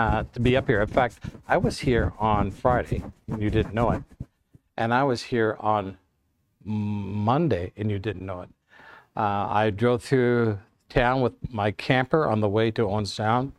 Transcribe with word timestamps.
uh, 0.00 0.24
to 0.32 0.40
be 0.40 0.56
up 0.56 0.66
here. 0.66 0.80
In 0.80 0.86
fact, 0.86 1.18
I 1.46 1.58
was 1.58 1.80
here 1.80 2.14
on 2.18 2.50
Friday, 2.50 3.02
and 3.28 3.42
you 3.42 3.50
didn't 3.50 3.74
know 3.74 3.90
it, 3.90 4.02
and 4.78 4.94
I 4.94 5.02
was 5.02 5.24
here 5.24 5.56
on 5.60 5.98
Monday, 6.64 7.72
and 7.76 7.90
you 7.90 7.98
didn't 7.98 8.24
know 8.24 8.40
it. 8.40 8.48
Uh, 9.14 9.46
I 9.50 9.68
drove 9.68 10.02
through 10.02 10.58
town 10.88 11.20
with 11.20 11.34
my 11.50 11.70
camper 11.70 12.26
on 12.26 12.40
the 12.40 12.48
way 12.48 12.70
to 12.70 12.82
Owen 12.88 13.04
Sound, 13.04 13.52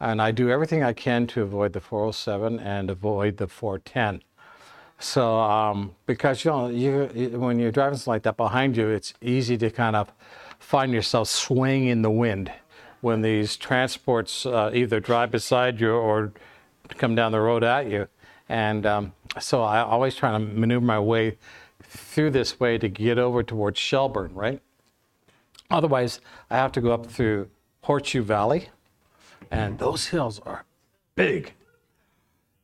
and 0.00 0.20
I 0.20 0.32
do 0.32 0.50
everything 0.50 0.82
I 0.82 0.92
can 0.92 1.28
to 1.28 1.42
avoid 1.42 1.72
the 1.72 1.80
407 1.80 2.58
and 2.58 2.90
avoid 2.90 3.36
the 3.36 3.46
410. 3.46 4.22
So, 4.98 5.38
um, 5.38 5.94
because 6.06 6.44
you 6.44 6.50
know, 6.50 6.68
you, 6.68 7.38
when 7.38 7.60
you're 7.60 7.70
driving 7.70 7.98
something 7.98 8.14
like 8.14 8.22
that 8.24 8.36
behind 8.36 8.76
you, 8.76 8.88
it's 8.88 9.14
easy 9.20 9.56
to 9.58 9.70
kind 9.70 9.94
of 9.94 10.12
find 10.58 10.92
yourself 10.92 11.28
swaying 11.28 11.86
in 11.86 12.02
the 12.02 12.10
wind 12.10 12.50
when 13.04 13.20
these 13.20 13.56
transports 13.56 14.46
uh, 14.46 14.70
either 14.72 14.98
drive 14.98 15.30
beside 15.30 15.78
you 15.78 15.92
or 15.92 16.32
come 16.96 17.14
down 17.14 17.32
the 17.32 17.40
road 17.40 17.62
at 17.62 17.86
you. 17.90 18.08
And 18.48 18.86
um, 18.86 19.12
so 19.38 19.62
I 19.62 19.80
always 19.80 20.16
try 20.16 20.32
to 20.32 20.38
maneuver 20.38 20.84
my 20.84 20.98
way 20.98 21.36
through 21.82 22.30
this 22.30 22.58
way 22.58 22.78
to 22.78 22.88
get 22.88 23.18
over 23.18 23.42
towards 23.42 23.78
Shelburne, 23.78 24.34
right? 24.34 24.60
Otherwise, 25.70 26.20
I 26.50 26.56
have 26.56 26.72
to 26.72 26.80
go 26.80 26.92
up 26.92 27.06
through 27.06 27.48
Horseshoe 27.82 28.22
Valley, 28.22 28.68
and 29.50 29.78
those 29.78 30.06
hills 30.08 30.40
are 30.40 30.64
big. 31.14 31.52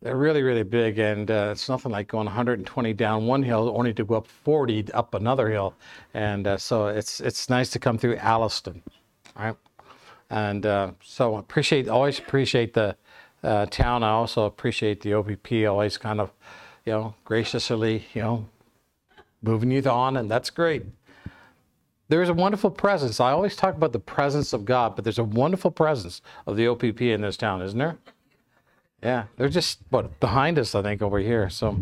They're 0.03 0.17
really, 0.17 0.43
really 0.43 0.63
big, 0.63 0.99
and 0.99 1.31
uh, 1.31 1.51
it's 1.53 1.69
nothing 1.69 1.93
like 1.93 2.09
going 2.09 2.25
120 2.25 2.95
down 2.95 3.27
one 3.27 3.43
hill 3.43 3.71
only 3.77 3.93
to 3.93 4.05
go 4.05 4.15
up 4.15 4.27
40 4.27 4.93
up 4.95 5.13
another 5.13 5.51
hill. 5.51 5.75
And 6.15 6.47
uh, 6.47 6.57
so 6.57 6.87
it's 6.87 7.21
it's 7.21 7.51
nice 7.51 7.69
to 7.71 7.79
come 7.79 7.99
through 7.99 8.17
Alliston, 8.17 8.83
right? 9.37 9.57
And 10.31 10.65
uh, 10.65 10.93
so 11.03 11.37
appreciate 11.37 11.89
always 11.89 12.19
appreciate 12.19 12.75
the 12.75 12.97
uh, 13.43 13.67
town. 13.67 14.03
I 14.03 14.11
also 14.11 14.45
appreciate 14.45 15.01
the 15.01 15.15
OPP 15.15 15.67
always 15.69 15.99
kind 15.99 16.21
of, 16.21 16.31
you 16.85 16.93
know, 16.93 17.15
graciously, 17.25 18.07
you 18.15 18.23
know, 18.23 18.47
moving 19.43 19.71
you 19.71 19.83
on, 19.83 20.17
and 20.17 20.31
that's 20.31 20.51
great. 20.51 20.85
There's 22.09 22.29
a 22.29 22.35
wonderful 22.35 22.71
presence. 22.71 23.21
I 23.21 23.31
always 23.31 23.55
talk 23.55 23.77
about 23.77 23.93
the 23.93 24.01
presence 24.01 24.53
of 24.53 24.65
God, 24.65 24.97
but 24.97 25.05
there's 25.05 25.19
a 25.19 25.25
wonderful 25.25 25.71
presence 25.71 26.21
of 26.47 26.57
the 26.57 26.67
OPP 26.67 27.03
in 27.03 27.21
this 27.21 27.37
town, 27.37 27.63
isn't 27.63 27.79
there? 27.79 27.99
Yeah, 29.03 29.25
they're 29.37 29.49
just 29.49 29.79
what 29.91 30.19
behind 30.21 30.59
us, 30.59 30.75
I 30.75 30.83
think, 30.83 31.03
over 31.03 31.19
here. 31.19 31.49
So, 31.49 31.79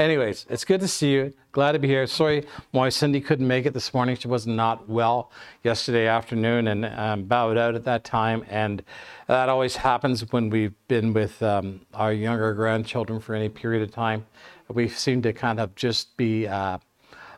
anyways, 0.00 0.46
it's 0.48 0.64
good 0.64 0.80
to 0.80 0.88
see 0.88 1.12
you. 1.12 1.32
Glad 1.52 1.72
to 1.72 1.78
be 1.78 1.88
here. 1.88 2.06
Sorry, 2.06 2.46
my 2.72 2.88
Cindy 2.88 3.20
couldn't 3.20 3.46
make 3.46 3.66
it 3.66 3.74
this 3.74 3.92
morning. 3.92 4.16
She 4.16 4.28
was 4.28 4.46
not 4.46 4.88
well 4.88 5.30
yesterday 5.62 6.06
afternoon 6.06 6.68
and 6.68 6.86
um, 6.86 7.24
bowed 7.24 7.58
out 7.58 7.74
at 7.74 7.84
that 7.84 8.04
time. 8.04 8.44
And 8.48 8.82
that 9.26 9.48
always 9.48 9.76
happens 9.76 10.32
when 10.32 10.48
we've 10.48 10.74
been 10.88 11.12
with 11.12 11.42
um, 11.42 11.80
our 11.94 12.12
younger 12.12 12.54
grandchildren 12.54 13.20
for 13.20 13.34
any 13.34 13.48
period 13.48 13.82
of 13.82 13.92
time. 13.92 14.26
We 14.68 14.88
seem 14.88 15.22
to 15.22 15.32
kind 15.32 15.60
of 15.60 15.74
just 15.74 16.16
be 16.16 16.46
uh, 16.46 16.78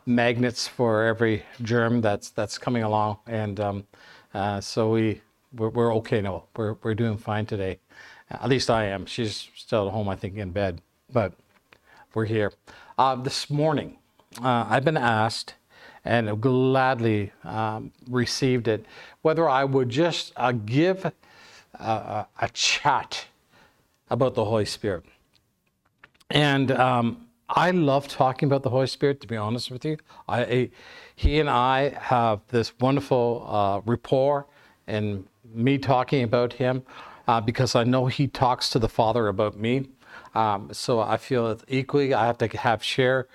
magnets 0.05 0.67
for 0.67 1.03
every 1.03 1.43
germ 1.61 2.01
that's 2.01 2.29
that's 2.29 2.57
coming 2.57 2.83
along, 2.83 3.17
and 3.25 3.59
um, 3.59 3.87
uh, 4.33 4.61
so 4.61 4.91
we 4.91 5.21
we're, 5.55 5.69
we're 5.69 5.95
okay 5.95 6.21
now. 6.21 6.43
We're 6.55 6.73
we're 6.83 6.93
doing 6.93 7.17
fine 7.17 7.47
today. 7.47 7.79
At 8.29 8.49
least 8.49 8.69
I 8.69 8.85
am. 8.85 9.07
She's 9.07 9.49
still 9.55 9.87
at 9.87 9.93
home, 9.93 10.09
I 10.09 10.15
think, 10.15 10.37
in 10.37 10.51
bed, 10.51 10.81
but 11.11 11.33
we're 12.13 12.25
here. 12.25 12.51
Uh, 12.97 13.15
this 13.15 13.49
morning, 13.49 13.97
uh, 14.41 14.65
I've 14.69 14.85
been 14.85 14.97
asked 14.97 15.55
and 16.05 16.39
gladly 16.41 17.31
um, 17.43 17.91
received 18.09 18.67
it 18.67 18.85
whether 19.21 19.49
I 19.49 19.63
would 19.63 19.89
just 19.89 20.33
uh, 20.35 20.51
give 20.51 21.11
a, 21.73 22.25
a, 22.39 22.49
chat 22.53 23.25
about 24.09 24.35
the 24.35 24.45
Holy 24.45 24.65
Spirit. 24.65 25.05
And 26.29 26.71
um, 26.71 27.27
I 27.49 27.71
love 27.71 28.07
talking 28.07 28.47
about 28.47 28.63
the 28.63 28.69
Holy 28.69 28.87
Spirit, 28.87 29.21
to 29.21 29.27
be 29.27 29.37
honest 29.37 29.71
with 29.71 29.85
you. 29.85 29.97
I, 30.27 30.69
he 31.15 31.39
and 31.39 31.49
I 31.49 31.89
have 31.99 32.41
this 32.49 32.73
wonderful 32.79 33.45
uh, 33.47 33.81
rapport, 33.85 34.45
and 34.87 35.25
me 35.53 35.77
talking 35.77 36.23
about 36.23 36.53
him 36.53 36.83
uh, 37.27 37.41
because 37.41 37.75
I 37.75 37.83
know 37.83 38.07
He 38.07 38.27
talks 38.27 38.69
to 38.71 38.79
the 38.79 38.89
Father 38.89 39.27
about 39.27 39.57
me. 39.57 39.87
Um, 40.33 40.69
so 40.73 40.99
I 40.99 41.17
feel 41.17 41.59
equally 41.67 42.13
I 42.13 42.25
have 42.25 42.37
to 42.39 42.47
have 42.47 42.83
share, 42.83 43.27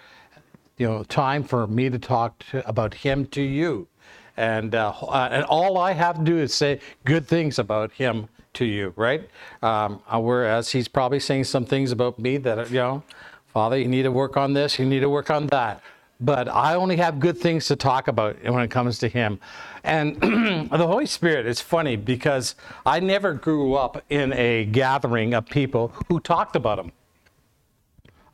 you 0.77 0.89
know, 0.89 1.05
time 1.05 1.45
for 1.45 1.67
me 1.67 1.91
to 1.91 1.99
talk 1.99 2.39
to, 2.51 2.69
about 2.69 2.95
Him 2.95 3.27
to 3.27 3.43
you, 3.43 3.89
and 4.37 4.75
uh, 4.75 4.93
uh, 5.03 5.29
and 5.31 5.45
all 5.45 5.79
I 5.79 5.93
have 5.93 6.19
to 6.19 6.25
do 6.25 6.39
is 6.39 6.55
say 6.55 6.81
good 7.05 7.27
things 7.27 7.59
about 7.59 7.93
Him 7.93 8.29
to 8.55 8.65
you, 8.65 8.93
right? 8.97 9.29
Um, 9.63 10.01
uh, 10.13 10.21
whereas 10.21 10.71
He's 10.71 10.89
probably 10.89 11.21
saying 11.21 11.45
some 11.45 11.65
things 11.65 11.93
about 11.93 12.19
me 12.19 12.37
that 12.39 12.71
you 12.71 12.79
know, 12.79 13.03
Father, 13.47 13.79
you 13.79 13.89
need 13.89 14.03
to 14.03 14.13
work 14.13 14.37
on 14.37 14.55
this, 14.55 14.79
you 14.79 14.87
need 14.87 15.01
to 15.01 15.11
work 15.11 15.31
on 15.31 15.47
that 15.49 15.83
but 16.21 16.49
I 16.49 16.75
only 16.75 16.97
have 16.97 17.21
good 17.21 17.39
things 17.39 17.67
to 17.67 17.77
talk 17.77 18.09
about 18.09 18.43
when 18.43 18.63
it 18.63 18.71
comes 18.71 18.99
to 18.99 19.09
him. 19.09 19.39
And 19.85 20.17
the 20.71 20.87
Holy 20.87 21.07
Spirit 21.07 21.47
is 21.47 21.61
funny 21.61 21.97
because 21.97 22.55
I 22.85 23.01
never 23.01 23.35
grew 23.35 23.75
up 23.75 24.03
in 24.11 24.33
a 24.33 24.65
gathering 24.65 25.35
of 25.35 25.47
people 25.47 25.93
who 26.09 26.21
talked 26.21 26.57
about 26.57 26.79
him. 26.79 26.93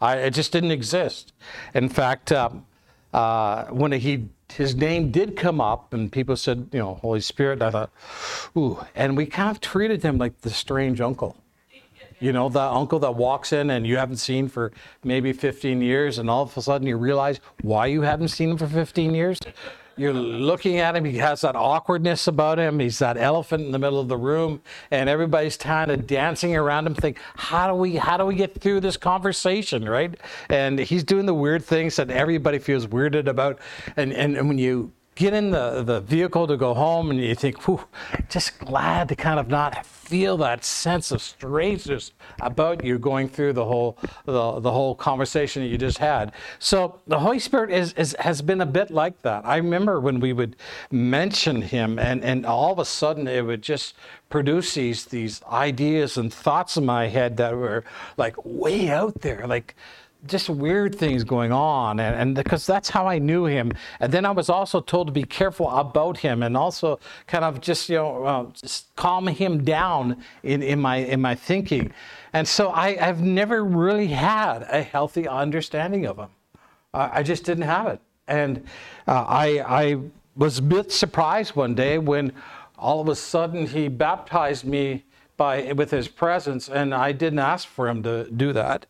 I, 0.01 0.17
it 0.17 0.31
just 0.31 0.53
didn't 0.53 0.71
exist. 0.71 1.33
In 1.75 1.89
fact, 1.89 2.33
um, 2.33 2.67
uh, 3.13 3.67
when 3.67 3.93
he 3.93 4.29
his 4.53 4.75
name 4.75 5.11
did 5.11 5.37
come 5.37 5.61
up 5.61 5.93
and 5.93 6.13
people 6.13 6.37
said, 6.37 6.69
you 6.73 6.79
know, 6.79 6.95
Holy 6.97 7.21
Spirit, 7.21 7.63
I 7.63 7.71
thought, 7.71 7.91
ooh, 8.57 8.85
and 8.95 9.17
we 9.17 9.27
kind 9.27 9.51
of 9.51 9.61
treated 9.61 10.03
him 10.03 10.19
like 10.19 10.41
the 10.43 10.51
strange 10.51 11.01
uncle. 11.01 11.37
You 12.25 12.33
know, 12.33 12.49
that 12.49 12.73
uncle 12.73 12.99
that 13.01 13.17
walks 13.17 13.53
in 13.53 13.69
and 13.69 13.87
you 13.87 13.99
haven't 13.99 14.17
seen 14.17 14.49
for 14.49 14.73
maybe 15.05 15.35
15 15.35 15.83
years, 15.83 16.17
and 16.17 16.31
all 16.31 16.45
of 16.45 16.57
a 16.57 16.63
sudden 16.63 16.87
you 16.87 16.97
realize 16.97 17.39
why 17.61 17.85
you 17.85 18.01
haven't 18.01 18.29
seen 18.29 18.53
him 18.53 18.57
for 18.57 18.67
15 18.67 19.15
years? 19.15 19.39
You're 19.99 20.15
looking 20.15 20.79
at 20.79 20.97
him, 20.97 21.05
he 21.05 21.19
has 21.19 21.43
that 21.43 21.55
awkwardness 21.55 22.27
about 22.27 22.59
him. 22.59 22.79
He's 22.79 22.99
that 23.01 23.19
elephant 23.19 23.67
in 23.67 23.73
the 23.73 23.79
middle 23.79 24.01
of 24.01 24.09
the 24.09 24.17
room, 24.17 24.63
and 24.91 25.11
everybody's 25.11 25.59
kind 25.59 25.91
of 25.91 26.07
dancing 26.07 26.57
around 26.57 26.87
him, 26.87 26.95
think, 26.95 27.19
how 27.37 27.69
do 27.69 27.75
we 27.75 27.97
how 27.97 28.17
do 28.17 28.25
we 28.25 28.37
get 28.37 28.59
through 28.59 28.81
this 28.81 28.97
conversation, 28.97 29.87
right? 29.87 30.19
And 30.49 30.79
he's 30.79 31.05
doing 31.05 31.27
the 31.27 31.35
weird 31.35 31.63
things 31.63 31.95
that 31.97 32.11
everybody 32.11 32.59
feels 32.59 32.87
weirded 32.87 33.27
about. 33.27 33.59
And 33.99 34.15
and, 34.15 34.35
and 34.35 34.49
when 34.49 34.57
you 34.57 34.93
get 35.15 35.33
in 35.33 35.51
the, 35.51 35.83
the 35.83 36.01
vehicle 36.01 36.47
to 36.47 36.57
go 36.57 36.75
home 36.75 37.11
and 37.11 37.21
you 37.21 37.35
think, 37.35 37.67
whew, 37.67 37.85
just 38.29 38.59
glad 38.59 39.09
to 39.09 39.17
kind 39.17 39.39
of 39.39 39.49
not 39.49 39.87
feel 39.87 40.37
that 40.37 40.65
sense 40.65 41.11
of 41.13 41.23
strangeness 41.23 42.13
about 42.41 42.85
you 42.85 42.99
going 42.99 43.29
through 43.29 43.53
the 43.53 43.65
whole 43.65 43.97
the, 44.27 44.61
the 44.61 44.71
whole 44.71 44.95
conversation 44.95 45.63
that 45.63 45.69
you 45.69 45.79
just 45.79 45.99
had. 45.99 46.33
So 46.59 47.01
the 47.07 47.21
Holy 47.21 47.39
Spirit 47.39 47.71
is, 47.71 47.93
is 47.95 48.15
has 48.19 48.43
been 48.43 48.61
a 48.61 48.67
bit 48.67 48.91
like 48.91 49.23
that. 49.23 49.47
I 49.47 49.57
remember 49.57 50.01
when 50.01 50.21
we 50.21 50.33
would 50.33 50.57
mention 50.91 51.63
him 51.63 51.99
and, 51.99 52.23
and 52.23 52.45
all 52.45 52.73
of 52.73 52.79
a 52.79 52.85
sudden 52.85 53.29
it 53.29 53.45
would 53.47 53.63
just 53.63 53.95
produce 54.29 54.75
these 54.75 55.07
these 55.07 55.43
ideas 55.45 56.17
and 56.17 56.33
thoughts 56.33 56.77
in 56.77 56.85
my 56.85 57.07
head 57.07 57.37
that 57.37 57.57
were 57.57 57.85
like 58.17 58.35
way 58.45 58.91
out 58.91 59.21
there. 59.21 59.47
Like 59.47 59.75
just 60.27 60.49
weird 60.49 60.95
things 60.95 61.25
going 61.25 61.53
on 61.53 62.01
and, 62.01 62.17
and, 62.17 62.35
because 62.35 62.67
that's 62.67 62.89
how 62.89 63.07
i 63.07 63.19
knew 63.19 63.45
him. 63.45 63.73
And 64.01 64.13
then 64.13 64.25
i 64.25 64.31
was 64.31 64.49
also 64.49 64.81
told 64.81 65.09
to 65.09 65.13
be 65.13 65.25
careful 65.25 65.71
about 65.71 66.19
him 66.19 66.43
and 66.43 66.57
also 66.57 66.99
kind 67.27 67.45
of 67.45 67.61
just 67.61 67.89
you 67.89 67.97
know 67.97 68.25
uh, 68.25 68.47
just 68.53 68.95
calm 68.97 69.27
him 69.27 69.65
down 69.65 70.23
in, 70.43 70.63
in 70.63 70.81
my 70.81 70.97
in 70.97 71.21
my 71.21 71.35
thinking. 71.35 71.93
And 72.33 72.47
so 72.47 72.71
I, 72.71 72.97
i've 73.01 73.23
never 73.23 73.65
really 73.65 74.09
had 74.09 74.67
a 74.71 74.83
healthy 74.83 75.29
understanding 75.29 76.07
of 76.07 76.19
him. 76.19 76.29
I 76.93 77.25
just 77.25 77.45
didn't 77.45 77.65
have 77.65 77.89
it. 77.89 78.01
And 78.29 78.65
uh, 79.07 79.25
i 79.27 79.47
i 79.83 79.99
was 80.37 80.59
a 80.59 80.63
bit 80.63 80.91
surprised 80.91 81.55
one 81.55 81.75
day 81.75 81.99
when 81.99 82.33
all 82.79 83.01
of 83.01 83.09
a 83.09 83.15
sudden 83.15 83.67
he 83.67 83.89
baptized 83.89 84.65
me 84.65 85.05
by 85.37 85.73
with 85.73 85.91
his 85.91 86.09
presence 86.09 86.69
and 86.69 86.95
i 86.95 87.13
didn't 87.13 87.39
ask 87.39 87.67
for 87.69 87.89
him 87.89 88.03
to 88.03 88.31
do 88.31 88.53
that 88.53 88.87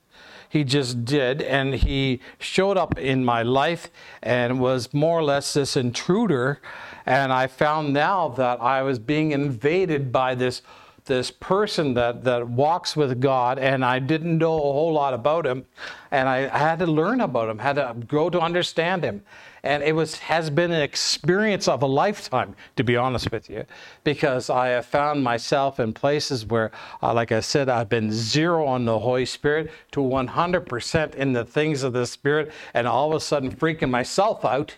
he 0.55 0.63
just 0.63 1.05
did. 1.05 1.43
And 1.43 1.75
he 1.75 2.21
showed 2.39 2.77
up 2.77 2.97
in 2.97 3.25
my 3.25 3.43
life 3.43 3.91
and 4.23 4.61
was 4.61 4.95
more 4.95 5.19
or 5.19 5.25
less 5.25 5.53
this 5.53 5.77
intruder. 5.77 6.61
And 7.05 7.33
I 7.33 7.49
found 7.49 7.93
now 7.93 8.29
that 8.29 8.63
I 8.63 8.83
was 8.83 9.01
being 9.01 9.33
invaded 9.33 10.13
by 10.13 10.37
this 10.37 10.63
this 11.07 11.31
person 11.31 11.93
that, 11.93 12.25
that 12.25 12.49
walks 12.49 12.97
with 12.97 13.21
God, 13.21 13.59
and 13.59 13.85
I 13.85 13.99
didn't 13.99 14.39
know 14.39 14.57
a 14.57 14.73
whole 14.73 14.95
lot 14.95 15.13
about 15.13 15.45
him, 15.45 15.67
and 16.11 16.27
I, 16.27 16.45
I 16.45 16.57
had 16.57 16.79
to 16.79 16.87
learn 16.87 17.21
about 17.21 17.51
him, 17.51 17.59
had 17.59 17.75
to 17.75 17.95
grow 18.07 18.31
to 18.31 18.41
understand 18.41 19.05
him 19.05 19.23
and 19.65 19.83
it 19.83 19.95
was 19.95 20.19
has 20.19 20.51
been 20.51 20.71
an 20.71 20.83
experience 20.83 21.67
of 21.67 21.83
a 21.83 21.87
lifetime 21.87 22.55
to 22.77 22.85
be 22.85 22.97
honest 22.97 23.33
with 23.33 23.51
you 23.51 23.65
because 24.05 24.49
i 24.51 24.69
have 24.69 24.87
found 24.87 25.25
myself 25.25 25.81
in 25.81 25.93
places 25.93 26.47
where 26.47 26.71
uh, 27.03 27.13
like 27.13 27.33
i 27.33 27.41
said 27.41 27.69
i've 27.69 27.89
been 27.89 28.13
zero 28.13 28.65
on 28.65 28.85
the 28.85 28.99
holy 28.99 29.27
spirit 29.27 29.71
to 29.91 30.01
100% 30.01 31.15
in 31.15 31.33
the 31.33 31.45
things 31.45 31.83
of 31.83 31.93
the 31.93 32.07
spirit 32.07 32.53
and 32.75 32.87
all 32.87 33.11
of 33.11 33.17
a 33.17 33.21
sudden 33.21 33.51
freaking 33.51 33.91
myself 33.91 34.45
out 34.45 34.77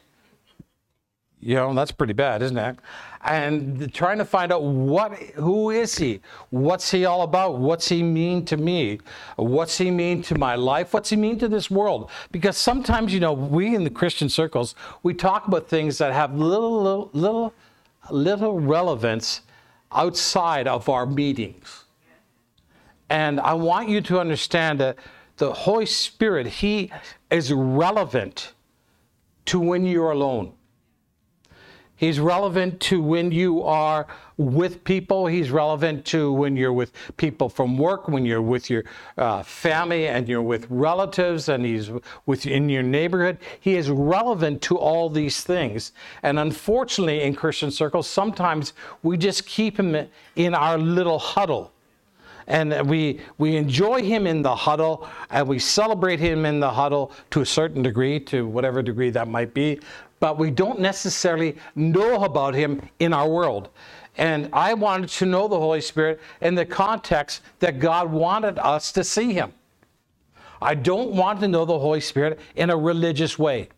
You 1.46 1.54
know, 1.54 1.72
that's 1.74 1.92
pretty 1.92 2.12
bad, 2.12 2.42
isn't 2.42 2.58
it? 2.58 2.76
And 3.22 3.94
trying 3.94 4.18
to 4.18 4.24
find 4.24 4.50
out 4.50 4.64
what, 4.64 5.12
who 5.36 5.70
is 5.70 5.96
he? 5.96 6.20
What's 6.50 6.90
he 6.90 7.04
all 7.04 7.22
about? 7.22 7.58
What's 7.58 7.88
he 7.88 8.02
mean 8.02 8.44
to 8.46 8.56
me? 8.56 8.98
What's 9.36 9.78
he 9.78 9.92
mean 9.92 10.22
to 10.22 10.36
my 10.36 10.56
life? 10.56 10.92
What's 10.92 11.10
he 11.10 11.14
mean 11.14 11.38
to 11.38 11.46
this 11.46 11.70
world? 11.70 12.10
Because 12.32 12.56
sometimes, 12.56 13.14
you 13.14 13.20
know, 13.20 13.32
we 13.32 13.76
in 13.76 13.84
the 13.84 13.90
Christian 13.90 14.28
circles, 14.28 14.74
we 15.04 15.14
talk 15.14 15.46
about 15.46 15.68
things 15.68 15.98
that 15.98 16.12
have 16.12 16.34
little, 16.34 16.82
little, 16.82 17.10
little, 17.12 17.54
little 18.10 18.58
relevance 18.58 19.42
outside 19.92 20.66
of 20.66 20.88
our 20.88 21.06
meetings. 21.06 21.84
And 23.08 23.38
I 23.38 23.54
want 23.54 23.88
you 23.88 24.00
to 24.00 24.18
understand 24.18 24.80
that 24.80 24.96
the 25.36 25.52
Holy 25.52 25.86
Spirit, 25.86 26.48
He 26.48 26.90
is 27.30 27.52
relevant 27.52 28.52
to 29.44 29.60
when 29.60 29.86
you're 29.86 30.10
alone. 30.10 30.55
He's 31.96 32.20
relevant 32.20 32.78
to 32.80 33.00
when 33.00 33.32
you 33.32 33.62
are 33.62 34.06
with 34.36 34.84
people. 34.84 35.26
He's 35.26 35.50
relevant 35.50 36.04
to 36.06 36.30
when 36.30 36.56
you're 36.56 36.72
with 36.72 36.92
people 37.16 37.48
from 37.48 37.78
work, 37.78 38.06
when 38.06 38.26
you're 38.26 38.42
with 38.42 38.68
your 38.68 38.84
uh, 39.16 39.42
family 39.42 40.06
and 40.06 40.28
you're 40.28 40.42
with 40.42 40.66
relatives 40.68 41.48
and 41.48 41.64
he's 41.64 41.90
with 42.26 42.46
in 42.46 42.68
your 42.68 42.82
neighborhood. 42.82 43.38
He 43.60 43.76
is 43.76 43.90
relevant 43.90 44.60
to 44.62 44.76
all 44.76 45.08
these 45.08 45.42
things. 45.42 45.92
And 46.22 46.38
unfortunately, 46.38 47.22
in 47.22 47.34
Christian 47.34 47.70
circles, 47.70 48.06
sometimes 48.06 48.74
we 49.02 49.16
just 49.16 49.46
keep 49.46 49.78
him 49.78 50.06
in 50.36 50.54
our 50.54 50.76
little 50.76 51.18
huddle 51.18 51.72
and 52.46 52.88
we 52.88 53.20
we 53.38 53.56
enjoy 53.56 54.02
him 54.02 54.26
in 54.26 54.42
the 54.42 54.54
huddle 54.54 55.08
and 55.30 55.46
we 55.48 55.58
celebrate 55.58 56.20
him 56.20 56.46
in 56.46 56.60
the 56.60 56.70
huddle 56.70 57.12
to 57.30 57.40
a 57.40 57.46
certain 57.46 57.82
degree 57.82 58.20
to 58.20 58.46
whatever 58.46 58.82
degree 58.82 59.10
that 59.10 59.28
might 59.28 59.52
be 59.52 59.80
but 60.20 60.38
we 60.38 60.50
don't 60.50 60.80
necessarily 60.80 61.56
know 61.74 62.24
about 62.24 62.54
him 62.54 62.80
in 62.98 63.12
our 63.12 63.28
world 63.28 63.68
and 64.16 64.48
i 64.52 64.72
wanted 64.74 65.08
to 65.08 65.26
know 65.26 65.48
the 65.48 65.58
holy 65.58 65.80
spirit 65.80 66.20
in 66.40 66.54
the 66.54 66.64
context 66.64 67.42
that 67.58 67.78
god 67.78 68.10
wanted 68.10 68.58
us 68.58 68.92
to 68.92 69.04
see 69.04 69.32
him 69.32 69.52
i 70.62 70.74
don't 70.74 71.10
want 71.12 71.40
to 71.40 71.48
know 71.48 71.64
the 71.64 71.78
holy 71.78 72.00
spirit 72.00 72.38
in 72.56 72.70
a 72.70 72.76
religious 72.76 73.38
way 73.38 73.68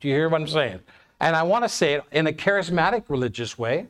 do 0.00 0.08
you 0.08 0.14
hear 0.14 0.28
what 0.28 0.40
i'm 0.40 0.48
saying 0.48 0.80
and 1.20 1.36
i 1.36 1.42
want 1.42 1.64
to 1.64 1.68
say 1.68 1.94
it 1.94 2.04
in 2.12 2.26
a 2.26 2.32
charismatic 2.32 3.04
religious 3.08 3.58
way 3.58 3.86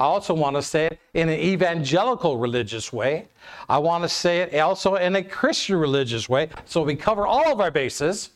I 0.00 0.04
also 0.04 0.32
want 0.32 0.56
to 0.56 0.62
say 0.62 0.86
it 0.86 0.98
in 1.12 1.28
an 1.28 1.38
evangelical 1.38 2.38
religious 2.38 2.90
way. 2.90 3.28
I 3.68 3.76
want 3.76 4.02
to 4.02 4.08
say 4.08 4.40
it 4.40 4.58
also 4.58 4.94
in 4.94 5.14
a 5.14 5.22
Christian 5.22 5.76
religious 5.76 6.26
way. 6.26 6.48
So 6.64 6.82
we 6.82 6.96
cover 6.96 7.26
all 7.26 7.52
of 7.52 7.60
our 7.60 7.70
bases. 7.70 8.30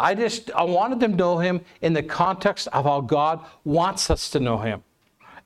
I 0.00 0.14
just 0.14 0.50
I 0.52 0.62
wanted 0.64 0.98
them 0.98 1.12
to 1.12 1.16
know 1.16 1.38
him 1.38 1.60
in 1.82 1.92
the 1.92 2.02
context 2.02 2.68
of 2.72 2.84
how 2.84 3.02
God 3.02 3.40
wants 3.64 4.10
us 4.10 4.30
to 4.30 4.40
know 4.40 4.58
him. 4.58 4.82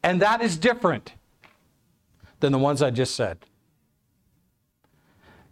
And 0.03 0.23
that 0.23 0.41
is 0.41 0.56
different 0.56 1.12
than 2.41 2.53
the 2.53 2.59
ones 2.59 2.81
I 2.81 2.91
just 2.91 3.15
said 3.15 3.39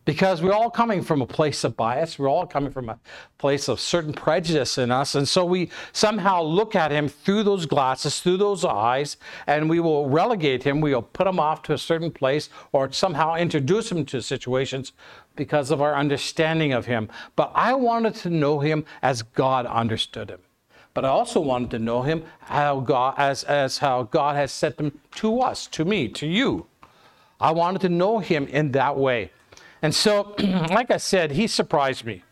because 0.04 0.42
we're 0.42 0.52
all 0.52 0.70
coming 0.70 1.02
from 1.02 1.22
a 1.22 1.26
place 1.26 1.62
of 1.64 1.76
bias. 1.76 2.18
We're 2.18 2.28
all 2.28 2.46
coming 2.46 2.72
from 2.72 2.88
a 2.88 2.98
place 3.38 3.68
of 3.68 3.78
certain 3.78 4.12
prejudice 4.12 4.78
in 4.78 4.90
us. 4.90 5.14
And 5.14 5.28
so 5.28 5.44
we 5.44 5.70
somehow 5.92 6.42
look 6.42 6.74
at 6.74 6.90
him 6.90 7.08
through 7.08 7.44
those 7.44 7.66
glasses, 7.66 8.20
through 8.20 8.38
those 8.38 8.64
eyes, 8.64 9.16
and 9.46 9.70
we 9.70 9.80
will 9.80 10.08
relegate 10.08 10.64
him. 10.64 10.80
We 10.80 10.94
will 10.94 11.02
put 11.02 11.26
him 11.26 11.38
off 11.38 11.62
to 11.62 11.74
a 11.74 11.78
certain 11.78 12.10
place 12.10 12.48
or 12.72 12.90
somehow 12.90 13.36
introduce 13.36 13.92
him 13.92 14.04
to 14.06 14.20
situations 14.20 14.92
because 15.36 15.70
of 15.70 15.80
our 15.80 15.94
understanding 15.94 16.72
of 16.72 16.86
him. 16.86 17.08
But 17.36 17.52
I 17.54 17.74
wanted 17.74 18.14
to 18.16 18.30
know 18.30 18.58
him 18.60 18.84
as 19.02 19.22
God 19.22 19.66
understood 19.66 20.30
him. 20.30 20.40
But 20.94 21.04
I 21.04 21.08
also 21.08 21.40
wanted 21.40 21.70
to 21.70 21.78
know 21.78 22.02
him 22.02 22.24
how 22.40 22.80
God, 22.80 23.14
as, 23.16 23.44
as 23.44 23.78
how 23.78 24.02
God 24.02 24.36
has 24.36 24.52
set 24.52 24.78
him 24.78 25.00
to 25.16 25.40
us, 25.40 25.66
to 25.68 25.84
me, 25.84 26.08
to 26.08 26.26
you. 26.26 26.66
I 27.40 27.50
wanted 27.52 27.80
to 27.82 27.88
know 27.88 28.18
him 28.18 28.46
in 28.48 28.72
that 28.72 28.96
way. 28.96 29.30
And 29.82 29.94
so, 29.94 30.34
like 30.70 30.90
I 30.90 30.96
said, 30.96 31.32
he 31.32 31.46
surprised 31.46 32.04
me. 32.04 32.22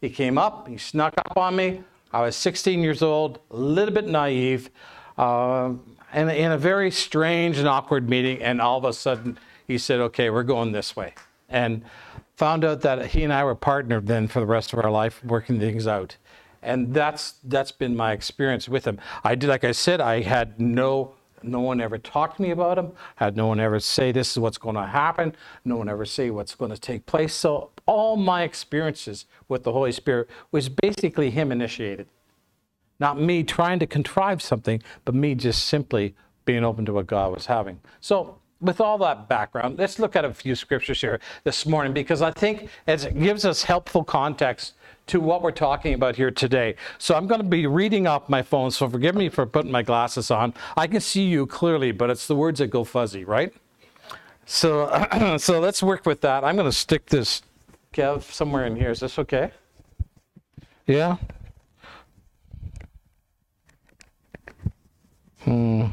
He 0.00 0.10
came 0.10 0.36
up, 0.36 0.66
he 0.68 0.76
snuck 0.76 1.14
up 1.16 1.36
on 1.36 1.56
me. 1.56 1.82
I 2.12 2.22
was 2.22 2.34
16 2.34 2.82
years 2.82 3.02
old, 3.02 3.38
a 3.50 3.56
little 3.56 3.94
bit 3.94 4.08
naive, 4.08 4.70
uh, 5.16 5.72
and 6.12 6.30
in 6.30 6.50
a 6.50 6.58
very 6.58 6.90
strange 6.90 7.58
and 7.58 7.68
awkward 7.68 8.08
meeting. 8.08 8.42
And 8.42 8.60
all 8.60 8.78
of 8.78 8.84
a 8.84 8.92
sudden, 8.92 9.38
he 9.66 9.78
said, 9.78 10.00
Okay, 10.00 10.30
we're 10.30 10.42
going 10.42 10.72
this 10.72 10.96
way. 10.96 11.14
And 11.48 11.84
found 12.36 12.64
out 12.64 12.80
that 12.80 13.06
he 13.06 13.22
and 13.22 13.32
I 13.32 13.44
were 13.44 13.54
partnered 13.54 14.06
then 14.06 14.26
for 14.26 14.40
the 14.40 14.46
rest 14.46 14.72
of 14.72 14.78
our 14.80 14.90
life, 14.90 15.22
working 15.24 15.60
things 15.60 15.86
out. 15.86 16.16
And 16.62 16.92
that's 16.92 17.34
that's 17.44 17.72
been 17.72 17.94
my 17.94 18.12
experience 18.12 18.68
with 18.68 18.86
him. 18.86 18.98
I 19.22 19.34
did, 19.34 19.48
like 19.48 19.64
I 19.64 19.72
said, 19.72 20.00
I 20.00 20.22
had 20.22 20.60
no 20.60 21.14
no 21.42 21.60
one 21.60 21.80
ever 21.80 21.98
talked 21.98 22.36
to 22.36 22.42
me 22.42 22.50
about 22.50 22.78
him. 22.78 22.92
Had 23.16 23.36
no 23.36 23.46
one 23.46 23.60
ever 23.60 23.80
say 23.80 24.12
this 24.12 24.32
is 24.32 24.38
what's 24.38 24.58
going 24.58 24.76
to 24.76 24.86
happen. 24.86 25.34
No 25.64 25.76
one 25.76 25.88
ever 25.88 26.04
say 26.04 26.30
what's 26.30 26.54
going 26.54 26.70
to 26.70 26.78
take 26.78 27.06
place. 27.06 27.34
So 27.34 27.70
all 27.86 28.16
my 28.16 28.42
experiences 28.42 29.26
with 29.48 29.64
the 29.64 29.72
Holy 29.72 29.92
Spirit 29.92 30.28
was 30.52 30.68
basically 30.68 31.30
him 31.30 31.52
initiated. 31.52 32.08
Not 32.98 33.20
me 33.20 33.42
trying 33.42 33.78
to 33.78 33.86
contrive 33.86 34.42
something, 34.42 34.82
but 35.04 35.14
me 35.14 35.34
just 35.34 35.66
simply 35.66 36.14
being 36.44 36.64
open 36.64 36.84
to 36.84 36.92
what 36.92 37.06
God 37.06 37.32
was 37.32 37.46
having. 37.46 37.80
So 38.00 38.38
with 38.60 38.80
all 38.80 38.98
that 38.98 39.28
background, 39.28 39.78
let's 39.78 39.98
look 39.98 40.16
at 40.16 40.24
a 40.24 40.34
few 40.34 40.54
scriptures 40.54 41.00
here 41.00 41.18
this 41.44 41.64
morning 41.64 41.92
because 41.92 42.20
I 42.20 42.30
think 42.30 42.68
it 42.86 43.18
gives 43.18 43.44
us 43.44 43.62
helpful 43.62 44.04
context 44.04 44.74
to 45.10 45.20
what 45.20 45.42
we're 45.42 45.50
talking 45.50 45.92
about 45.94 46.14
here 46.14 46.30
today. 46.30 46.76
So 46.98 47.16
I'm 47.16 47.26
going 47.26 47.40
to 47.40 47.46
be 47.46 47.66
reading 47.66 48.06
off 48.06 48.28
my 48.28 48.42
phone, 48.42 48.70
so 48.70 48.88
forgive 48.88 49.16
me 49.16 49.28
for 49.28 49.44
putting 49.44 49.72
my 49.72 49.82
glasses 49.82 50.30
on. 50.30 50.54
I 50.76 50.86
can 50.86 51.00
see 51.00 51.24
you 51.24 51.46
clearly, 51.46 51.90
but 51.90 52.10
it's 52.10 52.28
the 52.28 52.36
words 52.36 52.60
that 52.60 52.68
go 52.68 52.84
fuzzy, 52.84 53.24
right? 53.24 53.52
So, 54.46 54.88
so 55.38 55.58
let's 55.58 55.82
work 55.82 56.06
with 56.06 56.20
that. 56.20 56.44
I'm 56.44 56.54
going 56.54 56.70
to 56.70 56.76
stick 56.76 57.06
this, 57.06 57.42
Kev, 57.92 58.22
somewhere 58.22 58.66
in 58.66 58.76
here. 58.76 58.90
Is 58.90 59.00
this 59.00 59.18
okay? 59.18 59.50
Yeah? 60.86 61.16
Hmm. 65.42 65.86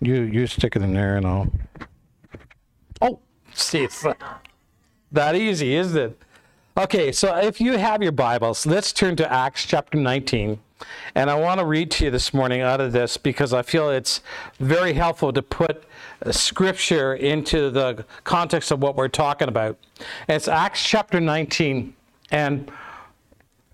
You 0.00 0.22
you 0.22 0.46
stick 0.46 0.76
it 0.76 0.82
in 0.82 0.92
there 0.92 1.16
and 1.16 1.26
I'll. 1.26 1.50
It's 3.84 4.06
that 5.12 5.36
easy, 5.36 5.74
isn't 5.74 5.98
it? 5.98 6.22
Okay, 6.78 7.12
so 7.12 7.36
if 7.36 7.60
you 7.60 7.76
have 7.76 8.02
your 8.02 8.12
Bibles, 8.12 8.66
let's 8.66 8.92
turn 8.92 9.16
to 9.16 9.30
Acts 9.32 9.66
chapter 9.66 9.98
19. 9.98 10.58
And 11.14 11.30
I 11.30 11.34
want 11.34 11.60
to 11.60 11.66
read 11.66 11.90
to 11.92 12.06
you 12.06 12.10
this 12.10 12.32
morning 12.32 12.60
out 12.62 12.80
of 12.80 12.92
this 12.92 13.16
because 13.16 13.52
I 13.52 13.62
feel 13.62 13.90
it's 13.90 14.22
very 14.58 14.94
helpful 14.94 15.32
to 15.32 15.42
put 15.42 15.84
scripture 16.30 17.14
into 17.14 17.70
the 17.70 18.04
context 18.24 18.70
of 18.70 18.80
what 18.80 18.96
we're 18.96 19.08
talking 19.08 19.48
about. 19.48 19.78
It's 20.28 20.48
Acts 20.48 20.82
chapter 20.82 21.20
19. 21.20 21.94
And 22.30 22.70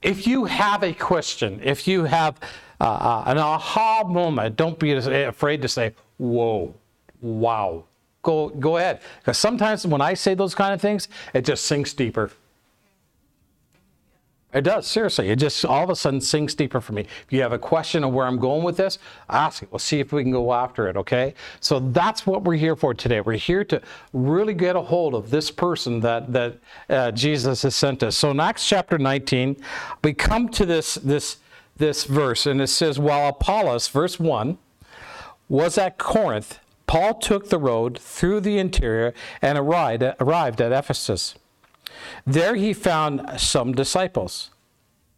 if 0.01 0.27
you 0.27 0.47
have 0.47 0.83
a 0.83 0.93
question, 0.93 1.61
if 1.63 1.87
you 1.87 2.05
have 2.05 2.41
uh, 2.81 2.85
uh 2.85 3.25
an 3.27 3.39
aha 3.39 4.05
moment, 4.05 4.57
don't 4.57 4.79
be 4.79 4.93
afraid 4.93 5.63
to 5.63 5.69
say, 5.69 5.95
whoa, 6.19 6.75
wow 7.21 7.85
go 8.23 8.49
go 8.49 8.77
ahead. 8.77 9.01
Because 9.21 9.39
sometimes 9.39 9.87
when 9.87 10.01
I 10.01 10.15
say 10.15 10.35
those 10.35 10.55
kind 10.55 10.73
of 10.73 10.81
things, 10.81 11.09
it 11.35 11.45
just 11.45 11.67
sinks 11.67 11.93
deeper. 11.93 12.31
It 14.53 14.63
does, 14.65 14.87
seriously. 14.87 15.31
It 15.31 15.37
just 15.37 15.65
all 15.65 15.83
of 15.83 15.89
a 15.89 15.97
sudden 15.97 16.21
sinks 16.21 16.55
deeper 16.55 16.81
for 16.81 16.93
me. 16.93 17.03
If 17.03 17.27
you 17.31 17.41
have 17.41 17.53
a 17.53 17.59
question 17.59 18.05
of 18.05 18.13
where 18.13 18.27
I'm 18.27 18.39
going 18.39 18.63
with 18.63 18.77
this, 18.77 18.99
ask 19.31 19.63
it. 19.63 19.73
We'll 19.73 19.79
see 19.79 19.99
if 19.99 20.13
we 20.13 20.23
can 20.23 20.31
go 20.31 20.53
after 20.53 20.89
it, 20.89 20.97
okay? 20.99 21.33
So 21.61 21.81
that's 21.81 22.27
what 22.27 22.45
we're 22.45 22.59
here 22.59 22.77
for 22.77 22.93
today. 22.93 23.23
We're 23.23 23.39
here 23.39 23.65
to 23.65 23.81
really 24.13 24.53
get 24.53 24.77
a 24.77 24.83
hold 24.83 25.15
of 25.15 25.31
this 25.31 25.51
person 25.51 26.01
that, 26.01 26.33
that 26.35 26.59
uh, 26.91 27.13
Jesus 27.13 27.63
has 27.63 27.75
sent 27.75 28.03
us. 28.03 28.15
So 28.17 28.31
in 28.33 28.41
Acts 28.41 28.69
chapter 28.69 28.99
19, 28.99 29.57
we 30.05 30.13
come 30.13 30.51
to 30.51 30.67
this, 30.67 30.97
this, 30.97 31.39
this 31.79 32.05
verse, 32.05 32.45
and 32.45 32.61
it 32.61 32.67
says, 32.67 32.99
While 32.99 33.31
Apollos, 33.31 33.89
verse 33.89 34.21
1, 34.21 34.59
was 35.49 35.79
at 35.79 35.97
Corinth, 35.97 36.59
Paul 36.93 37.15
took 37.15 37.49
the 37.49 37.57
road 37.57 37.99
through 37.99 38.41
the 38.41 38.59
interior 38.59 39.15
and 39.41 39.57
arrived, 39.57 40.03
at 40.03 40.73
Ephesus. 40.73 41.35
There 42.27 42.55
he 42.55 42.75
found 42.75 43.41
some 43.41 43.73
disciples. 43.73 44.51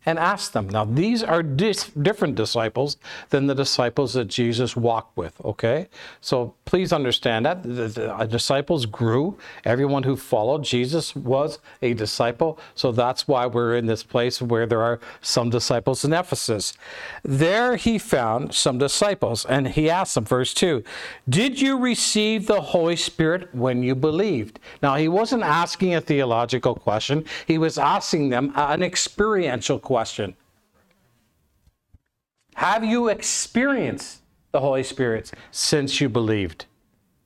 And 0.06 0.18
asked 0.18 0.52
them. 0.52 0.68
Now, 0.68 0.84
these 0.84 1.23
are 1.23 1.42
dis- 1.42 1.90
different 1.90 2.34
disciples 2.34 2.96
than 3.30 3.46
the 3.46 3.54
disciples 3.54 4.12
that 4.14 4.26
Jesus 4.26 4.76
walked 4.76 5.16
with, 5.16 5.34
okay? 5.44 5.88
So 6.20 6.54
please 6.64 6.92
understand 6.92 7.46
that. 7.46 7.62
The, 7.62 7.68
the, 7.68 7.88
the 7.88 8.14
uh, 8.14 8.26
disciples 8.26 8.87
grew. 8.87 9.38
Everyone 9.64 10.02
who 10.02 10.16
followed 10.16 10.64
Jesus 10.64 11.16
was 11.16 11.58
a 11.80 11.94
disciple. 11.94 12.58
So 12.75 12.92
that's 12.92 13.26
why 13.26 13.46
we're 13.46 13.76
in 13.76 13.87
this 13.87 14.02
place 14.02 14.42
where 14.42 14.66
there 14.66 14.82
are 14.82 15.00
some 15.23 15.50
disciples 15.50 16.04
in 16.04 16.12
Ephesus. 16.12 16.75
There 17.23 17.76
he 17.76 17.99
found 17.99 18.54
some 18.54 18.78
disciples, 18.78 19.44
and 19.46 19.68
he 19.68 19.88
asked 19.88 20.14
them, 20.16 20.25
verse 20.25 20.52
2, 20.52 20.84
Did 21.28 21.61
you 21.61 21.78
receive 21.78 22.46
the 22.46 22.61
Holy 22.61 22.96
Spirit 22.96 23.54
when 23.54 23.82
you 23.82 23.94
believed? 23.94 24.61
Now, 24.82 24.96
he 24.96 25.08
wasn't 25.08 25.42
asking 25.42 25.94
a 25.94 26.00
theological 26.00 26.75
question, 26.75 27.25
he 27.46 27.56
was 27.56 27.78
asking 27.78 28.28
them 28.28 28.52
an 28.54 28.82
experiential 28.82 29.78
question 29.78 29.94
question 29.95 30.35
Have 32.57 32.85
you 32.85 33.09
experienced 33.09 34.23
the 34.51 34.59
Holy 34.59 34.83
Spirit 34.83 35.31
since 35.53 36.01
you 36.01 36.09
believed? 36.09 36.67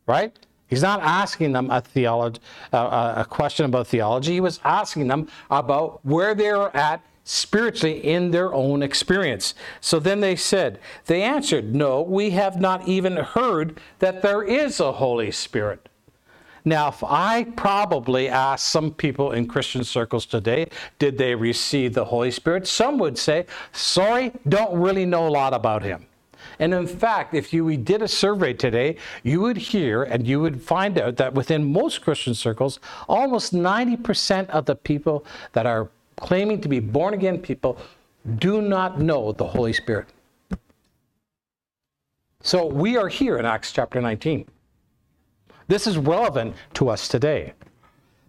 Right? 0.07 0.39
He's 0.67 0.83
not 0.83 1.01
asking 1.01 1.53
them 1.53 1.71
a, 1.71 1.81
theology, 1.81 2.41
uh, 2.75 3.15
a 3.17 3.25
question 3.25 3.65
about 3.65 3.87
theology. 3.87 4.35
He 4.35 4.43
was 4.43 4.61
asking 4.65 5.07
them 5.09 5.29
about 5.51 6.05
where 6.05 6.35
they're 6.35 6.77
at 6.77 7.01
spiritually 7.25 8.05
in 8.05 8.33
their 8.33 8.53
own 8.53 8.83
experience. 8.83 9.55
So 9.81 9.99
then 9.99 10.21
they 10.21 10.37
said, 10.37 10.79
they 11.07 11.23
answered, 11.23 11.75
No, 11.75 12.03
we 12.03 12.31
have 12.31 12.61
not 12.61 12.87
even 12.87 13.17
heard 13.17 13.81
that 14.01 14.21
there 14.21 14.43
is 14.43 14.79
a 14.79 14.93
Holy 14.93 15.31
Spirit. 15.31 15.89
Now, 16.69 16.89
if 16.89 17.03
I 17.03 17.45
probably 17.57 18.29
ask 18.29 18.71
some 18.71 18.93
people 18.93 19.33
in 19.33 19.49
Christian 19.49 19.85
circles 19.85 20.27
today, 20.27 20.69
did 20.99 21.17
they 21.17 21.35
receive 21.35 21.95
the 21.95 22.05
Holy 22.05 22.31
Spirit? 22.31 22.67
Some 22.67 22.99
would 22.99 23.17
say, 23.17 23.47
sorry, 23.73 24.33
don't 24.47 24.79
really 24.79 25.07
know 25.07 25.27
a 25.27 25.31
lot 25.31 25.55
about 25.55 25.83
him. 25.83 26.07
And 26.59 26.75
in 26.75 26.87
fact, 26.87 27.33
if 27.33 27.55
you 27.55 27.75
did 27.79 28.03
a 28.03 28.09
survey 28.09 28.53
today, 28.53 28.97
you 29.23 29.41
would 29.41 29.57
hear 29.57 30.03
and 30.03 30.27
you 30.27 30.43
would 30.43 30.61
find 30.61 30.99
out 30.99 31.17
that 31.17 31.33
within 31.33 31.73
most 31.73 32.03
Christian 32.03 32.35
circles, 32.35 32.81
almost 33.09 33.55
90% 33.55 34.51
of 34.51 34.67
the 34.67 34.75
people 34.75 35.25
that 35.53 35.65
are 35.65 35.89
claiming 36.17 36.61
to 36.61 36.69
be 36.69 36.81
born 36.81 37.15
again 37.15 37.39
people 37.39 37.79
do 38.37 38.61
not 38.61 39.01
know 39.01 39.33
the 39.33 39.47
Holy 39.47 39.73
Spirit. 39.73 40.09
So 42.43 42.67
we 42.67 42.99
are 42.99 43.09
here 43.09 43.39
in 43.39 43.47
Acts 43.47 43.73
chapter 43.73 44.03
19. 44.03 44.47
This 45.69 45.87
is 45.87 45.99
relevant 45.99 46.57
to 46.75 46.89
us 46.89 47.09
today. 47.09 47.53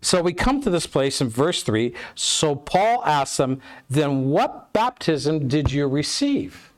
So 0.01 0.21
we 0.21 0.33
come 0.33 0.61
to 0.61 0.69
this 0.69 0.87
place 0.87 1.19
in 1.19 1.29
verse 1.29 1.63
3. 1.63 1.93
So 2.15 2.55
Paul 2.55 3.03
asks 3.05 3.37
them, 3.37 3.61
Then 3.89 4.29
what 4.29 4.71
baptism 4.71 5.47
did 5.47 5.71
you 5.71 5.87
receive? 5.87 6.71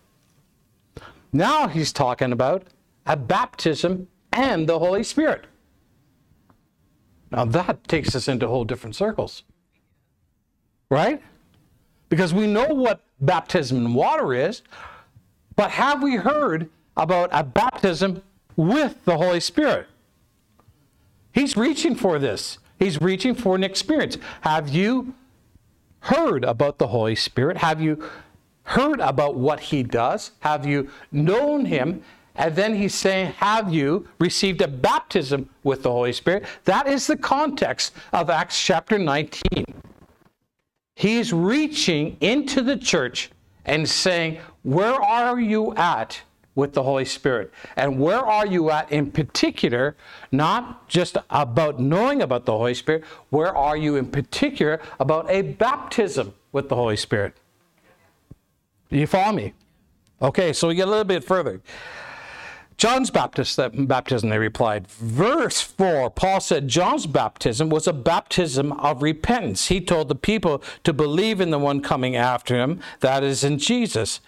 Now 1.33 1.67
he's 1.67 1.91
talking 1.91 2.31
about 2.31 2.63
a 3.05 3.17
baptism 3.17 4.07
and 4.31 4.67
the 4.67 4.79
Holy 4.79 5.03
Spirit. 5.03 5.45
Now 7.31 7.45
that 7.45 7.87
takes 7.87 8.15
us 8.15 8.27
into 8.27 8.47
whole 8.47 8.65
different 8.65 8.95
circles. 8.95 9.43
Right? 10.89 11.21
Because 12.09 12.33
we 12.33 12.47
know 12.47 12.67
what 12.67 13.01
baptism 13.21 13.77
in 13.77 13.93
water 13.93 14.33
is, 14.33 14.61
but 15.55 15.71
have 15.71 16.03
we 16.03 16.15
heard 16.15 16.69
about 16.97 17.29
a 17.31 17.43
baptism 17.43 18.21
with 18.57 19.03
the 19.05 19.15
Holy 19.15 19.39
Spirit? 19.39 19.87
He's 21.33 21.55
reaching 21.55 21.95
for 21.95 22.19
this. 22.19 22.57
He's 22.79 22.99
reaching 23.01 23.35
for 23.35 23.55
an 23.55 23.63
experience. 23.63 24.17
Have 24.41 24.69
you 24.69 25.13
heard 26.01 26.43
about 26.43 26.77
the 26.77 26.87
Holy 26.87 27.15
Spirit? 27.15 27.57
Have 27.57 27.81
you 27.81 28.03
heard 28.63 28.99
about 28.99 29.35
what 29.35 29.59
he 29.59 29.83
does? 29.83 30.31
Have 30.39 30.65
you 30.65 30.89
known 31.11 31.65
him? 31.65 32.03
And 32.35 32.55
then 32.55 32.75
he's 32.75 32.95
saying, 32.95 33.33
Have 33.33 33.73
you 33.73 34.07
received 34.19 34.61
a 34.61 34.67
baptism 34.67 35.49
with 35.63 35.83
the 35.83 35.91
Holy 35.91 36.13
Spirit? 36.13 36.45
That 36.65 36.87
is 36.87 37.07
the 37.07 37.17
context 37.17 37.93
of 38.13 38.29
Acts 38.29 38.61
chapter 38.61 38.97
19. 38.97 39.65
He's 40.95 41.33
reaching 41.33 42.17
into 42.21 42.61
the 42.61 42.77
church 42.77 43.31
and 43.65 43.87
saying, 43.87 44.39
Where 44.63 45.01
are 45.01 45.39
you 45.39 45.75
at 45.75 46.21
with 46.53 46.73
the 46.73 46.83
Holy 46.83 47.05
Spirit. 47.05 47.51
And 47.75 47.99
where 47.99 48.19
are 48.19 48.45
you 48.45 48.69
at 48.71 48.91
in 48.91 49.11
particular, 49.11 49.95
not 50.31 50.87
just 50.87 51.17
about 51.29 51.79
knowing 51.79 52.21
about 52.21 52.45
the 52.45 52.51
Holy 52.51 52.73
Spirit, 52.73 53.03
where 53.29 53.55
are 53.55 53.77
you 53.77 53.95
in 53.95 54.07
particular 54.07 54.81
about 54.99 55.29
a 55.29 55.41
baptism 55.41 56.33
with 56.51 56.67
the 56.69 56.75
Holy 56.75 56.97
Spirit? 56.97 57.35
Do 58.89 58.97
you 58.97 59.07
follow 59.07 59.31
me? 59.31 59.53
Okay, 60.21 60.51
so 60.51 60.67
we 60.67 60.75
get 60.75 60.87
a 60.87 60.91
little 60.91 61.05
bit 61.05 61.23
further. 61.23 61.61
John's 62.77 63.11
baptism, 63.11 64.29
they 64.29 64.37
replied. 64.39 64.87
Verse 64.87 65.61
4, 65.61 66.09
Paul 66.09 66.39
said 66.39 66.67
John's 66.67 67.05
baptism 67.05 67.69
was 67.69 67.87
a 67.87 67.93
baptism 67.93 68.71
of 68.73 69.03
repentance. 69.03 69.67
He 69.67 69.79
told 69.79 70.09
the 70.09 70.15
people 70.15 70.63
to 70.83 70.91
believe 70.91 71.39
in 71.39 71.51
the 71.51 71.59
one 71.59 71.81
coming 71.81 72.15
after 72.15 72.55
him, 72.55 72.81
that 73.01 73.23
is 73.23 73.43
in 73.43 73.59
Jesus. 73.59 74.19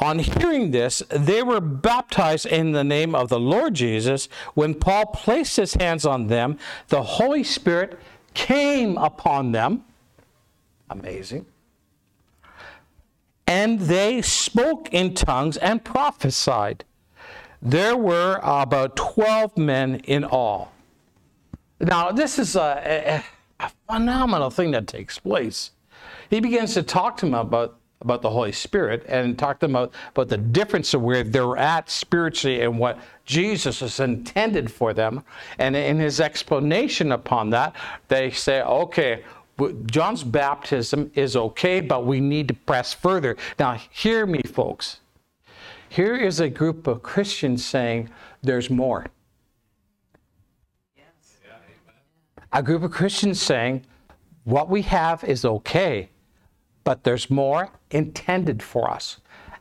On 0.00 0.20
hearing 0.20 0.70
this, 0.70 1.02
they 1.10 1.42
were 1.42 1.60
baptized 1.60 2.46
in 2.46 2.72
the 2.72 2.84
name 2.84 3.14
of 3.14 3.28
the 3.28 3.40
Lord 3.40 3.74
Jesus. 3.74 4.28
When 4.54 4.74
Paul 4.74 5.06
placed 5.06 5.56
his 5.56 5.74
hands 5.74 6.06
on 6.06 6.28
them, 6.28 6.58
the 6.88 7.02
Holy 7.02 7.42
Spirit 7.42 7.98
came 8.32 8.96
upon 8.96 9.50
them. 9.52 9.84
Amazing. 10.88 11.46
And 13.46 13.80
they 13.80 14.22
spoke 14.22 14.92
in 14.92 15.14
tongues 15.14 15.56
and 15.56 15.84
prophesied. 15.84 16.84
There 17.60 17.96
were 17.96 18.38
about 18.42 18.94
12 18.94 19.58
men 19.58 19.96
in 20.04 20.22
all. 20.22 20.70
Now, 21.80 22.12
this 22.12 22.38
is 22.38 22.54
a, 22.54 23.24
a, 23.60 23.64
a 23.64 23.72
phenomenal 23.88 24.50
thing 24.50 24.70
that 24.72 24.86
takes 24.86 25.18
place. 25.18 25.72
He 26.30 26.40
begins 26.40 26.74
to 26.74 26.82
talk 26.82 27.16
to 27.18 27.26
them 27.26 27.34
about 27.34 27.77
about 28.00 28.22
the 28.22 28.30
Holy 28.30 28.52
Spirit 28.52 29.04
and 29.08 29.38
talked 29.38 29.62
about, 29.62 29.92
about 30.10 30.28
the 30.28 30.38
difference 30.38 30.94
of 30.94 31.02
where 31.02 31.24
they're 31.24 31.56
at 31.56 31.90
spiritually 31.90 32.60
and 32.62 32.78
what 32.78 32.98
Jesus 33.24 33.80
has 33.80 33.98
intended 33.98 34.70
for 34.70 34.94
them. 34.94 35.24
And 35.58 35.74
in 35.74 35.98
his 35.98 36.20
explanation 36.20 37.12
upon 37.12 37.50
that, 37.50 37.74
they 38.06 38.30
say, 38.30 38.62
okay, 38.62 39.24
John's 39.86 40.22
baptism 40.22 41.10
is 41.14 41.34
okay, 41.34 41.80
but 41.80 42.06
we 42.06 42.20
need 42.20 42.46
to 42.48 42.54
press 42.54 42.94
further. 42.94 43.36
Now, 43.58 43.80
hear 43.90 44.24
me, 44.24 44.42
folks. 44.42 45.00
Here 45.88 46.14
is 46.14 46.38
a 46.38 46.48
group 46.48 46.86
of 46.86 47.02
Christians 47.02 47.64
saying, 47.64 48.10
there's 48.42 48.70
more. 48.70 49.06
Yes. 50.96 51.38
A 52.52 52.62
group 52.62 52.84
of 52.84 52.92
Christians 52.92 53.42
saying, 53.42 53.84
what 54.44 54.68
we 54.68 54.82
have 54.82 55.24
is 55.24 55.44
okay, 55.44 56.10
but 56.88 57.04
there's 57.04 57.28
more 57.28 57.68
intended 57.90 58.62
for 58.62 58.90
us. 58.90 59.18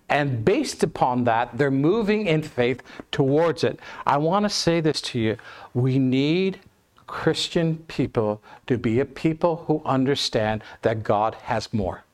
And 0.08 0.46
based 0.46 0.82
upon 0.82 1.26
that, 1.26 1.58
they're 1.58 1.70
moving 1.70 2.26
in 2.26 2.42
faith 2.42 2.82
towards 3.12 3.66
it. 3.66 3.82
I 4.06 4.16
want 4.16 4.44
to 4.46 4.50
say 4.50 4.80
this 4.80 5.02
to 5.02 5.20
you. 5.20 5.36
We 5.74 6.00
need 6.00 6.62
Christian 7.06 7.80
people 7.90 8.42
to 8.68 8.78
be 8.78 9.02
a 9.02 9.06
people 9.06 9.66
who 9.68 9.82
understand 9.84 10.64
that 10.84 11.04
God 11.04 11.36
has 11.52 11.74
more. 11.74 12.06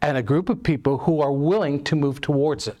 And 0.00 0.16
a 0.16 0.22
group 0.22 0.48
of 0.48 0.62
people 0.62 0.98
who 0.98 1.20
are 1.20 1.32
willing 1.32 1.82
to 1.82 1.96
move 1.96 2.20
towards 2.20 2.68
it. 2.68 2.76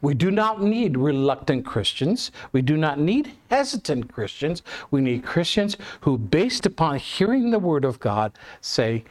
We 0.00 0.14
do 0.14 0.30
not 0.30 0.62
need 0.62 0.96
reluctant 0.96 1.66
Christians. 1.66 2.30
We 2.52 2.62
do 2.62 2.76
not 2.76 3.00
need 3.00 3.32
hesitant 3.50 4.12
Christians. 4.12 4.62
We 4.92 5.00
need 5.00 5.24
Christians 5.24 5.76
who, 6.02 6.18
based 6.18 6.66
upon 6.66 7.00
hearing 7.00 7.50
the 7.50 7.58
Word 7.58 7.84
of 7.84 7.98
God, 7.98 8.30
say, 8.60 9.02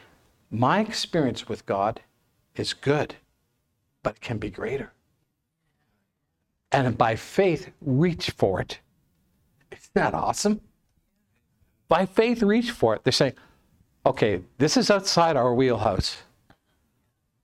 my 0.52 0.80
experience 0.80 1.48
with 1.48 1.66
God 1.66 2.02
is 2.56 2.74
good, 2.74 3.16
but 4.04 4.16
it 4.16 4.22
can 4.22 4.38
be 4.38 4.50
greater. 4.50 4.92
And 6.72 6.98
by 6.98 7.16
faith, 7.16 7.72
reach 7.82 8.32
for 8.32 8.62
it. 8.62 8.80
Isn't 9.72 9.94
that 9.94 10.14
awesome? 10.14 10.62
By 11.88 12.06
faith, 12.06 12.42
reach 12.42 12.72
for 12.72 12.96
it. 12.96 13.04
They're 13.04 13.14
saying, 13.14 13.34
okay, 14.06 14.42
this 14.58 14.78
is 14.78 14.90
outside 14.90 15.38
our 15.38 15.54
wheelhouse. 15.54 16.18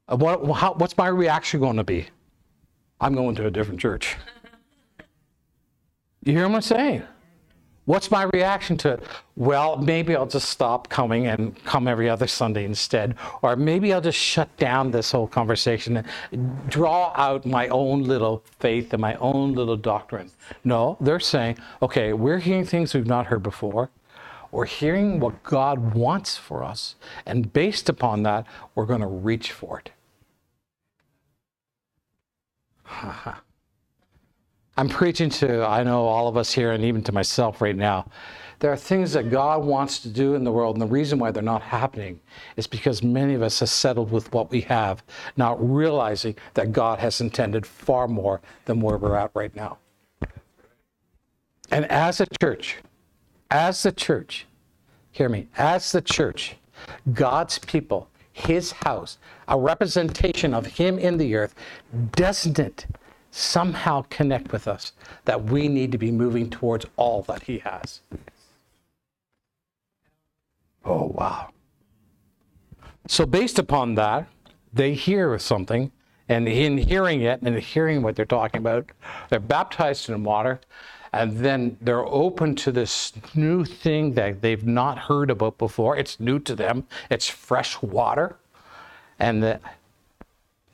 Uh, 0.08 0.18
what, 0.18 0.44
how, 0.58 0.74
what's 0.74 0.98
my 0.98 1.08
reaction 1.08 1.60
going 1.60 1.78
to 1.78 1.84
be? 1.84 2.08
I'm 3.00 3.16
going 3.16 3.36
to 3.36 3.48
a 3.48 3.52
different 3.52 3.80
church. 3.80 4.16
You 6.24 6.34
hear 6.34 6.48
what 6.48 6.56
I'm 6.56 6.62
saying? 6.62 7.04
What's 7.86 8.12
my 8.12 8.24
reaction 8.32 8.78
to 8.78 8.94
it? 8.94 9.04
Well, 9.36 9.76
maybe 9.78 10.16
I'll 10.16 10.28
just 10.28 10.50
stop 10.50 10.88
coming 10.88 11.26
and 11.26 11.62
come 11.66 11.88
every 11.88 12.08
other 12.08 12.28
Sunday 12.28 12.64
instead. 12.64 13.16
Or 13.42 13.56
maybe 13.56 13.92
I'll 13.92 14.02
just 14.02 14.20
shut 14.20 14.56
down 14.58 14.92
this 14.92 15.12
whole 15.12 15.28
conversation 15.28 16.06
and 16.32 16.70
draw 16.70 17.12
out 17.16 17.46
my 17.46 17.68
own 17.70 18.04
little 18.04 18.44
faith 18.60 18.94
and 18.94 19.02
my 19.02 19.16
own 19.16 19.54
little 19.54 19.78
doctrine. 19.78 20.30
No, 20.64 20.96
they're 21.02 21.20
saying, 21.20 21.58
okay, 21.82 22.14
we're 22.14 22.38
hearing 22.38 22.66
things 22.66 22.94
we've 22.94 23.08
not 23.08 23.26
heard 23.26 23.42
before. 23.42 23.90
We're 24.52 24.66
hearing 24.66 25.20
what 25.20 25.42
God 25.44 25.96
wants 25.96 26.38
for 26.38 26.64
us. 26.64 26.96
And 27.26 27.52
based 27.52 27.90
upon 27.90 28.24
that, 28.24 28.46
we're 28.76 28.86
going 28.86 29.02
to 29.02 29.08
reach 29.08 29.52
for 29.52 29.80
it. 29.80 29.92
I'm 34.82 34.90
preaching 34.90 35.30
to, 35.30 35.64
I 35.64 35.84
know, 35.84 36.08
all 36.08 36.28
of 36.28 36.36
us 36.38 36.52
here 36.52 36.72
and 36.72 36.84
even 36.84 37.04
to 37.04 37.12
myself 37.12 37.62
right 37.62 37.76
now. 37.76 38.10
There 38.58 38.72
are 38.72 38.76
things 38.76 39.14
that 39.14 39.30
God 39.30 39.64
wants 39.64 40.00
to 40.00 40.10
do 40.10 40.34
in 40.34 40.44
the 40.44 40.52
world, 40.52 40.76
and 40.76 40.82
the 40.82 40.88
reason 40.88 41.20
why 41.20 41.30
they're 41.30 41.44
not 41.44 41.62
happening 41.62 42.20
is 42.58 42.66
because 42.66 43.04
many 43.04 43.36
of 43.36 43.44
us 43.44 43.60
have 43.60 43.70
settled 43.70 44.12
with 44.12 44.34
what 44.34 44.50
we 44.50 44.62
have, 44.62 45.04
not 45.38 45.62
realizing 45.62 46.36
that 46.56 46.72
God 46.72 46.98
has 46.98 47.22
intended 47.22 47.64
far 47.64 48.08
more 48.08 48.42
than 48.66 48.82
where 48.82 48.98
we're 48.98 49.16
at 49.16 49.30
right 49.36 49.56
now. 49.56 49.78
And 51.70 51.86
as 51.86 52.20
a 52.20 52.26
church, 52.42 52.78
as 53.52 53.84
the 53.84 53.92
church, 53.92 54.48
hear 55.12 55.30
me, 55.30 55.48
as 55.60 55.92
the 55.92 56.02
church, 56.02 56.56
God's 57.14 57.60
people, 57.60 58.10
his 58.34 58.72
house, 58.72 59.20
a 59.48 59.60
representation 59.60 60.56
of 60.56 60.66
him 60.66 60.98
in 60.98 61.20
the 61.20 61.36
earth, 61.36 61.54
doesn't 62.14 62.58
it 62.58 62.88
somehow 63.32 64.06
connect 64.10 64.52
with 64.52 64.68
us 64.68 64.92
that 65.26 65.44
we 65.44 65.68
need 65.68 65.92
to 65.92 65.98
be 65.98 66.12
moving 66.12 66.50
towards 66.50 66.86
all 66.98 67.22
that 67.24 67.44
he 67.44 67.60
has? 67.60 68.02
Oh, 70.86 71.12
wow. 71.16 71.50
So, 73.08 73.26
based 73.26 73.58
upon 73.58 73.96
that, 73.96 74.28
they 74.74 74.94
hear 74.94 75.38
something, 75.40 75.92
and 76.30 76.48
in 76.48 76.78
hearing 76.78 77.22
it 77.22 77.42
and 77.42 77.58
hearing 77.60 78.02
what 78.02 78.16
they're 78.16 78.26
talking 78.26 78.60
about, 78.60 78.90
they're 79.30 79.40
baptized 79.40 80.10
in 80.10 80.24
water, 80.24 80.62
and 81.14 81.38
then 81.38 81.78
they're 81.82 82.06
open 82.06 82.56
to 82.56 82.72
this 82.72 83.14
new 83.36 83.66
thing 83.66 84.14
that 84.14 84.42
they've 84.42 84.66
not 84.66 84.98
heard 84.98 85.30
about 85.30 85.58
before. 85.58 85.98
It's 85.98 86.20
new 86.20 86.40
to 86.40 86.56
them, 86.56 86.86
it's 87.10 87.28
fresh 87.28 87.82
water. 87.82 88.38
And 89.20 89.44
the 89.44 89.60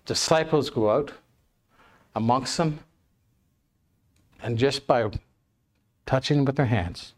disciples 0.06 0.70
go 0.70 0.92
out 0.92 1.12
amongst 2.18 2.58
them, 2.58 2.80
and 4.42 4.58
just 4.58 4.88
by 4.88 5.10
touching 6.06 6.38
them 6.38 6.46
with 6.46 6.56
their 6.56 6.66
hands, 6.66 7.14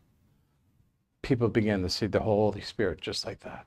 people 1.21 1.47
begin 1.47 1.81
to 1.81 1.89
see 1.89 2.05
the 2.05 2.19
Holy 2.19 2.61
Spirit 2.61 2.99
just 2.99 3.25
like 3.25 3.39
that. 3.39 3.65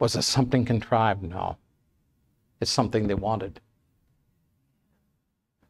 Was 0.00 0.16
it 0.16 0.22
something 0.22 0.64
contrived? 0.64 1.22
No. 1.22 1.56
It's 2.60 2.70
something 2.70 3.06
they 3.06 3.14
wanted. 3.14 3.60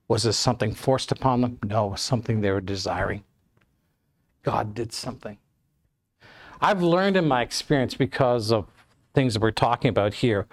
Was 0.09 0.25
it 0.25 0.33
something 0.33 0.75
forced 0.75 1.13
upon 1.13 1.43
them? 1.43 1.59
No, 1.65 1.89
it 1.89 1.91
was 1.93 2.01
something 2.01 2.41
they 2.41 2.51
were 2.51 2.61
desiring. 2.63 3.25
God 4.43 4.75
did 4.75 4.93
something. 4.93 5.37
I've 6.61 6.83
learned 6.83 7.17
in 7.19 7.29
my 7.29 7.43
experience 7.43 7.95
because 7.95 8.51
of 8.51 8.67
things 9.15 9.35
that 9.35 9.43
we're 9.43 9.51
talking 9.51 9.91
about 9.91 10.15
here 10.15 10.47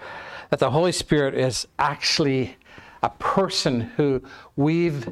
that 0.49 0.59
the 0.59 0.71
Holy 0.71 0.91
Spirit 0.91 1.35
is 1.35 1.67
actually 1.77 2.57
a 3.01 3.09
person 3.09 3.81
who 3.81 4.21
we've 4.55 5.07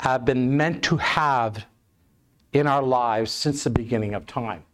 have 0.00 0.24
been 0.24 0.56
meant 0.56 0.82
to 0.82 0.96
have 0.96 1.64
in 2.52 2.66
our 2.66 2.82
lives 2.82 3.30
since 3.30 3.64
the 3.64 3.70
beginning 3.70 4.14
of 4.14 4.26
time. 4.26 4.64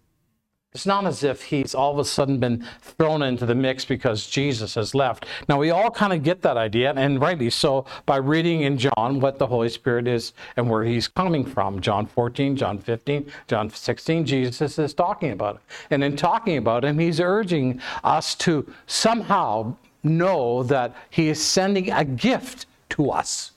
It's 0.79 0.87
not 0.87 1.07
as 1.07 1.25
if 1.25 1.43
he's 1.43 1.75
all 1.75 1.91
of 1.91 1.99
a 1.99 2.05
sudden 2.05 2.39
been 2.39 2.65
thrown 2.81 3.21
into 3.21 3.45
the 3.45 3.55
mix 3.57 3.85
because 3.85 4.29
Jesus 4.29 4.77
has 4.77 4.95
left. 4.95 5.27
Now, 5.49 5.59
we 5.59 5.71
all 5.71 5.91
kind 5.91 6.13
of 6.13 6.23
get 6.23 6.43
that 6.43 6.57
idea, 6.57 6.93
and 6.95 7.21
rightly 7.21 7.51
so, 7.51 7.85
by 8.07 8.19
reading 8.19 8.61
in 8.61 8.79
John 8.79 9.19
what 9.19 9.41
the 9.41 9.49
Holy 9.49 9.71
Spirit 9.71 10.07
is 10.07 10.35
and 10.57 10.71
where 10.71 10.85
he's 10.85 11.09
coming 11.09 11.45
from. 11.45 11.81
John 11.81 12.07
14, 12.07 12.55
John 12.55 12.79
15, 12.79 13.29
John 13.49 13.71
16, 13.71 14.25
Jesus 14.25 14.79
is 14.79 14.95
talking 14.95 15.33
about 15.33 15.57
it. 15.57 15.63
And 15.91 16.05
in 16.05 16.15
talking 16.15 16.59
about 16.59 16.85
him, 16.85 17.01
he's 17.01 17.19
urging 17.19 17.81
us 18.05 18.37
to 18.37 18.73
somehow 18.87 19.75
know 20.05 20.63
that 20.63 20.95
he 21.11 21.29
is 21.29 21.45
sending 21.45 21.91
a 21.91 22.05
gift 22.05 22.67
to 22.91 23.11
us. 23.11 23.51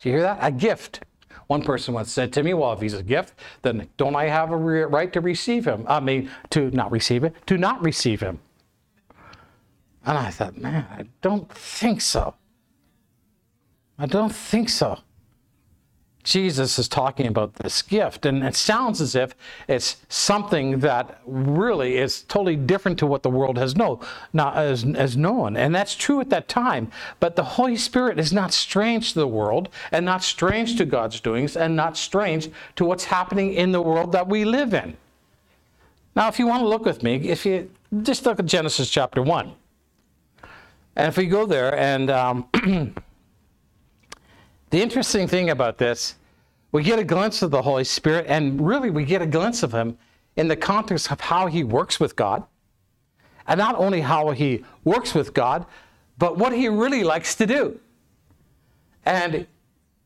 Do 0.00 0.08
you 0.08 0.14
hear 0.14 0.22
that? 0.22 0.38
A 0.40 0.50
gift. 0.50 1.00
One 1.46 1.62
person 1.62 1.94
once 1.94 2.12
said 2.12 2.32
to 2.34 2.42
me, 2.42 2.54
Well, 2.54 2.72
if 2.72 2.80
he's 2.80 2.94
a 2.94 3.02
gift, 3.02 3.34
then 3.62 3.88
don't 3.96 4.16
I 4.16 4.24
have 4.24 4.50
a 4.50 4.56
re- 4.56 4.84
right 4.84 5.12
to 5.12 5.20
receive 5.20 5.66
him? 5.66 5.84
I 5.88 6.00
mean, 6.00 6.30
to 6.50 6.70
not 6.70 6.90
receive 6.90 7.24
it, 7.24 7.34
to 7.46 7.58
not 7.58 7.82
receive 7.82 8.20
him. 8.20 8.40
And 10.04 10.18
I 10.18 10.30
thought, 10.30 10.56
Man, 10.56 10.86
I 10.90 11.04
don't 11.20 11.50
think 11.52 12.00
so. 12.00 12.34
I 13.98 14.06
don't 14.06 14.34
think 14.34 14.68
so. 14.68 14.98
Jesus 16.24 16.78
is 16.78 16.88
talking 16.88 17.26
about 17.26 17.54
this 17.54 17.82
gift, 17.82 18.24
and 18.24 18.44
it 18.44 18.54
sounds 18.54 19.00
as 19.00 19.16
if 19.16 19.34
it's 19.66 19.96
something 20.08 20.78
that 20.80 21.20
really 21.26 21.96
is 21.98 22.22
totally 22.22 22.54
different 22.54 22.98
to 23.00 23.06
what 23.06 23.24
the 23.24 23.30
world 23.30 23.58
has 23.58 23.74
known, 23.74 23.98
not 24.32 24.56
as, 24.56 24.84
as 24.84 25.16
known, 25.16 25.56
and 25.56 25.74
that's 25.74 25.96
true 25.96 26.20
at 26.20 26.30
that 26.30 26.46
time. 26.48 26.90
But 27.18 27.34
the 27.34 27.42
Holy 27.42 27.76
Spirit 27.76 28.20
is 28.20 28.32
not 28.32 28.52
strange 28.52 29.14
to 29.14 29.18
the 29.18 29.26
world, 29.26 29.68
and 29.90 30.06
not 30.06 30.22
strange 30.22 30.76
to 30.78 30.84
God's 30.84 31.18
doings, 31.18 31.56
and 31.56 31.74
not 31.74 31.96
strange 31.96 32.50
to 32.76 32.84
what's 32.84 33.04
happening 33.04 33.54
in 33.54 33.72
the 33.72 33.82
world 33.82 34.12
that 34.12 34.28
we 34.28 34.44
live 34.44 34.74
in. 34.74 34.96
Now, 36.14 36.28
if 36.28 36.38
you 36.38 36.46
want 36.46 36.62
to 36.62 36.68
look 36.68 36.84
with 36.84 37.02
me, 37.02 37.16
if 37.16 37.44
you 37.44 37.70
just 38.02 38.26
look 38.26 38.38
at 38.38 38.46
Genesis 38.46 38.90
chapter 38.90 39.22
one, 39.22 39.54
and 40.94 41.08
if 41.08 41.16
we 41.16 41.26
go 41.26 41.46
there 41.46 41.74
and 41.76 42.10
um, 42.10 42.46
The 44.72 44.80
interesting 44.80 45.28
thing 45.28 45.50
about 45.50 45.76
this, 45.76 46.14
we 46.72 46.82
get 46.82 46.98
a 46.98 47.04
glimpse 47.04 47.42
of 47.42 47.50
the 47.50 47.60
Holy 47.60 47.84
Spirit, 47.84 48.24
and 48.26 48.66
really 48.66 48.88
we 48.88 49.04
get 49.04 49.20
a 49.20 49.26
glimpse 49.26 49.62
of 49.62 49.74
Him 49.74 49.98
in 50.34 50.48
the 50.48 50.56
context 50.56 51.12
of 51.12 51.20
how 51.20 51.46
He 51.46 51.62
works 51.62 52.00
with 52.00 52.16
God. 52.16 52.44
And 53.46 53.58
not 53.58 53.74
only 53.76 54.00
how 54.00 54.30
He 54.30 54.64
works 54.82 55.12
with 55.12 55.34
God, 55.34 55.66
but 56.16 56.38
what 56.38 56.54
He 56.54 56.70
really 56.70 57.04
likes 57.04 57.34
to 57.34 57.46
do. 57.46 57.78
And 59.04 59.46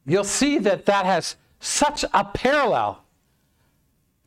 you'll 0.04 0.24
see 0.24 0.58
that 0.58 0.84
that 0.86 1.06
has 1.06 1.36
such 1.60 2.04
a 2.12 2.24
parallel 2.24 3.04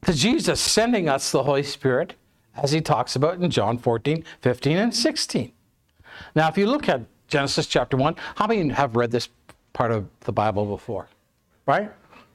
to 0.06 0.14
Jesus 0.14 0.62
sending 0.62 1.10
us 1.10 1.32
the 1.32 1.44
Holy 1.44 1.64
Spirit, 1.64 2.14
as 2.56 2.72
He 2.72 2.80
talks 2.80 3.14
about 3.14 3.42
in 3.42 3.52
John 3.52 3.78
14, 3.78 4.24
15, 4.40 4.78
and 4.78 4.96
16. 4.96 5.52
Now, 6.34 6.48
if 6.48 6.58
you 6.58 6.66
look 6.66 6.88
at 6.88 7.02
Genesis 7.28 7.68
chapter 7.68 7.98
1, 7.98 8.16
how 8.36 8.48
many 8.48 8.70
have 8.70 8.96
read 8.96 9.12
this 9.12 9.28
part 9.80 9.92
of 9.94 10.06
the 10.26 10.32
Bible 10.34 10.66
before, 10.66 11.08
right? 11.66 11.90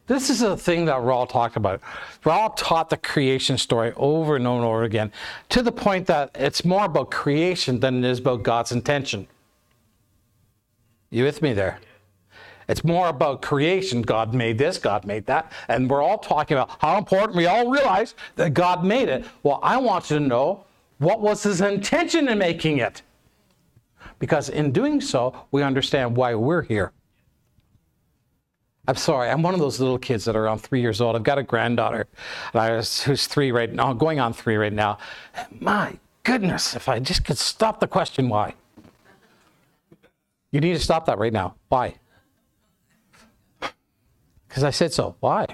This 0.07 0.30
is 0.30 0.40
a 0.40 0.57
thing 0.57 0.87
that 0.87 1.02
we're 1.02 1.12
all 1.12 1.26
talking 1.26 1.59
about. 1.59 1.83
We're 2.24 2.33
all 2.33 2.48
taught 2.48 2.88
the 2.88 2.96
creation 2.96 3.59
story 3.59 3.92
over 3.96 4.37
and 4.37 4.46
over 4.46 4.57
and 4.57 4.64
over 4.64 4.85
again 4.85 5.12
to 5.50 5.61
the 5.61 5.70
point 5.70 6.07
that 6.07 6.30
it's 6.35 6.64
more 6.64 6.87
about 6.87 7.11
creation 7.11 7.80
than 7.80 8.02
it 8.02 8.09
is 8.09 8.18
about 8.18 8.44
God's 8.44 8.72
intention. 8.72 9.26
You 11.11 11.24
with 11.24 11.42
me 11.42 11.52
there? 11.52 11.80
It's 12.66 12.83
more 12.83 13.09
about 13.09 13.42
creation. 13.42 14.00
God 14.00 14.33
made 14.33 14.57
this, 14.57 14.78
God 14.78 15.04
made 15.04 15.26
that. 15.26 15.52
And 15.68 15.90
we're 15.90 16.00
all 16.00 16.16
talking 16.16 16.57
about 16.57 16.70
how 16.80 16.96
important 16.96 17.37
we 17.37 17.44
all 17.44 17.70
realize 17.70 18.14
that 18.37 18.54
God 18.54 18.87
made 18.87 19.11
it. 19.11 19.26
Well, 19.42 19.61
I 19.62 19.76
want 19.76 20.11
you 20.11 20.18
to 20.18 20.24
know 20.24 20.64
what 20.96 21.20
was 21.20 21.42
his 21.42 21.61
intention 21.61 22.26
in 22.26 22.38
making 22.38 22.78
it. 22.78 23.02
Because 24.18 24.48
in 24.48 24.72
doing 24.72 25.02
so, 25.02 25.35
we 25.50 25.62
understand 25.62 26.16
why 26.16 26.35
we're 26.35 26.62
here. 26.62 26.92
I'm 28.87 28.97
sorry, 28.97 29.31
I'm 29.31 29.42
one 29.42 29.55
of 29.55 29.61
those 29.61 29.81
little 29.81 29.99
kids 29.99 30.27
that 30.27 30.37
are 30.37 30.44
around 30.44 30.59
three 30.59 30.81
years 30.81 31.01
old. 31.01 31.16
I've 31.16 31.23
got 31.23 31.38
a 31.38 31.42
granddaughter 31.42 32.07
who's 32.53 33.27
three 33.27 33.51
right 33.51 33.73
now, 33.73 33.94
going 33.94 34.20
on 34.20 34.35
three 34.35 34.57
right 34.57 34.73
now. 34.73 34.99
My 35.59 35.99
goodness, 36.23 36.77
if 36.77 36.88
I 36.88 36.99
just 36.99 37.25
could 37.25 37.38
stop 37.38 37.81
the 37.81 37.87
question, 37.87 38.29
why? 38.29 38.55
You 40.51 40.61
need 40.61 40.75
to 40.75 40.81
stop 40.81 41.07
that 41.07 41.18
right 41.18 41.33
now. 41.33 41.55
Why? 41.68 41.94
Because 44.49 44.64
I 44.64 44.70
said 44.70 44.92
so. 44.92 45.16
Why? 45.20 45.47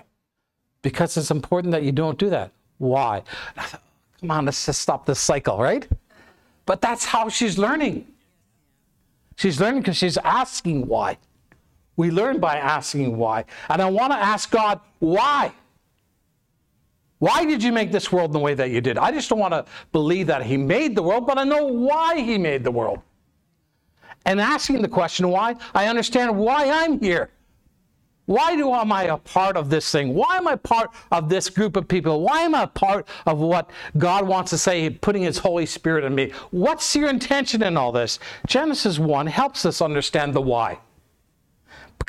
Because 0.83 1.16
it's 1.16 1.31
important 1.31 1.71
that 1.71 1.85
you 1.85 1.93
don't 1.93 2.19
do 2.19 2.31
that. 2.31 2.51
Why? 2.79 3.23
Come 4.21 4.31
on, 4.31 4.45
let's 4.47 4.66
just 4.66 4.81
stop 4.81 5.07
this 5.07 5.21
cycle, 5.21 5.59
right? 5.59 5.88
But 6.66 6.81
that's 6.81 7.05
how 7.05 7.29
she's 7.29 7.59
learning. 7.59 8.07
She's 9.37 9.61
learning 9.61 9.83
because 9.83 9.97
she's 9.97 10.19
asking 10.19 10.87
why. 10.87 11.16
We 11.96 12.11
learn 12.11 12.40
by 12.40 12.57
asking 12.57 13.16
why. 13.16 13.44
And 13.68 13.83
I 13.83 13.90
want 13.90 14.12
to 14.12 14.18
ask 14.18 14.50
God, 14.50 14.81
why? 14.98 15.53
Why 17.18 17.44
did 17.44 17.62
you 17.62 17.72
make 17.72 17.92
this 17.92 18.11
world 18.11 18.33
the 18.33 18.38
way 18.38 18.55
that 18.55 18.70
you 18.70 18.81
did? 18.81 18.96
I 18.96 19.12
just 19.12 19.29
don't 19.29 19.38
want 19.38 19.53
to 19.53 19.66
believe 19.92 20.26
that 20.29 20.42
He 20.42 20.57
made 20.57 20.96
the 20.96 21.03
world, 21.03 21.26
but 21.26 21.37
I 21.37 21.44
know 21.44 21.66
why 21.66 22.18
He 22.18 22.38
made 22.38 22.64
the 22.64 22.70
world. 22.70 23.00
And 24.24 24.40
asking 24.40 24.81
the 24.81 24.88
question 24.88 25.29
why, 25.29 25.57
I 25.74 25.87
understand 25.87 26.37
why 26.37 26.70
I'm 26.70 26.98
here. 26.98 27.31
Why 28.24 28.55
do 28.55 28.72
am 28.72 28.92
I 28.92 29.05
a 29.05 29.16
part 29.16 29.57
of 29.57 29.70
this 29.70 29.90
thing? 29.90 30.14
Why 30.14 30.37
am 30.37 30.46
I 30.46 30.55
part 30.55 30.90
of 31.11 31.29
this 31.29 31.50
group 31.50 31.76
of 31.76 31.88
people? 31.88 32.20
Why 32.22 32.42
am 32.42 32.55
I 32.55 32.62
a 32.62 32.68
part 32.68 33.09
of 33.26 33.38
what 33.38 33.70
God 33.98 34.26
wants 34.26 34.50
to 34.50 34.59
say, 34.59 34.88
putting 34.88 35.22
His 35.22 35.38
Holy 35.38 35.66
Spirit 35.66 36.05
in 36.05 36.14
me? 36.14 36.33
What's 36.53 36.94
your 36.94 37.11
intention 37.11 37.62
in 37.62 37.76
all 37.76 37.92
this? 37.92 38.18
Genesis 38.46 38.98
1 38.98 39.26
helps 39.26 39.66
us 39.66 39.83
understand 39.83 40.33
the 40.33 40.40
why. 40.40 40.79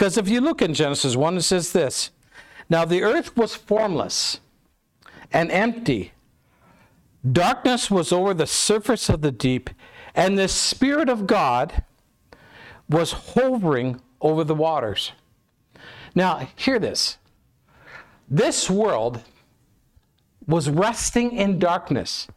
Because 0.02 0.18
if 0.18 0.28
you 0.28 0.42
look 0.42 0.64
in 0.64 0.74
Genesis 0.74 1.16
1, 1.16 1.38
it 1.38 1.42
says 1.44 1.74
this 1.74 2.10
Now 2.72 2.86
the 2.86 3.04
earth 3.04 3.38
was 3.38 3.54
formless 3.54 4.40
and 5.32 5.52
empty. 5.52 6.14
Darkness 7.32 7.92
was 7.92 8.12
over 8.12 8.34
the 8.34 8.48
surface 8.48 9.10
of 9.10 9.22
the 9.22 9.32
deep, 9.32 9.70
and 10.16 10.40
the 10.40 10.48
Spirit 10.48 11.08
of 11.08 11.28
God 11.28 11.84
was 12.90 13.12
hovering 13.12 14.02
over 14.22 14.44
the 14.44 14.56
waters. 14.56 15.12
Now, 16.16 16.48
hear 16.56 16.80
this. 16.80 17.20
This 18.28 18.72
world 18.72 19.22
was 20.48 20.68
resting 20.68 21.34
in 21.34 21.60
darkness. 21.60 22.28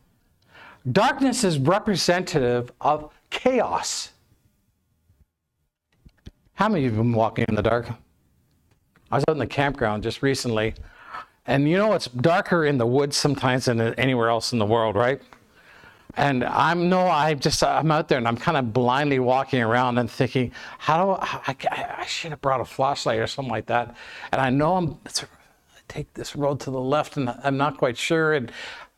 Darkness 0.93 1.45
is 1.45 1.59
representative 1.59 2.71
of 2.83 3.11
chaos. 3.31 4.11
How 6.55 6.69
many 6.69 6.87
of 6.87 6.93
you 6.93 6.99
have 6.99 7.05
been 7.05 7.13
walking 7.13 7.45
in 7.49 7.57
the 7.57 7.63
dark? 7.63 7.89
I 9.11 9.17
was 9.17 9.25
out 9.29 9.33
in 9.33 9.39
the 9.39 9.47
campground 9.47 10.05
just 10.05 10.23
recently, 10.23 10.75
and 11.47 11.69
you 11.69 11.77
know 11.77 11.95
it's 11.95 12.07
darker 12.07 12.65
in 12.65 12.79
the 12.79 12.87
woods 12.87 13.17
sometimes 13.17 13.65
than 13.65 13.81
anywhere 13.95 14.29
else 14.29 14.53
in 14.53 14.61
the 14.61 14.67
world, 14.67 14.95
right? 14.95 15.21
And 16.17 16.45
I'm 16.45 16.89
no, 16.89 17.09
I'm 17.09 17.41
just 17.41 17.65
I'm 17.65 17.91
out 17.91 18.07
there 18.07 18.19
and 18.19 18.29
I'm 18.29 18.37
kind 18.37 18.57
of 18.57 18.73
blindly 18.73 19.19
walking 19.19 19.63
around 19.63 19.99
and 19.99 20.09
thinking, 20.09 20.53
how 20.79 21.05
do 21.05 21.11
I, 21.21 21.57
I, 21.71 21.95
I 21.99 22.07
should 22.07 22.31
have 22.31 22.41
brought 22.41 22.61
a 22.61 22.65
flashlight 22.65 23.19
or 23.19 23.27
something 23.27 23.51
like 23.51 23.67
that. 23.67 23.97
And 24.31 24.41
I 24.41 24.51
know 24.51 24.77
I'm 24.77 24.99
take 25.89 26.15
this 26.15 26.37
road 26.37 26.61
to 26.61 26.71
the 26.71 26.81
left 26.81 27.17
and 27.17 27.31
I'm 27.43 27.57
not 27.57 27.79
quite 27.79 27.97
sure. 27.97 28.33
And 28.33 28.53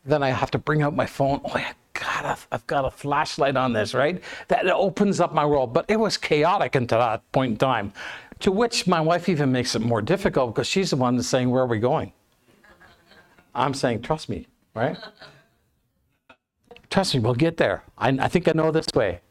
then 0.05 0.21
I 0.21 0.29
have 0.29 0.51
to 0.51 0.59
bring 0.59 0.83
out 0.83 0.95
my 0.95 1.07
phone. 1.07 1.41
Oh, 1.43 1.53
I 1.55 1.73
got 1.99 2.25
a, 2.25 2.37
I've 2.51 2.65
got 2.67 2.85
a 2.85 2.91
flashlight 2.91 3.55
on 3.55 3.73
this, 3.73 3.93
right? 3.93 4.21
That 4.47 4.67
opens 4.67 5.19
up 5.19 5.33
my 5.33 5.45
world. 5.45 5.73
But 5.73 5.85
it 5.87 5.99
was 5.99 6.17
chaotic 6.17 6.75
until 6.75 6.99
that 6.99 7.29
point 7.31 7.51
in 7.53 7.57
time. 7.57 7.93
To 8.41 8.51
which 8.51 8.87
my 8.87 9.01
wife 9.01 9.29
even 9.29 9.51
makes 9.51 9.75
it 9.75 9.81
more 9.81 10.01
difficult 10.01 10.53
because 10.53 10.67
she's 10.67 10.91
the 10.91 10.95
one 10.95 11.21
saying, 11.21 11.49
Where 11.49 11.63
are 11.63 11.67
we 11.67 11.79
going? 11.79 12.13
I'm 13.55 13.73
saying, 13.73 14.01
Trust 14.03 14.29
me, 14.29 14.47
right? 14.75 14.97
Trust 16.89 17.15
me, 17.15 17.19
we'll 17.19 17.35
get 17.35 17.57
there. 17.57 17.83
I, 17.97 18.09
I 18.09 18.27
think 18.27 18.47
I 18.47 18.51
know 18.53 18.71
this 18.71 18.87
way. 18.93 19.21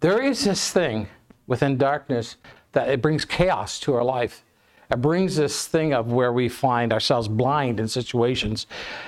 There 0.00 0.22
is 0.22 0.44
this 0.44 0.72
thing 0.72 1.08
within 1.46 1.76
darkness 1.76 2.36
that 2.72 2.88
it 2.88 3.02
brings 3.02 3.24
chaos 3.24 3.80
to 3.80 3.94
our 3.94 4.04
life. 4.04 4.44
It 4.90 5.02
brings 5.02 5.36
this 5.36 5.66
thing 5.66 5.92
of 5.92 6.12
where 6.12 6.32
we 6.32 6.48
find 6.48 6.92
ourselves 6.92 7.28
blind 7.28 7.78
in 7.78 7.88
situations, 7.88 8.66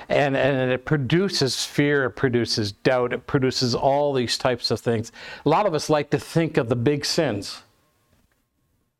and, 0.09 0.37
and 0.37 0.71
it 0.71 0.85
produces 0.85 1.65
fear, 1.65 2.05
it 2.05 2.11
produces 2.11 2.71
doubt, 2.71 3.13
it 3.13 3.25
produces 3.25 3.73
all 3.73 4.13
these 4.13 4.37
types 4.37 4.69
of 4.69 4.79
things. 4.79 5.11
A 5.43 5.49
lot 5.49 5.65
of 5.65 5.73
us 5.73 5.89
like 5.89 6.11
to 6.11 6.19
think 6.19 6.57
of 6.57 6.69
the 6.69 6.75
big 6.75 7.03
sins, 7.03 7.63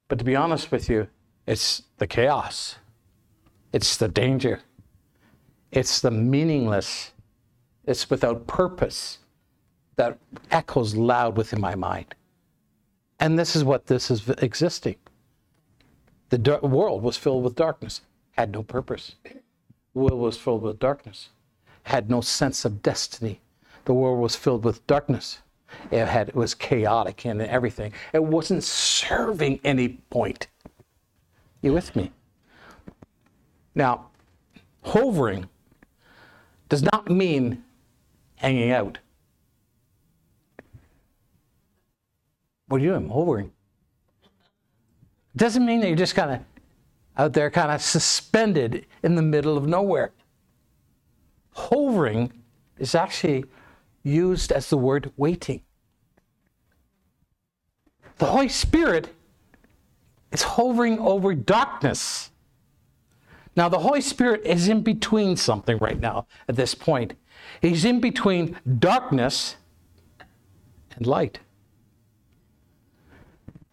but 0.08 0.18
to 0.18 0.26
be 0.26 0.36
honest 0.36 0.72
with 0.72 0.90
you, 0.90 1.08
it's 1.46 1.84
the 2.00 2.08
chaos, 2.08 2.78
it's 3.72 3.96
the 3.96 4.08
danger, 4.08 4.62
it's 5.72 6.02
the 6.02 6.12
meaningless, 6.12 7.12
it's 7.86 8.10
without 8.10 8.48
purpose 8.48 9.20
that 9.98 10.18
echoes 10.50 10.96
loud 10.96 11.38
within 11.38 11.62
my 11.62 11.76
mind. 11.76 12.16
And 13.20 13.38
this 13.38 13.56
is 13.56 13.64
what 13.64 13.86
this 13.86 14.10
is 14.10 14.28
existing. 14.40 14.96
The 16.32 16.60
world 16.64 17.04
was 17.04 17.18
filled 17.18 17.44
with 17.44 17.56
darkness, 17.56 18.02
had 18.32 18.54
no 18.54 18.64
purpose. 18.64 19.16
The 19.26 19.42
world 19.94 20.20
was 20.20 20.38
filled 20.38 20.62
with 20.62 20.80
darkness, 20.80 21.28
had 21.84 22.10
no 22.10 22.22
sense 22.22 22.64
of 22.64 22.82
destiny. 22.82 23.42
The 23.84 23.94
world 23.94 24.20
was 24.20 24.38
filled 24.38 24.64
with 24.64 24.86
darkness. 24.88 25.40
It 25.92 26.06
had 26.06 26.30
it 26.30 26.36
was 26.36 26.54
chaotic 26.54 27.26
and 27.26 27.42
everything. 27.42 27.92
It 28.14 28.24
wasn't 28.24 28.64
serving 28.64 29.60
any 29.66 29.90
point. 30.10 30.48
You 31.62 31.74
with 31.74 31.96
me? 31.98 32.12
Now, 33.76 34.08
hovering 34.84 35.50
does 36.70 36.82
not 36.82 37.10
mean 37.10 37.64
hanging 38.36 38.72
out. 38.72 39.00
What 42.68 42.80
are 42.80 42.84
you 42.86 42.92
doing? 42.92 43.10
Hovering. 43.10 43.52
Doesn't 45.36 45.66
mean 45.66 45.80
that 45.82 45.88
you're 45.88 45.96
just 45.96 46.16
kind 46.16 46.32
of 46.32 46.40
out 47.18 47.34
there, 47.34 47.50
kind 47.50 47.72
of 47.72 47.82
suspended 47.82 48.86
in 49.04 49.16
the 49.16 49.22
middle 49.22 49.58
of 49.58 49.68
nowhere. 49.68 50.12
Hovering 51.54 52.32
is 52.78 52.96
actually 52.96 53.46
used 54.04 54.52
as 54.52 54.70
the 54.70 54.78
word 54.78 55.12
waiting. 55.18 55.62
The 58.18 58.26
Holy 58.28 58.50
Spirit 58.50 59.10
is 60.32 60.44
hovering 60.44 61.00
over 61.00 61.34
darkness. 61.34 62.30
Now, 63.56 63.68
the 63.68 63.80
Holy 63.80 64.02
Spirit 64.02 64.42
is 64.46 64.68
in 64.70 64.82
between 64.82 65.36
something 65.36 65.78
right 65.80 66.00
now 66.00 66.28
at 66.48 66.56
this 66.56 66.74
point. 66.74 67.16
He's 67.62 67.84
in 67.84 68.00
between 68.00 68.58
darkness 68.80 69.58
and 70.96 71.06
light. 71.06 71.40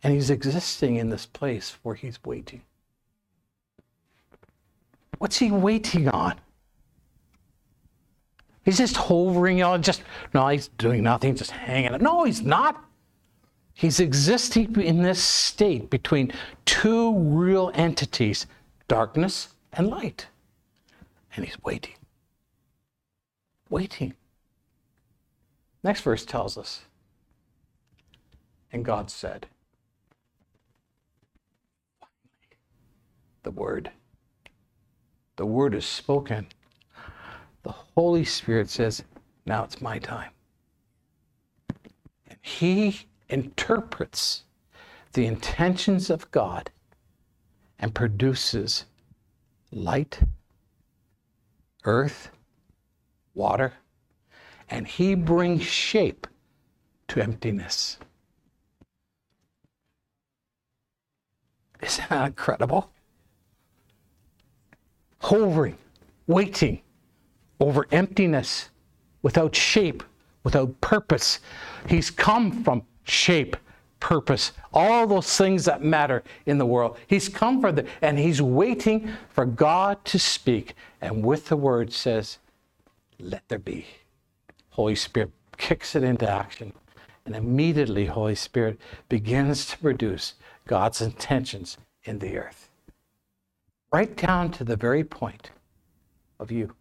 And 0.03 0.15
he's 0.15 0.31
existing 0.31 0.97
in 0.97 1.11
this 1.11 1.27
place 1.27 1.77
where 1.83 1.95
he's 1.95 2.19
waiting. 2.25 2.63
What's 5.19 5.39
he 5.39 5.51
waiting 5.51 6.09
on? 6.09 6.39
He's 8.65 8.79
just 8.79 8.97
hovering 8.97 9.63
on, 9.63 9.83
just, 9.83 10.03
no, 10.35 10.47
he's 10.49 10.69
doing 10.69 11.03
nothing, 11.03 11.35
just 11.35 11.51
hanging. 11.51 12.01
No, 12.03 12.25
he's 12.25 12.43
not. 12.43 12.85
He's 13.73 13.99
existing 13.99 14.81
in 14.81 15.03
this 15.03 15.23
state 15.23 15.89
between 15.89 16.33
two 16.65 17.17
real 17.19 17.71
entities, 17.75 18.47
darkness 18.87 19.55
and 19.73 19.89
light. 19.89 20.27
And 21.35 21.45
he's 21.45 21.57
waiting. 21.63 21.95
Waiting. 23.71 24.15
Next 25.83 26.03
verse 26.03 26.25
tells 26.25 26.59
us, 26.59 26.83
and 28.73 28.85
God 28.85 29.11
said, 29.11 29.47
the 33.43 33.51
word. 33.51 33.91
The 35.37 35.47
word 35.47 35.75
is 35.75 35.87
spoken. 35.87 36.49
The 37.63 37.73
Holy 37.73 38.25
Spirit 38.25 38.71
says, 38.71 39.05
Now 39.47 39.65
it's 39.65 39.81
my 39.81 39.99
time. 39.99 40.31
And 42.27 42.39
He 42.43 43.07
interprets 43.29 44.45
the 45.13 45.27
intentions 45.27 46.11
of 46.11 46.31
God 46.31 46.71
and 47.79 47.95
produces 47.95 48.85
light, 49.71 50.21
earth, 51.85 52.31
water, 53.35 53.75
and 54.69 54.87
He 54.87 55.15
brings 55.15 55.63
shape 55.63 56.27
to 57.09 57.23
emptiness. 57.23 57.99
Isn't 61.81 62.09
that 62.09 62.27
incredible? 62.27 62.91
Hovering, 65.21 65.77
waiting 66.27 66.81
over 67.61 67.87
emptiness, 67.91 68.69
without 69.23 69.55
shape, 69.55 70.03
without 70.45 70.81
purpose. 70.81 71.41
He's 71.89 72.11
come 72.11 72.63
from 72.63 72.83
shape, 73.03 73.57
purpose, 74.01 74.53
all 74.73 75.07
those 75.07 75.37
things 75.37 75.65
that 75.65 75.83
matter 75.83 76.23
in 76.47 76.59
the 76.59 76.67
world. 76.67 76.97
He's 77.07 77.29
come 77.29 77.61
for 77.61 77.73
the, 77.73 77.85
and 78.01 78.19
he's 78.19 78.41
waiting 78.41 79.11
for 79.31 79.45
God 79.45 80.05
to 80.07 80.19
speak. 80.19 80.75
And 81.01 81.25
with 81.25 81.49
the 81.49 81.57
word 81.57 81.93
says, 81.93 82.39
let 83.19 83.43
there 83.49 83.59
be. 83.59 83.87
Holy 84.71 84.95
Spirit 84.95 85.33
kicks 85.57 85.97
it 85.97 86.05
into 86.05 86.31
action. 86.31 86.73
And 87.27 87.35
immediately, 87.35 88.07
Holy 88.07 88.37
Spirit 88.37 88.81
begins 89.09 89.67
to 89.67 89.79
produce 89.79 90.35
God's 90.67 91.03
intentions 91.03 91.77
in 92.05 92.21
the 92.21 92.39
earth 92.39 92.68
right 93.93 94.17
down 94.17 94.51
to 94.53 94.65
the 94.65 94.77
very 94.77 95.05
point 95.05 95.51
of 96.39 96.51
you. 96.51 96.75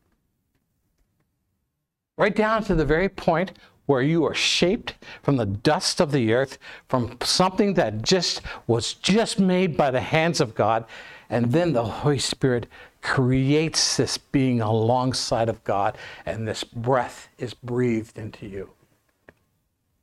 Right 2.18 2.36
down 2.36 2.64
to 2.64 2.76
the 2.76 2.86
very 2.86 3.10
point 3.10 3.54
where 3.86 4.02
you 4.02 4.26
are 4.26 4.34
shaped 4.34 4.96
from 5.24 5.38
the 5.38 5.46
dust 5.46 6.02
of 6.02 6.12
the 6.12 6.34
earth, 6.34 6.58
from 6.88 7.18
something 7.22 7.76
that 7.76 8.02
just 8.02 8.42
was 8.68 8.94
just 8.94 9.40
made 9.40 9.78
by 9.78 9.92
the 9.92 10.02
hands 10.02 10.42
of 10.42 10.54
God, 10.56 10.86
and 11.30 11.52
then 11.52 11.74
the 11.74 11.84
Holy 11.84 12.20
Spirit 12.20 12.68
creates 13.02 13.96
this 13.96 14.18
being 14.18 14.60
alongside 14.60 15.48
of 15.48 15.64
God, 15.64 15.98
and 16.26 16.48
this 16.48 16.64
breath 16.64 17.30
is 17.38 17.54
breathed 17.54 18.18
into 18.18 18.46
you. 18.46 18.70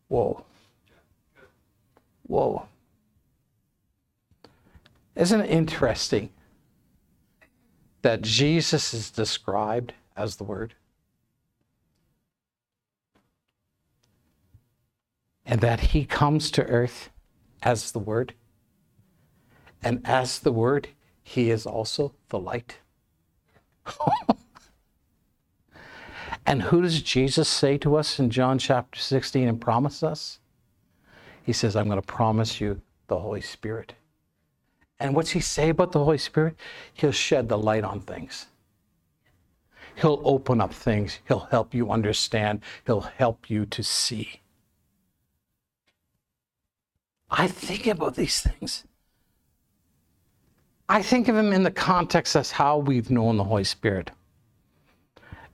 Whoa. 0.08 0.44
Whoa. 2.26 2.66
Isn't 5.14 5.42
it 5.42 5.50
interesting 5.50 6.30
that 8.04 8.20
Jesus 8.20 8.92
is 8.92 9.10
described 9.10 9.94
as 10.14 10.36
the 10.36 10.44
Word. 10.44 10.74
And 15.46 15.62
that 15.62 15.80
he 15.80 16.04
comes 16.04 16.50
to 16.50 16.66
earth 16.66 17.08
as 17.62 17.92
the 17.92 17.98
Word. 17.98 18.34
And 19.82 20.02
as 20.04 20.38
the 20.38 20.52
Word, 20.52 20.88
He 21.22 21.50
is 21.50 21.64
also 21.64 22.12
the 22.28 22.38
light. 22.38 22.76
and 26.46 26.60
who 26.60 26.82
does 26.82 27.00
Jesus 27.00 27.48
say 27.48 27.78
to 27.78 27.96
us 27.96 28.18
in 28.18 28.28
John 28.28 28.58
chapter 28.58 29.00
16 29.00 29.48
and 29.48 29.58
promise 29.58 30.02
us? 30.02 30.40
He 31.42 31.54
says, 31.54 31.74
I'm 31.74 31.86
going 31.86 32.02
to 32.02 32.06
promise 32.06 32.60
you 32.60 32.82
the 33.06 33.18
Holy 33.18 33.40
Spirit. 33.40 33.94
And 35.00 35.14
what's 35.14 35.30
he 35.30 35.40
say 35.40 35.70
about 35.70 35.92
the 35.92 36.02
Holy 36.02 36.18
Spirit? 36.18 36.57
He'll 36.92 37.12
shed 37.12 37.48
the 37.48 37.59
light 37.59 37.85
on 37.85 38.00
things. 38.00 38.46
He'll 39.96 40.20
open 40.24 40.61
up 40.61 40.72
things. 40.72 41.18
He'll 41.26 41.48
help 41.50 41.74
you 41.74 41.90
understand. 41.90 42.61
He'll 42.87 43.00
help 43.00 43.48
you 43.50 43.66
to 43.66 43.83
see. 43.83 44.40
I 47.30 47.48
think 47.48 47.87
about 47.87 48.14
these 48.14 48.40
things. 48.40 48.85
I 50.88 51.02
think 51.02 51.28
of 51.28 51.37
him 51.37 51.52
in 51.52 51.62
the 51.62 51.70
context 51.70 52.37
as 52.37 52.50
how 52.52 52.78
we've 52.78 53.11
known 53.11 53.37
the 53.37 53.44
Holy 53.44 53.64
Spirit. 53.64 54.11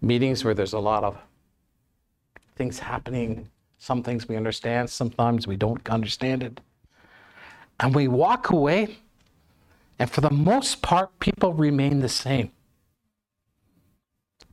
Meetings 0.02 0.44
where 0.44 0.54
there's 0.54 0.72
a 0.72 0.78
lot 0.78 1.04
of 1.04 1.16
things 2.56 2.78
happening, 2.78 3.48
some 3.78 4.02
things 4.02 4.28
we 4.28 4.36
understand, 4.36 4.90
sometimes 4.90 5.46
we 5.46 5.56
don't 5.56 5.88
understand 5.88 6.42
it. 6.42 6.60
And 7.78 7.94
we 7.94 8.08
walk 8.08 8.50
away, 8.50 8.98
and 10.00 10.10
for 10.10 10.22
the 10.22 10.30
most 10.30 10.80
part, 10.80 11.20
people 11.20 11.52
remain 11.52 12.00
the 12.00 12.08
same. 12.08 12.52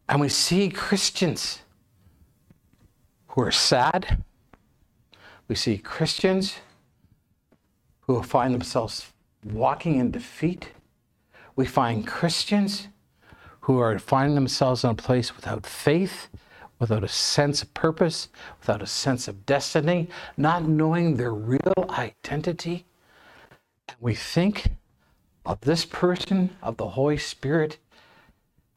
And 0.10 0.20
we 0.20 0.28
see 0.28 0.70
Christians 0.70 1.62
who 3.30 3.44
are 3.44 3.52
sad. 3.52 4.24
We 5.48 5.56
see 5.56 5.78
Christians 5.78 6.58
who 8.02 8.22
find 8.24 8.54
themselves 8.54 9.14
walking 9.42 9.96
in 9.96 10.12
defeat. 10.12 10.72
We 11.56 11.66
find 11.66 12.06
Christians 12.06 12.90
who 13.62 13.80
are 13.80 13.98
finding 14.00 14.36
themselves 14.36 14.84
in 14.84 14.90
a 14.90 14.96
place 14.96 15.34
without 15.34 15.66
faith, 15.66 16.28
without 16.78 17.06
a 17.06 17.08
sense 17.08 17.62
of 17.62 17.74
purpose, 17.74 18.28
without 18.60 18.82
a 18.82 18.88
sense 18.88 19.30
of 19.30 19.46
destiny, 19.46 20.10
not 20.36 20.68
knowing 20.68 21.16
their 21.16 21.34
real 21.34 21.86
identity. 21.90 22.86
And 23.88 23.96
we 24.02 24.14
think 24.14 24.72
of 25.48 25.62
this 25.62 25.86
person, 25.86 26.50
of 26.62 26.76
the 26.76 26.90
Holy 26.90 27.18
Spirit, 27.18 27.78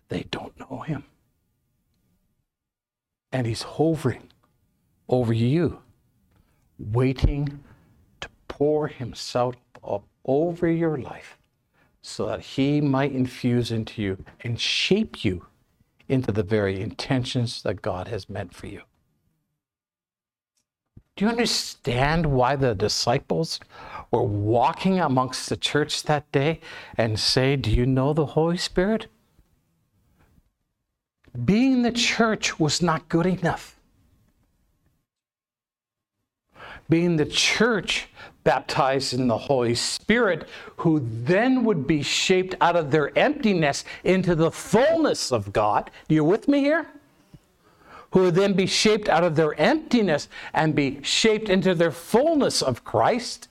they 0.09 0.25
don't 0.31 0.59
know 0.59 0.79
him. 0.79 1.05
And 3.33 3.47
he's 3.47 3.63
hovering 3.63 4.31
over 5.09 5.33
you, 5.33 5.81
waiting 6.79 7.65
to 8.21 8.29
pour 8.47 8.87
himself 8.87 9.57
up 9.83 10.05
over 10.25 10.71
your 10.71 10.97
life 10.97 11.39
so 12.03 12.27
that 12.27 12.41
he 12.41 12.81
might 12.81 13.13
infuse 13.13 13.73
into 13.73 14.01
you 14.01 14.25
and 14.43 14.61
shape 14.61 15.25
you 15.25 15.47
into 16.09 16.31
the 16.31 16.45
very 16.45 16.81
intentions 16.81 17.63
that 17.63 17.83
God 17.83 18.07
has 18.09 18.31
meant 18.31 18.55
for 18.55 18.69
you. 18.69 18.83
Do 21.21 21.27
you 21.27 21.31
understand 21.33 22.25
why 22.25 22.57
the 22.57 22.75
disciples 22.75 23.61
were 24.11 24.23
walking 24.23 25.01
amongst 25.01 25.51
the 25.51 25.57
church 25.59 26.05
that 26.05 26.33
day 26.33 26.61
and 26.97 27.21
say, 27.21 27.57
Do 27.57 27.71
you 27.71 27.85
know 27.85 28.15
the 28.15 28.25
Holy 28.25 28.57
Spirit? 28.57 29.07
Being 31.45 31.83
the 31.83 31.93
church 31.93 32.59
was 32.59 32.81
not 32.81 33.11
good 33.11 33.27
enough. 33.27 33.79
Being 36.89 37.17
the 37.17 37.27
church 37.27 38.09
baptized 38.43 39.13
in 39.13 39.29
the 39.29 39.37
Holy 39.37 39.75
Spirit, 39.75 40.49
who 40.79 41.07
then 41.25 41.65
would 41.65 41.87
be 41.87 42.01
shaped 42.01 42.55
out 42.63 42.77
of 42.77 42.91
their 42.91 43.17
emptiness 43.19 43.85
into 44.05 44.35
the 44.35 44.51
fullness 44.51 45.33
of 45.33 45.53
God. 45.53 45.91
You 46.09 46.25
with 46.25 46.49
me 46.49 46.61
here? 46.61 46.87
Who 48.13 48.23
would 48.23 48.35
then 48.35 48.55
be 48.55 48.67
shaped 48.67 49.09
out 49.09 49.25
of 49.25 49.37
their 49.37 49.55
emptiness 49.55 50.29
and 50.53 50.75
be 50.75 51.01
shaped 51.03 51.49
into 51.49 51.75
their 51.75 51.93
fullness 51.93 52.61
of 52.61 52.85
Christ 52.85 53.49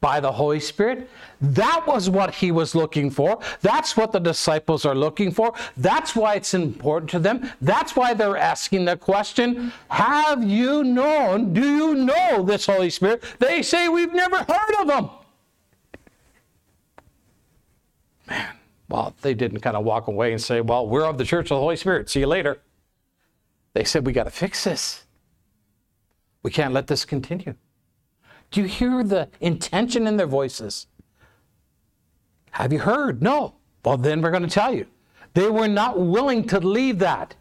by 0.00 0.18
the 0.18 0.32
Holy 0.32 0.60
Spirit. 0.60 1.08
That 1.40 1.84
was 1.86 2.08
what 2.08 2.34
he 2.34 2.50
was 2.50 2.74
looking 2.74 3.10
for. 3.10 3.38
That's 3.60 3.96
what 3.96 4.12
the 4.12 4.18
disciples 4.18 4.84
are 4.84 4.94
looking 4.94 5.30
for. 5.30 5.52
That's 5.76 6.16
why 6.16 6.34
it's 6.34 6.54
important 6.54 7.10
to 7.10 7.18
them. 7.18 7.50
That's 7.60 7.94
why 7.94 8.14
they're 8.14 8.36
asking 8.36 8.86
the 8.86 8.96
question 8.96 9.72
Have 9.90 10.42
you 10.42 10.82
known, 10.84 11.52
do 11.52 11.60
you 11.60 11.94
know 11.94 12.42
this 12.42 12.66
Holy 12.66 12.90
Spirit? 12.90 13.22
They 13.38 13.62
say, 13.62 13.88
We've 13.88 14.12
never 14.12 14.38
heard 14.38 14.74
of 14.80 14.90
him. 14.90 15.10
Man, 18.28 18.54
well, 18.88 19.14
they 19.22 19.34
didn't 19.34 19.60
kind 19.60 19.76
of 19.76 19.84
walk 19.84 20.08
away 20.08 20.32
and 20.32 20.40
say, 20.40 20.60
Well, 20.60 20.86
we're 20.86 21.04
of 21.06 21.18
the 21.18 21.24
church 21.24 21.46
of 21.46 21.56
the 21.56 21.60
Holy 21.60 21.76
Spirit. 21.76 22.08
See 22.08 22.20
you 22.20 22.26
later. 22.26 22.60
They 23.72 23.84
said, 23.84 24.06
We 24.06 24.12
got 24.12 24.24
to 24.24 24.30
fix 24.30 24.64
this. 24.64 25.04
We 26.42 26.50
can't 26.50 26.72
let 26.72 26.86
this 26.86 27.04
continue. 27.04 27.54
Do 28.50 28.60
you 28.62 28.66
hear 28.66 29.04
the 29.04 29.28
intention 29.40 30.06
in 30.06 30.16
their 30.16 30.26
voices? 30.26 30.86
Have 32.52 32.72
you 32.72 32.80
heard? 32.80 33.22
No. 33.22 33.54
Well, 33.84 33.96
then 33.96 34.20
we're 34.22 34.30
going 34.30 34.42
to 34.42 34.48
tell 34.48 34.74
you. 34.74 34.86
They 35.34 35.48
were 35.48 35.68
not 35.68 36.00
willing 36.00 36.46
to 36.48 36.58
leave 36.58 36.98
that. 36.98 37.36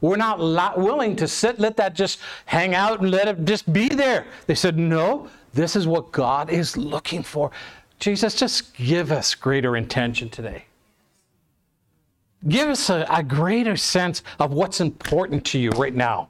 We're 0.00 0.16
not 0.16 0.38
willing 0.78 1.16
to 1.16 1.28
sit, 1.28 1.58
let 1.58 1.76
that 1.76 1.94
just 1.94 2.18
hang 2.46 2.74
out 2.74 3.00
and 3.00 3.10
let 3.10 3.28
it 3.28 3.44
just 3.44 3.72
be 3.72 3.88
there. 3.88 4.26
They 4.46 4.54
said, 4.54 4.78
No, 4.78 5.28
this 5.54 5.76
is 5.76 5.86
what 5.86 6.12
God 6.12 6.50
is 6.50 6.76
looking 6.76 7.22
for. 7.22 7.50
Jesus, 7.98 8.34
just 8.34 8.74
give 8.74 9.10
us 9.10 9.34
greater 9.34 9.76
intention 9.76 10.28
today. 10.28 10.65
Give 12.48 12.68
us 12.68 12.90
a, 12.90 13.06
a 13.10 13.22
greater 13.22 13.76
sense 13.76 14.22
of 14.38 14.52
what's 14.52 14.80
important 14.80 15.44
to 15.46 15.58
you 15.58 15.70
right 15.70 15.94
now. 15.94 16.28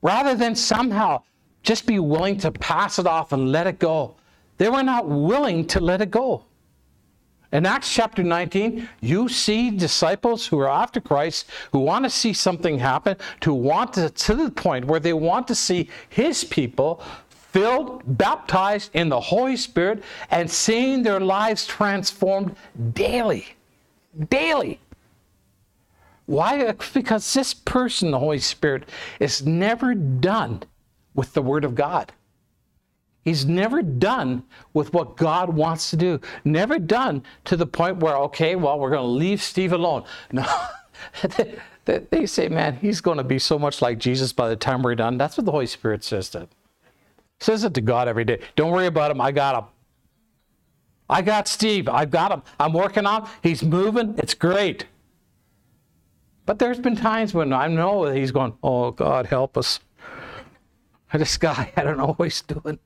Rather 0.00 0.34
than 0.34 0.54
somehow 0.54 1.22
just 1.62 1.86
be 1.86 1.98
willing 1.98 2.36
to 2.38 2.50
pass 2.50 2.98
it 2.98 3.06
off 3.06 3.32
and 3.32 3.52
let 3.52 3.66
it 3.66 3.78
go. 3.78 4.16
They 4.58 4.68
were 4.68 4.82
not 4.82 5.08
willing 5.08 5.66
to 5.68 5.80
let 5.80 6.00
it 6.00 6.10
go. 6.10 6.44
In 7.52 7.66
Acts 7.66 7.92
chapter 7.92 8.22
19, 8.22 8.88
you 9.00 9.28
see 9.28 9.70
disciples 9.70 10.46
who 10.46 10.58
are 10.58 10.70
after 10.70 11.00
Christ, 11.00 11.50
who 11.70 11.80
want 11.80 12.04
to 12.04 12.10
see 12.10 12.32
something 12.32 12.78
happen, 12.78 13.16
to 13.40 13.52
want 13.52 13.92
to, 13.94 14.08
to 14.08 14.34
the 14.34 14.50
point 14.50 14.86
where 14.86 15.00
they 15.00 15.12
want 15.12 15.46
to 15.48 15.54
see 15.54 15.90
his 16.08 16.44
people 16.44 17.02
filled, 17.28 18.02
baptized 18.16 18.90
in 18.94 19.10
the 19.10 19.20
Holy 19.20 19.58
Spirit, 19.58 20.02
and 20.30 20.50
seeing 20.50 21.02
their 21.02 21.20
lives 21.20 21.66
transformed 21.66 22.56
daily. 22.94 23.46
Daily. 24.30 24.80
Why? 26.32 26.72
Because 26.94 27.34
this 27.34 27.52
person, 27.52 28.10
the 28.10 28.18
Holy 28.18 28.38
Spirit, 28.38 28.88
is 29.20 29.44
never 29.44 29.94
done 29.94 30.62
with 31.12 31.34
the 31.34 31.42
Word 31.42 31.62
of 31.62 31.74
God. 31.74 32.10
He's 33.22 33.44
never 33.44 33.82
done 33.82 34.42
with 34.72 34.94
what 34.94 35.18
God 35.18 35.54
wants 35.54 35.90
to 35.90 35.96
do. 35.98 36.20
Never 36.42 36.78
done 36.78 37.22
to 37.44 37.54
the 37.54 37.66
point 37.66 37.98
where, 37.98 38.16
okay, 38.16 38.56
well, 38.56 38.80
we're 38.80 38.88
going 38.88 39.02
to 39.02 39.06
leave 39.06 39.42
Steve 39.42 39.74
alone. 39.74 40.04
No. 40.32 40.46
they 41.84 42.24
say, 42.24 42.48
man, 42.48 42.76
he's 42.76 43.02
going 43.02 43.18
to 43.18 43.24
be 43.24 43.38
so 43.38 43.58
much 43.58 43.82
like 43.82 43.98
Jesus 43.98 44.32
by 44.32 44.48
the 44.48 44.56
time 44.56 44.82
we're 44.82 44.94
done. 44.94 45.18
That's 45.18 45.36
what 45.36 45.44
the 45.44 45.52
Holy 45.52 45.66
Spirit 45.66 46.02
says 46.02 46.30
to 46.30 46.48
Says 47.40 47.64
it 47.64 47.74
to 47.74 47.82
God 47.82 48.08
every 48.08 48.24
day. 48.24 48.40
Don't 48.56 48.70
worry 48.70 48.86
about 48.86 49.10
him. 49.10 49.20
I 49.20 49.32
got 49.32 49.62
him. 49.62 49.68
I 51.10 51.20
got 51.20 51.46
Steve. 51.46 51.88
I've 51.88 52.10
got 52.10 52.32
him. 52.32 52.42
I'm 52.58 52.72
working 52.72 53.04
on 53.04 53.24
him. 53.24 53.30
He's 53.42 53.62
moving. 53.62 54.14
It's 54.16 54.32
great. 54.32 54.86
But 56.44 56.58
there's 56.58 56.78
been 56.78 56.96
times 56.96 57.34
when 57.34 57.52
I 57.52 57.68
know 57.68 58.06
that 58.06 58.16
he's 58.16 58.32
going, 58.32 58.54
oh, 58.62 58.90
God, 58.90 59.26
help 59.26 59.56
us. 59.56 59.80
This 61.14 61.36
guy, 61.36 61.70
I 61.76 61.82
don't 61.82 61.98
know 61.98 62.14
what 62.14 62.24
he's 62.24 62.40
doing. 62.40 62.78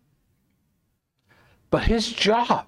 But 1.71 1.85
his 1.85 2.11
job 2.11 2.66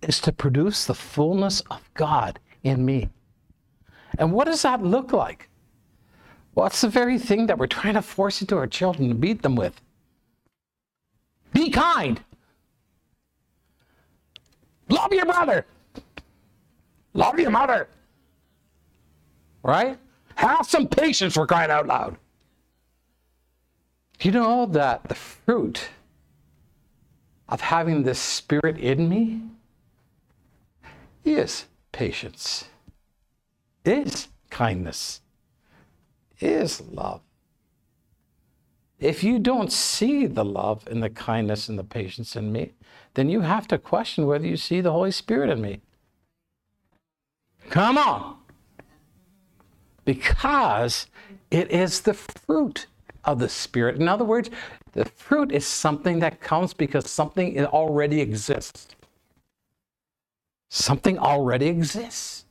is 0.00 0.18
to 0.20 0.32
produce 0.32 0.86
the 0.86 0.94
fullness 0.94 1.60
of 1.70 1.92
God 1.92 2.38
in 2.62 2.84
me. 2.84 3.10
And 4.18 4.32
what 4.32 4.46
does 4.46 4.62
that 4.62 4.82
look 4.82 5.12
like? 5.12 5.50
Well, 6.54 6.66
it's 6.66 6.80
the 6.80 6.88
very 6.88 7.18
thing 7.18 7.46
that 7.46 7.58
we're 7.58 7.66
trying 7.66 7.94
to 7.94 8.02
force 8.02 8.40
into 8.40 8.56
our 8.56 8.66
children 8.66 9.10
to 9.10 9.14
beat 9.14 9.42
them 9.42 9.56
with. 9.56 9.78
Be 11.52 11.70
kind. 11.70 12.20
Love 14.88 15.12
your 15.12 15.26
brother. 15.26 15.66
Love 17.12 17.38
your 17.38 17.50
mother. 17.50 17.88
Right? 19.66 19.98
Have 20.36 20.64
some 20.64 20.86
patience 20.86 21.34
for 21.34 21.44
crying 21.44 21.72
out 21.72 21.88
loud. 21.88 22.16
You 24.20 24.30
know 24.30 24.66
that 24.66 25.08
the 25.08 25.16
fruit 25.16 25.88
of 27.48 27.60
having 27.60 28.04
this 28.04 28.20
spirit 28.20 28.78
in 28.78 29.08
me 29.08 29.42
is 31.24 31.66
patience, 31.90 32.66
is 33.84 34.28
kindness, 34.50 35.20
is 36.38 36.80
love. 36.80 37.20
If 39.00 39.24
you 39.24 39.40
don't 39.40 39.72
see 39.72 40.26
the 40.26 40.44
love 40.44 40.86
and 40.86 41.02
the 41.02 41.10
kindness 41.10 41.68
and 41.68 41.76
the 41.76 41.84
patience 41.84 42.36
in 42.36 42.52
me, 42.52 42.72
then 43.14 43.28
you 43.28 43.40
have 43.40 43.66
to 43.68 43.78
question 43.78 44.26
whether 44.26 44.46
you 44.46 44.56
see 44.56 44.80
the 44.80 44.92
Holy 44.92 45.10
Spirit 45.10 45.50
in 45.50 45.60
me. 45.60 45.80
Come 47.68 47.98
on. 47.98 48.36
Because 50.06 51.08
it 51.50 51.70
is 51.70 52.00
the 52.00 52.14
fruit 52.14 52.86
of 53.24 53.38
the 53.38 53.48
Spirit. 53.50 53.96
In 53.96 54.08
other 54.08 54.24
words, 54.24 54.48
the 54.92 55.04
fruit 55.04 55.52
is 55.52 55.66
something 55.66 56.20
that 56.20 56.40
comes 56.40 56.72
because 56.72 57.10
something 57.10 57.62
already 57.66 58.22
exists. 58.22 58.88
Something 60.70 61.18
already 61.18 61.66
exists. 61.66 62.46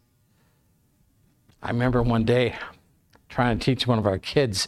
I 1.64 1.70
remember 1.70 2.04
one 2.04 2.26
day 2.26 2.56
trying 3.30 3.58
to 3.58 3.66
teach 3.66 3.88
one 3.88 3.98
of 3.98 4.06
our 4.06 4.20
kids 4.20 4.68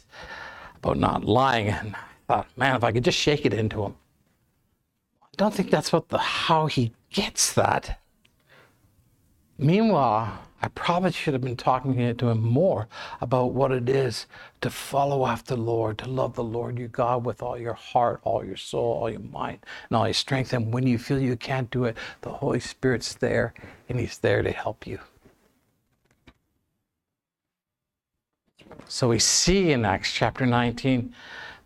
about 0.78 0.97
not 0.97 1.23
lying, 1.26 1.67
and 1.67 1.95
I 1.95 2.00
thought, 2.28 2.47
man, 2.58 2.76
if 2.76 2.84
I 2.84 2.91
could 2.91 3.04
just 3.04 3.19
shake 3.19 3.45
it 3.45 3.54
into 3.54 3.84
him. 3.84 3.95
I 5.21 5.28
don't 5.38 5.54
think 5.54 5.69
that's 5.69 5.93
what 5.93 6.10
the 6.10 6.17
how 6.17 6.65
he 6.65 6.93
gets 7.12 7.54
that. 7.54 8.00
Meanwhile, 9.58 10.39
I 10.62 10.70
probably 10.70 11.12
should 11.12 11.34
have 11.34 11.41
been 11.41 11.56
talking 11.56 12.15
to 12.15 12.30
him 12.30 12.41
more 12.41 12.88
about 13.22 13.54
what 13.54 13.72
it 13.72 13.88
is 13.88 14.26
to 14.62 14.72
follow 14.72 15.28
after 15.28 15.56
the 15.56 15.62
Lord, 15.62 16.00
to 16.00 16.10
love 16.10 16.34
the 16.34 16.43
Lord 16.43 16.80
your 16.80 16.88
God 16.88 17.26
with 17.26 17.43
all 17.43 17.58
your 17.58 17.74
heart, 17.74 18.22
all 18.24 18.43
your 18.43 18.58
soul, 18.58 18.93
all 18.93 19.10
your 19.10 19.20
mind, 19.20 19.60
and 19.89 19.98
all 19.98 20.08
your 20.08 20.15
strength. 20.15 20.54
And 20.54 20.74
when 20.74 20.88
you 20.88 20.98
feel 20.98 21.20
you 21.20 21.36
can't 21.36 21.70
do 21.70 21.86
it, 21.86 21.96
the 22.22 22.32
Holy 22.32 22.60
Spirit's 22.60 23.13
there 23.13 23.54
and 23.88 24.00
He's 24.00 24.17
there 24.17 24.41
to 24.41 24.52
help 24.52 24.88
you. 24.88 25.00
So 28.88 29.10
we 29.10 29.20
see 29.20 29.72
in 29.72 29.86
Acts 29.86 30.12
chapter 30.12 30.46
19 30.46 31.13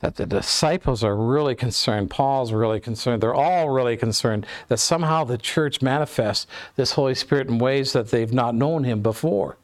that 0.02 0.16
the 0.16 0.26
disciples 0.26 1.04
are 1.04 1.16
really 1.16 1.56
concerned. 1.56 2.10
Paul's 2.10 2.52
really 2.52 2.80
concerned. 2.80 3.24
They're 3.24 3.34
all 3.34 3.70
really 3.70 3.96
concerned 3.98 4.46
that 4.68 4.78
somehow 4.80 5.24
the 5.24 5.38
church 5.38 5.82
manifests 5.82 6.48
this 6.76 6.94
Holy 6.94 7.16
Spirit 7.16 7.48
in 7.48 7.60
ways 7.60 7.94
that 7.94 8.10
they've 8.10 8.34
not 8.34 8.54
known 8.56 8.84
him 8.84 9.02
before. 9.02 9.58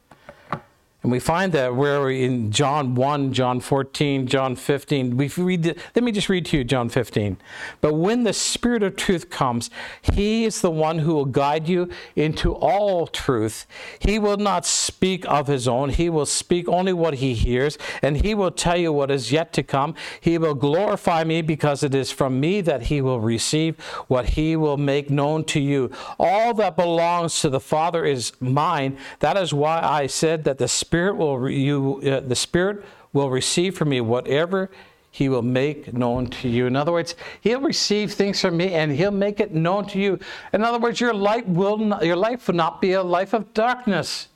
And 1.04 1.12
we 1.12 1.20
find 1.20 1.52
that 1.54 1.76
where 1.76 2.10
in 2.10 2.52
John 2.52 2.96
1, 2.96 3.32
John 3.32 3.60
14, 3.60 4.26
John 4.26 4.56
15, 4.56 5.16
we 5.16 5.28
read 5.38 5.62
the, 5.62 5.76
let 5.96 6.04
me 6.04 6.12
just 6.12 6.28
read 6.28 6.48
to 6.48 6.58
you 6.58 6.64
John 6.64 6.90
15. 6.90 7.38
But 7.82 7.94
when 7.94 8.24
the 8.24 8.34
Spirit 8.34 8.82
of 8.82 8.96
truth 8.96 9.30
comes, 9.30 9.70
he 10.02 10.44
is 10.44 10.62
the 10.62 10.72
one 10.72 11.00
who 11.00 11.14
will 11.14 11.26
guide 11.26 11.70
you 11.70 11.90
into 12.16 12.52
all 12.52 13.06
truth. 13.06 13.68
He 14.00 14.18
will 14.18 14.38
not 14.38 14.66
speak 14.66 15.24
of 15.28 15.46
his 15.46 15.68
own, 15.68 15.92
he 15.92 16.10
will 16.10 16.26
speak 16.26 16.68
only 16.68 16.94
what 16.94 17.16
he 17.16 17.36
hears, 17.36 17.78
and 18.02 18.18
he 18.18 18.34
will 18.34 18.52
tell 18.52 18.78
you 18.78 18.92
what 18.92 19.12
is 19.12 19.32
yet 19.32 19.54
to 19.54 19.62
come. 19.62 19.94
He 20.20 20.40
will 20.40 20.56
glorify 20.56 21.24
me 21.24 21.44
because 21.44 21.84
it 21.84 21.94
is 21.94 22.12
from 22.12 22.40
me 22.40 22.60
that 22.62 22.84
he 22.84 23.02
will 23.02 23.20
receive 23.20 23.80
what 24.08 24.30
he 24.30 24.56
will 24.56 24.78
make 24.78 25.12
known 25.12 25.44
to 25.46 25.60
you. 25.60 25.92
All 26.20 26.56
that 26.56 26.76
belongs 26.76 27.40
to 27.42 27.50
the 27.50 27.60
Father 27.60 28.04
is 28.04 28.34
mine. 28.42 28.98
That 29.20 29.38
is 29.38 29.54
why 29.54 29.80
I 29.80 30.08
said 30.08 30.44
that 30.46 30.58
the 30.58 30.68
Spirit 30.68 30.87
Spirit 30.88 31.18
will 31.18 31.50
you 31.50 32.02
uh, 32.10 32.22
the 32.22 32.34
Spirit 32.34 32.86
will 33.12 33.30
receive 33.30 33.78
from 33.78 33.90
me 33.90 34.00
whatever 34.00 34.70
he 35.12 35.28
will 35.28 35.42
make 35.42 35.92
known 35.92 36.28
to 36.28 36.48
you. 36.48 36.66
In 36.66 36.78
other 36.78 36.94
words, 36.94 37.14
he'll 37.42 37.60
receive 37.60 38.14
things 38.14 38.40
from 38.40 38.56
me 38.56 38.72
and 38.72 38.94
he'll 38.94 39.12
make 39.12 39.42
it 39.42 39.54
known 39.54 39.86
to 39.88 40.00
you. 40.00 40.18
In 40.54 40.64
other 40.64 40.80
words, 40.80 41.02
your 41.02 41.14
life 41.14 41.46
will 41.46 41.78
not, 41.78 42.06
your 42.06 42.16
life 42.16 42.48
will 42.48 42.56
not 42.56 42.80
be 42.80 42.94
a 42.94 43.04
life 43.04 43.34
of 43.34 43.54
darkness. 43.54 44.30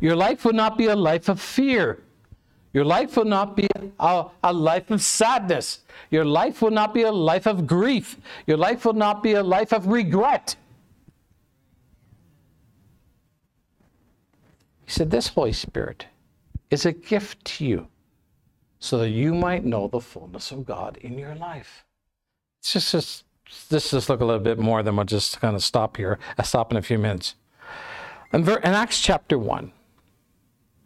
Your 0.00 0.16
life 0.16 0.44
will 0.44 0.54
not 0.64 0.76
be 0.76 0.86
a 0.86 0.96
life 0.96 1.28
of 1.28 1.40
fear. 1.40 2.02
Your 2.72 2.84
life 2.84 3.16
will 3.16 3.26
not 3.26 3.54
be 3.54 3.68
a, 4.00 4.24
a, 4.42 4.52
life 4.52 4.90
of 4.90 5.02
sadness. 5.02 5.82
Your 6.10 6.24
life 6.24 6.62
will 6.62 6.72
not 6.72 6.92
be 6.92 7.02
a 7.02 7.12
life 7.12 7.46
of 7.46 7.64
grief. 7.64 8.16
Your 8.48 8.56
life 8.56 8.84
will 8.84 8.94
not 8.94 9.22
be 9.22 9.34
a 9.34 9.42
life 9.44 9.72
of 9.72 9.86
regret. 9.86 10.56
He 14.90 14.94
said, 14.94 15.12
This 15.12 15.28
Holy 15.28 15.52
Spirit 15.52 16.06
is 16.68 16.84
a 16.84 16.90
gift 16.90 17.44
to 17.44 17.64
you 17.64 17.86
so 18.80 18.98
that 18.98 19.10
you 19.10 19.32
might 19.32 19.64
know 19.64 19.86
the 19.86 20.00
fullness 20.00 20.50
of 20.50 20.66
God 20.66 20.96
in 20.96 21.16
your 21.16 21.36
life. 21.36 21.84
It's 22.58 22.72
just, 22.72 22.90
just 23.44 23.70
this 23.70 23.92
just 23.92 24.08
look 24.08 24.20
a 24.20 24.24
little 24.24 24.42
bit 24.42 24.58
more 24.58 24.82
than 24.82 24.96
we'll 24.96 25.04
just 25.04 25.40
kind 25.40 25.54
of 25.54 25.62
stop 25.62 25.96
here. 25.96 26.18
I'll 26.36 26.44
stop 26.44 26.72
in 26.72 26.76
a 26.76 26.82
few 26.82 26.98
minutes. 26.98 27.36
In, 28.32 28.40
in 28.48 28.64
Acts 28.64 29.00
chapter 29.00 29.38
1, 29.38 29.70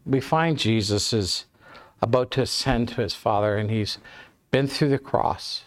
we 0.05 0.21
find 0.21 0.59
Jesus 0.59 1.15
is 1.15 1.47
about 2.03 2.31
to 2.33 2.43
ascend 2.43 2.89
to 2.89 2.97
his 2.97 3.15
Father, 3.15 3.57
and 3.57 3.71
he's 3.71 3.97
been 4.51 4.67
through 4.67 4.91
the 4.91 4.99
cross, 4.99 5.63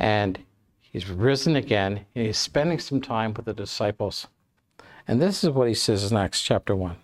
and 0.00 0.40
he's 0.80 1.08
risen 1.08 1.54
again, 1.54 2.06
and 2.16 2.26
he's 2.26 2.38
spending 2.38 2.80
some 2.80 3.00
time 3.00 3.34
with 3.34 3.44
the 3.44 3.54
disciples. 3.54 4.26
And 5.08 5.22
this 5.22 5.42
is 5.42 5.48
what 5.48 5.68
he 5.68 5.74
says 5.74 6.12
in 6.12 6.18
Acts 6.18 6.42
chapter 6.42 6.76
1. 6.76 6.96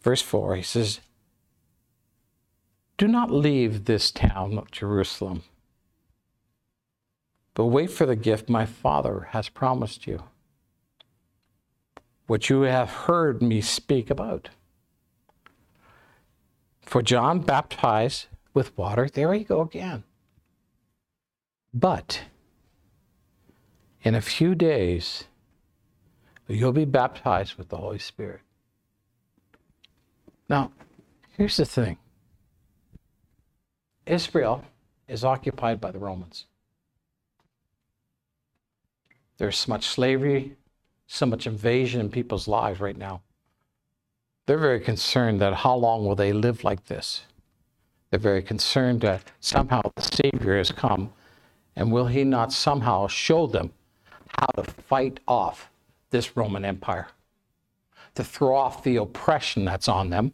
Verse 0.00 0.22
4, 0.22 0.56
he 0.56 0.62
says, 0.62 1.00
Do 2.96 3.06
not 3.06 3.30
leave 3.30 3.84
this 3.84 4.10
town 4.10 4.56
of 4.56 4.70
Jerusalem, 4.70 5.42
but 7.52 7.66
wait 7.66 7.90
for 7.90 8.06
the 8.06 8.16
gift 8.16 8.48
my 8.48 8.64
Father 8.64 9.28
has 9.32 9.50
promised 9.50 10.06
you, 10.06 10.22
which 12.26 12.48
you 12.48 12.62
have 12.62 12.90
heard 12.90 13.42
me 13.42 13.60
speak 13.60 14.08
about. 14.08 14.48
For 16.80 17.02
John 17.02 17.40
baptized 17.40 18.28
with 18.54 18.76
water, 18.78 19.06
there 19.12 19.34
you 19.34 19.44
go 19.44 19.60
again. 19.60 20.04
But 21.74 22.22
in 24.02 24.14
a 24.14 24.22
few 24.22 24.54
days, 24.54 25.24
You'll 26.48 26.72
be 26.72 26.84
baptized 26.84 27.56
with 27.56 27.68
the 27.68 27.76
Holy 27.76 27.98
Spirit. 27.98 28.40
Now, 30.48 30.70
here's 31.36 31.56
the 31.56 31.64
thing 31.64 31.98
Israel 34.06 34.64
is 35.08 35.24
occupied 35.24 35.80
by 35.80 35.90
the 35.90 35.98
Romans. 35.98 36.46
There's 39.38 39.58
so 39.58 39.72
much 39.72 39.86
slavery, 39.86 40.56
so 41.06 41.26
much 41.26 41.46
invasion 41.46 42.00
in 42.00 42.10
people's 42.10 42.48
lives 42.48 42.80
right 42.80 42.96
now. 42.96 43.22
They're 44.46 44.58
very 44.58 44.80
concerned 44.80 45.40
that 45.40 45.52
how 45.52 45.74
long 45.74 46.06
will 46.06 46.14
they 46.14 46.32
live 46.32 46.62
like 46.62 46.86
this? 46.86 47.26
They're 48.10 48.20
very 48.20 48.42
concerned 48.42 49.00
that 49.00 49.24
somehow 49.40 49.82
the 49.96 50.02
Savior 50.02 50.56
has 50.56 50.70
come, 50.70 51.12
and 51.74 51.90
will 51.90 52.06
he 52.06 52.22
not 52.22 52.52
somehow 52.52 53.08
show 53.08 53.46
them 53.48 53.72
how 54.38 54.46
to 54.62 54.70
fight 54.70 55.18
off 55.26 55.70
this 56.16 56.34
Roman 56.34 56.64
Empire, 56.64 57.08
to 58.14 58.24
throw 58.24 58.56
off 58.56 58.82
the 58.82 58.96
oppression 58.96 59.66
that's 59.66 59.86
on 59.86 60.08
them, 60.08 60.32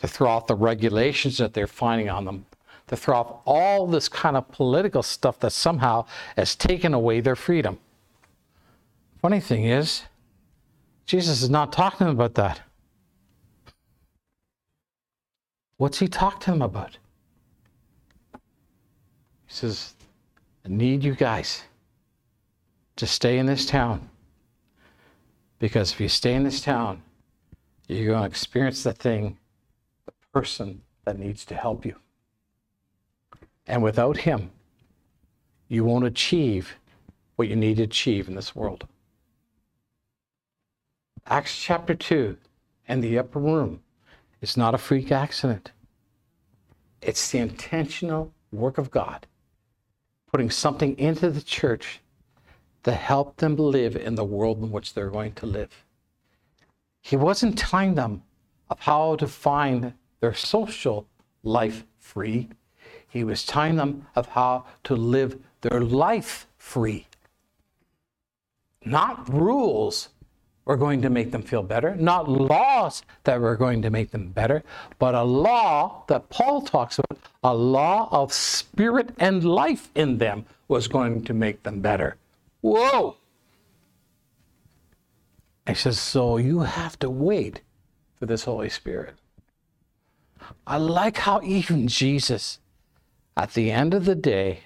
to 0.00 0.08
throw 0.08 0.28
off 0.28 0.48
the 0.48 0.56
regulations 0.56 1.38
that 1.38 1.54
they're 1.54 1.68
finding 1.68 2.10
on 2.10 2.24
them, 2.24 2.46
to 2.88 2.96
throw 2.96 3.16
off 3.16 3.42
all 3.44 3.86
this 3.86 4.08
kind 4.08 4.36
of 4.36 4.50
political 4.50 5.04
stuff 5.04 5.38
that 5.38 5.52
somehow 5.52 6.04
has 6.36 6.56
taken 6.56 6.94
away 6.94 7.20
their 7.20 7.36
freedom. 7.36 7.78
Funny 9.22 9.38
thing 9.38 9.66
is, 9.66 10.02
Jesus 11.06 11.42
is 11.42 11.50
not 11.50 11.72
talking 11.72 12.08
about 12.08 12.34
that. 12.34 12.60
What's 15.76 16.00
he 16.00 16.08
talking 16.08 16.40
to 16.40 16.50
them 16.50 16.62
about? 16.62 16.98
He 19.46 19.54
says, 19.54 19.94
I 20.64 20.68
need 20.68 21.04
you 21.04 21.14
guys 21.14 21.62
to 22.96 23.06
stay 23.06 23.38
in 23.38 23.46
this 23.46 23.64
town 23.64 24.10
because 25.58 25.92
if 25.92 26.00
you 26.00 26.08
stay 26.08 26.34
in 26.34 26.44
this 26.44 26.60
town, 26.60 27.02
you're 27.88 28.12
going 28.12 28.22
to 28.22 28.28
experience 28.28 28.82
the 28.82 28.92
thing, 28.92 29.38
the 30.06 30.12
person 30.32 30.82
that 31.04 31.18
needs 31.18 31.44
to 31.46 31.54
help 31.54 31.84
you. 31.84 31.96
And 33.66 33.82
without 33.82 34.18
him, 34.18 34.50
you 35.68 35.84
won't 35.84 36.04
achieve 36.04 36.76
what 37.36 37.48
you 37.48 37.56
need 37.56 37.76
to 37.76 37.82
achieve 37.82 38.28
in 38.28 38.34
this 38.34 38.54
world. 38.54 38.86
Acts 41.26 41.60
chapter 41.60 41.94
2 41.94 42.36
and 42.86 43.02
the 43.02 43.18
upper 43.18 43.38
room 43.38 43.80
is 44.40 44.56
not 44.56 44.74
a 44.74 44.78
freak 44.78 45.12
accident. 45.12 45.72
It's 47.02 47.30
the 47.30 47.38
intentional 47.38 48.32
work 48.50 48.78
of 48.78 48.90
God 48.90 49.26
putting 50.30 50.50
something 50.50 50.98
into 50.98 51.30
the 51.30 51.42
church 51.42 52.00
to 52.84 52.92
help 52.92 53.36
them 53.36 53.56
live 53.56 53.96
in 53.96 54.14
the 54.14 54.24
world 54.24 54.62
in 54.62 54.70
which 54.70 54.94
they're 54.94 55.10
going 55.10 55.32
to 55.34 55.46
live. 55.46 55.84
He 57.00 57.16
wasn't 57.16 57.58
telling 57.58 57.94
them 57.94 58.22
of 58.70 58.80
how 58.80 59.16
to 59.16 59.26
find 59.26 59.94
their 60.20 60.34
social 60.34 61.06
life 61.42 61.84
free. 61.98 62.48
He 63.08 63.24
was 63.24 63.44
telling 63.44 63.76
them 63.76 64.06
of 64.14 64.28
how 64.28 64.66
to 64.84 64.94
live 64.94 65.38
their 65.62 65.80
life 65.80 66.46
free. 66.56 67.06
Not 68.84 69.28
rules 69.32 70.10
were 70.64 70.76
going 70.76 71.00
to 71.00 71.08
make 71.08 71.30
them 71.30 71.42
feel 71.42 71.62
better, 71.62 71.96
not 71.96 72.28
laws 72.28 73.02
that 73.24 73.40
were 73.40 73.56
going 73.56 73.80
to 73.82 73.90
make 73.90 74.10
them 74.10 74.28
better, 74.28 74.62
but 74.98 75.14
a 75.14 75.22
law 75.22 76.04
that 76.08 76.28
Paul 76.28 76.60
talks 76.60 76.98
about, 76.98 77.18
a 77.42 77.54
law 77.54 78.08
of 78.12 78.34
spirit 78.34 79.14
and 79.18 79.42
life 79.42 79.88
in 79.94 80.18
them 80.18 80.44
was 80.68 80.86
going 80.86 81.24
to 81.24 81.32
make 81.32 81.62
them 81.62 81.80
better. 81.80 82.16
Whoa! 82.60 83.16
I 85.66 85.74
says, 85.74 86.00
So 86.00 86.38
you 86.38 86.60
have 86.60 86.98
to 87.00 87.10
wait 87.10 87.60
for 88.18 88.26
this 88.26 88.44
Holy 88.44 88.68
Spirit. 88.68 89.14
I 90.66 90.78
like 90.78 91.18
how 91.18 91.42
even 91.42 91.88
Jesus, 91.88 92.58
at 93.36 93.52
the 93.52 93.70
end 93.70 93.92
of 93.92 94.06
the 94.06 94.14
day, 94.14 94.60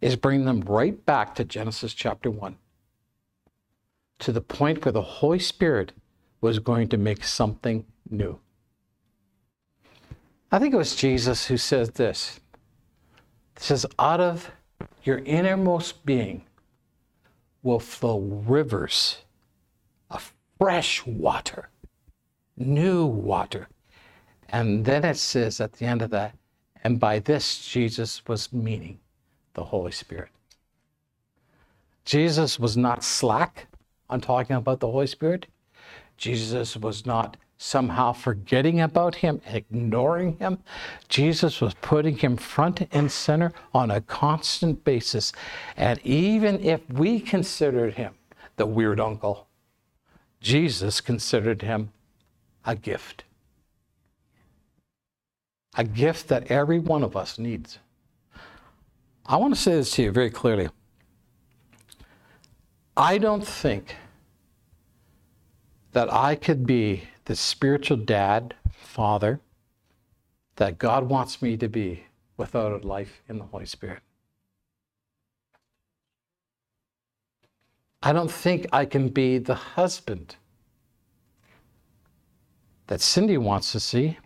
is 0.00 0.16
bringing 0.16 0.46
them 0.46 0.60
right 0.62 1.04
back 1.04 1.34
to 1.34 1.44
Genesis 1.44 1.92
chapter 1.92 2.30
1, 2.30 2.56
to 4.20 4.32
the 4.32 4.40
point 4.40 4.84
where 4.84 4.92
the 4.92 5.02
Holy 5.02 5.38
Spirit 5.38 5.92
was 6.40 6.58
going 6.58 6.88
to 6.88 6.96
make 6.96 7.24
something 7.24 7.84
new. 8.08 8.38
I 10.50 10.58
think 10.58 10.72
it 10.72 10.78
was 10.78 10.96
Jesus 10.96 11.46
who 11.46 11.58
says 11.58 11.90
this. 11.90 12.40
It 13.56 13.62
says, 13.62 13.84
Out 13.98 14.20
of 14.20 14.50
your 15.02 15.18
innermost 15.18 16.06
being 16.06 16.44
will 17.68 17.78
flow 17.78 18.18
rivers 18.18 19.18
of 20.10 20.32
fresh 20.58 21.04
water, 21.04 21.68
new 22.56 23.04
water. 23.04 23.68
And 24.48 24.86
then 24.86 25.04
it 25.04 25.18
says 25.18 25.60
at 25.60 25.74
the 25.74 25.84
end 25.84 26.00
of 26.00 26.08
that, 26.08 26.34
and 26.82 26.98
by 26.98 27.18
this 27.18 27.58
Jesus 27.58 28.26
was 28.26 28.54
meaning 28.54 28.98
the 29.52 29.64
Holy 29.64 29.92
Spirit. 29.92 30.30
Jesus 32.06 32.58
was 32.58 32.74
not 32.74 33.04
slack 33.04 33.66
on 34.08 34.22
talking 34.22 34.56
about 34.56 34.80
the 34.80 34.90
Holy 34.90 35.06
Spirit. 35.06 35.46
Jesus 36.16 36.74
was 36.74 37.04
not 37.04 37.36
somehow 37.58 38.12
forgetting 38.12 38.80
about 38.80 39.16
him, 39.16 39.40
ignoring 39.46 40.38
him. 40.38 40.58
Jesus 41.08 41.60
was 41.60 41.74
putting 41.74 42.16
him 42.16 42.36
front 42.36 42.86
and 42.92 43.10
center 43.10 43.52
on 43.74 43.90
a 43.90 44.00
constant 44.00 44.84
basis. 44.84 45.32
And 45.76 45.98
even 46.04 46.64
if 46.64 46.88
we 46.88 47.18
considered 47.18 47.94
him 47.94 48.14
the 48.56 48.66
weird 48.66 49.00
uncle, 49.00 49.48
Jesus 50.40 51.00
considered 51.00 51.62
him 51.62 51.92
a 52.64 52.76
gift. 52.76 53.24
A 55.76 55.84
gift 55.84 56.28
that 56.28 56.50
every 56.50 56.78
one 56.78 57.02
of 57.02 57.16
us 57.16 57.38
needs. 57.38 57.78
I 59.26 59.36
want 59.36 59.54
to 59.54 59.60
say 59.60 59.72
this 59.72 59.90
to 59.92 60.04
you 60.04 60.12
very 60.12 60.30
clearly. 60.30 60.68
I 62.96 63.18
don't 63.18 63.46
think 63.46 63.96
that 65.92 66.12
I 66.12 66.34
could 66.34 66.66
be 66.66 67.02
the 67.28 67.36
spiritual 67.36 67.98
dad, 67.98 68.54
father 68.72 69.38
that 70.56 70.78
God 70.78 71.10
wants 71.10 71.42
me 71.42 71.58
to 71.58 71.68
be 71.68 72.04
without 72.38 72.72
a 72.72 72.86
life 72.86 73.20
in 73.28 73.36
the 73.38 73.44
Holy 73.44 73.66
Spirit. 73.66 74.00
I 78.02 78.14
don't 78.14 78.30
think 78.30 78.66
I 78.72 78.86
can 78.86 79.10
be 79.10 79.36
the 79.36 79.54
husband 79.54 80.36
that 82.86 83.02
Cindy 83.02 83.36
wants 83.36 83.72
to 83.72 83.80
see, 83.80 84.16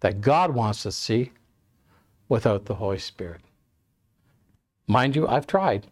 that 0.00 0.20
God 0.20 0.50
wants 0.50 0.82
to 0.82 0.92
see, 0.92 1.32
without 2.28 2.66
the 2.66 2.74
Holy 2.74 2.98
Spirit. 2.98 3.40
Mind 4.86 5.16
you, 5.16 5.26
I've 5.26 5.46
tried, 5.46 5.86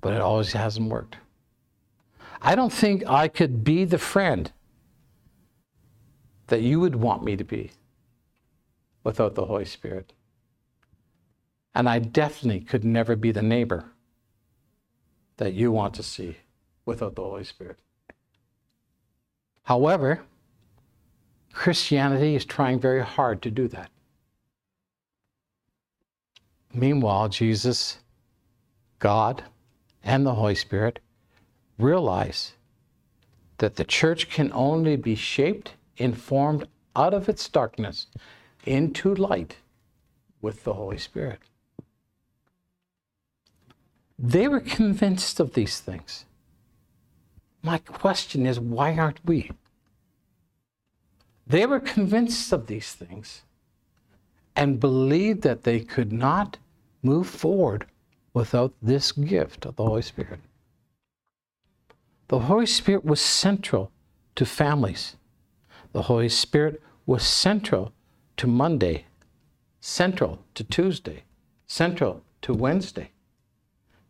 but 0.00 0.14
it 0.14 0.20
always 0.20 0.52
hasn't 0.52 0.88
worked. 0.88 1.16
I 2.40 2.54
don't 2.54 2.72
think 2.72 3.06
I 3.06 3.28
could 3.28 3.64
be 3.64 3.84
the 3.84 3.98
friend 3.98 4.52
that 6.46 6.62
you 6.62 6.80
would 6.80 6.96
want 6.96 7.24
me 7.24 7.36
to 7.36 7.44
be 7.44 7.72
without 9.04 9.34
the 9.34 9.46
Holy 9.46 9.64
Spirit. 9.64 10.12
And 11.74 11.88
I 11.88 11.98
definitely 11.98 12.60
could 12.60 12.84
never 12.84 13.16
be 13.16 13.32
the 13.32 13.42
neighbor 13.42 13.92
that 15.36 15.54
you 15.54 15.70
want 15.70 15.94
to 15.94 16.02
see 16.02 16.36
without 16.84 17.14
the 17.14 17.22
Holy 17.22 17.44
Spirit. 17.44 17.78
However, 19.64 20.22
Christianity 21.52 22.34
is 22.34 22.44
trying 22.44 22.80
very 22.80 23.02
hard 23.02 23.42
to 23.42 23.50
do 23.50 23.68
that. 23.68 23.90
Meanwhile, 26.72 27.28
Jesus, 27.28 27.98
God, 28.98 29.44
and 30.02 30.24
the 30.24 30.34
Holy 30.34 30.54
Spirit 30.54 31.00
realize 31.78 32.52
that 33.58 33.76
the 33.76 33.84
church 33.84 34.28
can 34.28 34.52
only 34.52 34.96
be 34.96 35.14
shaped, 35.14 35.74
informed 35.96 36.66
out 36.94 37.14
of 37.14 37.28
its 37.28 37.48
darkness 37.48 38.06
into 38.64 39.14
light 39.14 39.56
with 40.40 40.64
the 40.64 40.74
Holy 40.74 40.98
Spirit. 40.98 41.40
They 44.18 44.48
were 44.48 44.60
convinced 44.60 45.38
of 45.38 45.54
these 45.54 45.80
things. 45.80 46.24
My 47.62 47.78
question 47.78 48.46
is 48.46 48.58
why 48.58 48.96
aren't 48.96 49.24
we? 49.24 49.50
They 51.46 51.66
were 51.66 51.80
convinced 51.80 52.52
of 52.52 52.66
these 52.66 52.92
things 52.92 53.42
and 54.54 54.80
believed 54.80 55.42
that 55.42 55.62
they 55.62 55.80
could 55.80 56.12
not 56.12 56.58
move 57.02 57.28
forward 57.28 57.86
without 58.34 58.74
this 58.82 59.12
gift 59.12 59.64
of 59.64 59.76
the 59.76 59.84
Holy 59.84 60.02
Spirit. 60.02 60.40
The 62.28 62.40
Holy 62.40 62.66
Spirit 62.66 63.04
was 63.04 63.20
central 63.20 63.90
to 64.34 64.44
families. 64.44 65.16
The 65.92 66.02
Holy 66.02 66.28
Spirit 66.28 66.82
was 67.06 67.22
central 67.22 67.92
to 68.36 68.46
Monday, 68.46 69.06
central 69.80 70.44
to 70.54 70.62
Tuesday, 70.62 71.24
central 71.66 72.22
to 72.42 72.52
Wednesday. 72.52 73.12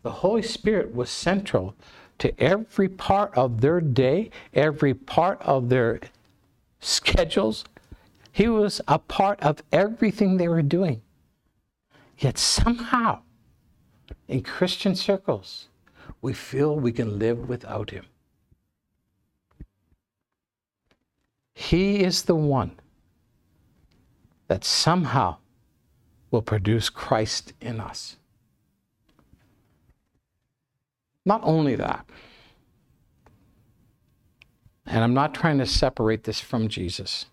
The 0.03 0.11
Holy 0.11 0.43
Spirit 0.43 0.95
was 0.95 1.11
central 1.11 1.77
to 2.19 2.39
every 2.41 2.89
part 2.89 3.37
of 3.39 3.61
their 3.61 3.81
day, 3.81 4.31
every 4.53 4.95
part 4.95 5.41
of 5.43 5.69
their 5.69 6.01
schedules. 6.81 7.64
He 8.33 8.49
was 8.49 8.81
a 8.89 8.99
part 8.99 9.41
of 9.41 9.62
everything 9.71 10.37
they 10.37 10.49
were 10.49 10.62
doing. 10.62 11.03
Yet 12.19 12.37
somehow, 12.37 13.21
in 14.27 14.43
Christian 14.43 14.97
circles, 14.97 15.69
we 16.21 16.33
feel 16.33 16.77
we 16.77 16.93
can 16.93 17.19
live 17.19 17.49
without 17.49 17.91
Him. 17.91 18.07
He 21.55 22.03
is 22.05 22.23
the 22.23 22.35
one 22.35 22.73
that 24.49 24.64
somehow 24.64 25.37
will 26.31 26.43
produce 26.43 26.89
Christ 26.89 27.53
in 27.61 27.81
us. 27.81 28.16
Not 31.25 31.41
only 31.45 31.75
that, 31.77 32.09
and 34.87 35.05
I'm 35.05 35.14
not 35.14 35.35
trying 35.35 35.59
to 35.59 35.66
separate 35.66 36.25
this 36.25 36.41
from 36.41 36.69
Jesus, 36.69 37.27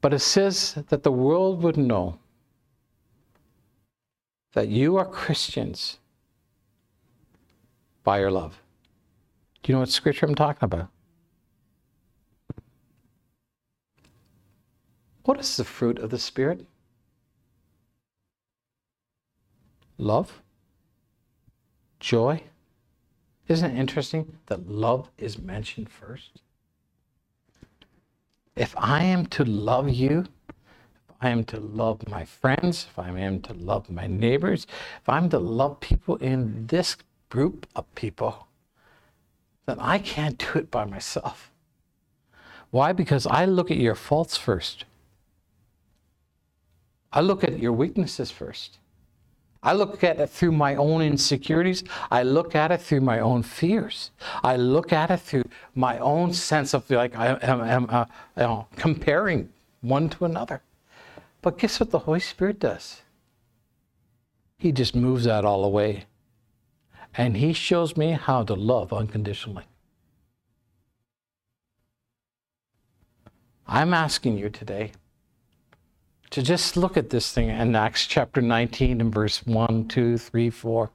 but 0.00 0.14
it 0.14 0.20
says 0.20 0.78
that 0.88 1.02
the 1.02 1.12
world 1.12 1.62
would 1.62 1.76
know 1.76 2.18
that 4.52 4.68
you 4.68 4.96
are 4.96 5.06
Christians 5.06 5.98
by 8.02 8.18
your 8.18 8.30
love. 8.30 8.60
Do 9.62 9.70
you 9.70 9.74
know 9.76 9.80
what 9.80 9.88
scripture 9.88 10.26
I'm 10.26 10.34
talking 10.34 10.64
about? 10.64 10.88
What 15.24 15.38
is 15.38 15.56
the 15.56 15.64
fruit 15.64 15.98
of 15.98 16.10
the 16.10 16.18
Spirit? 16.18 16.66
Love? 19.98 20.42
Joy? 22.00 22.42
Isn't 23.46 23.76
it 23.76 23.78
interesting 23.78 24.38
that 24.46 24.68
love 24.68 25.10
is 25.18 25.38
mentioned 25.38 25.90
first? 25.90 26.40
If 28.56 28.74
I 28.76 29.04
am 29.04 29.26
to 29.26 29.44
love 29.44 29.88
you, 29.88 30.26
if 30.48 31.16
I 31.20 31.28
am 31.28 31.44
to 31.44 31.60
love 31.60 32.08
my 32.08 32.24
friends, 32.24 32.86
if 32.90 32.98
I 32.98 33.08
am 33.10 33.40
to 33.42 33.54
love 33.54 33.88
my 33.88 34.06
neighbors, 34.06 34.66
if 35.00 35.08
I'm 35.08 35.28
to 35.30 35.38
love 35.38 35.80
people 35.80 36.16
in 36.16 36.66
this 36.66 36.96
group 37.32 37.66
of 37.74 37.86
people, 37.94 38.46
then 39.64 39.78
I 39.80 39.96
can't 39.98 40.36
do 40.36 40.58
it 40.58 40.70
by 40.70 40.84
myself. 40.84 41.50
Why? 42.70 42.92
Because 42.92 43.26
I 43.26 43.46
look 43.46 43.70
at 43.70 43.78
your 43.78 43.94
faults 43.94 44.36
first. 44.36 44.84
I 47.10 47.22
look 47.22 47.42
at 47.42 47.58
your 47.58 47.72
weaknesses 47.72 48.30
first. 48.30 48.78
I 49.62 49.72
look 49.72 50.04
at 50.04 50.20
it 50.20 50.28
through 50.28 50.52
my 50.52 50.74
own 50.74 51.00
insecurities. 51.00 51.84
I 52.10 52.22
look 52.22 52.54
at 52.54 52.70
it 52.70 52.82
through 52.82 53.00
my 53.00 53.18
own 53.20 53.42
fears. 53.42 54.10
I 54.42 54.56
look 54.56 54.92
at 54.92 55.10
it 55.10 55.20
through 55.20 55.48
my 55.74 55.98
own 56.00 56.34
sense 56.34 56.74
of 56.74 56.90
like 56.90 57.16
I 57.16 57.38
am, 57.40 57.60
am 57.62 57.86
uh, 57.88 58.04
you 58.36 58.42
know, 58.42 58.66
comparing 58.76 59.48
one 59.80 60.10
to 60.10 60.26
another. 60.26 60.60
But 61.40 61.56
guess 61.56 61.80
what 61.80 61.92
the 61.92 62.00
Holy 62.00 62.20
Spirit 62.20 62.58
does? 62.58 63.00
He 64.58 64.70
just 64.70 64.94
moves 64.94 65.24
that 65.24 65.46
all 65.46 65.64
away. 65.64 66.04
And 67.14 67.36
He 67.36 67.52
shows 67.52 67.96
me 67.96 68.12
how 68.12 68.42
to 68.44 68.54
love 68.54 68.92
unconditionally. 68.92 69.64
I'm 73.66 73.94
asking 73.94 74.38
you 74.38 74.50
today 74.50 74.92
to 76.30 76.42
just 76.42 76.76
look 76.76 76.96
at 76.96 77.10
this 77.10 77.32
thing 77.32 77.48
in 77.48 77.76
Acts 77.76 78.06
chapter 78.06 78.40
19 78.40 79.00
and 79.00 79.12
verse 79.12 79.46
1, 79.46 79.88
2, 79.88 80.18
3, 80.18 80.50
4. 80.50 80.90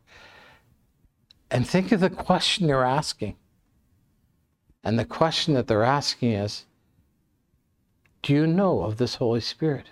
And 1.52 1.68
think 1.68 1.92
of 1.92 2.00
the 2.00 2.10
question 2.10 2.68
they're 2.68 2.84
asking. 2.84 3.36
And 4.84 4.98
the 4.98 5.06
question 5.06 5.54
that 5.54 5.68
they're 5.68 5.84
asking 5.84 6.32
is 6.32 6.66
Do 8.22 8.34
you 8.34 8.48
know 8.48 8.82
of 8.82 8.98
this 8.98 9.16
Holy 9.16 9.42
Spirit? 9.42 9.88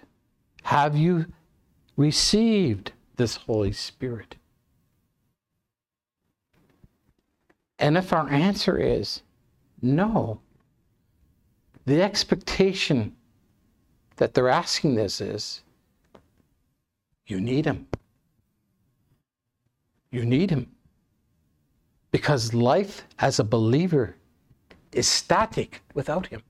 Have 0.63 0.95
you 0.95 1.27
received 1.95 2.91
this 3.15 3.35
Holy 3.35 3.71
Spirit? 3.71 4.35
And 7.79 7.97
if 7.97 8.13
our 8.13 8.29
answer 8.29 8.77
is 8.77 9.21
no, 9.81 10.39
the 11.85 12.01
expectation 12.01 13.15
that 14.15 14.33
they're 14.33 14.49
asking 14.49 14.95
this 14.95 15.21
is 15.21 15.61
you 17.27 17.39
need 17.39 17.65
Him. 17.65 17.87
You 20.11 20.25
need 20.25 20.49
Him. 20.49 20.71
Because 22.11 22.53
life 22.53 23.05
as 23.19 23.39
a 23.39 23.43
believer 23.43 24.15
is 24.93 25.07
static 25.07 25.81
without 25.93 26.27
Him. 26.27 26.41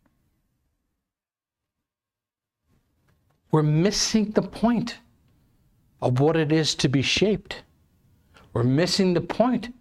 We're 3.52 3.64
missing 3.64 4.32
the 4.32 4.42
point 4.42 5.00
of 6.02 6.20
what 6.20 6.36
it 6.36 6.52
is 6.52 6.76
to 6.76 6.90
be 6.90 7.02
shaped. 7.02 7.64
We're 8.54 8.64
missing 8.64 9.14
the 9.14 9.22
point 9.22 9.74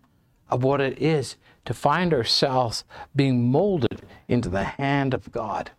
of 0.48 0.62
what 0.62 0.80
it 0.80 1.00
is 1.00 1.36
to 1.64 1.74
find 1.74 2.12
ourselves 2.12 2.84
being 3.14 3.50
molded 3.50 4.02
into 4.28 4.48
the 4.48 4.64
hand 4.64 5.14
of 5.14 5.32
God. 5.32 5.70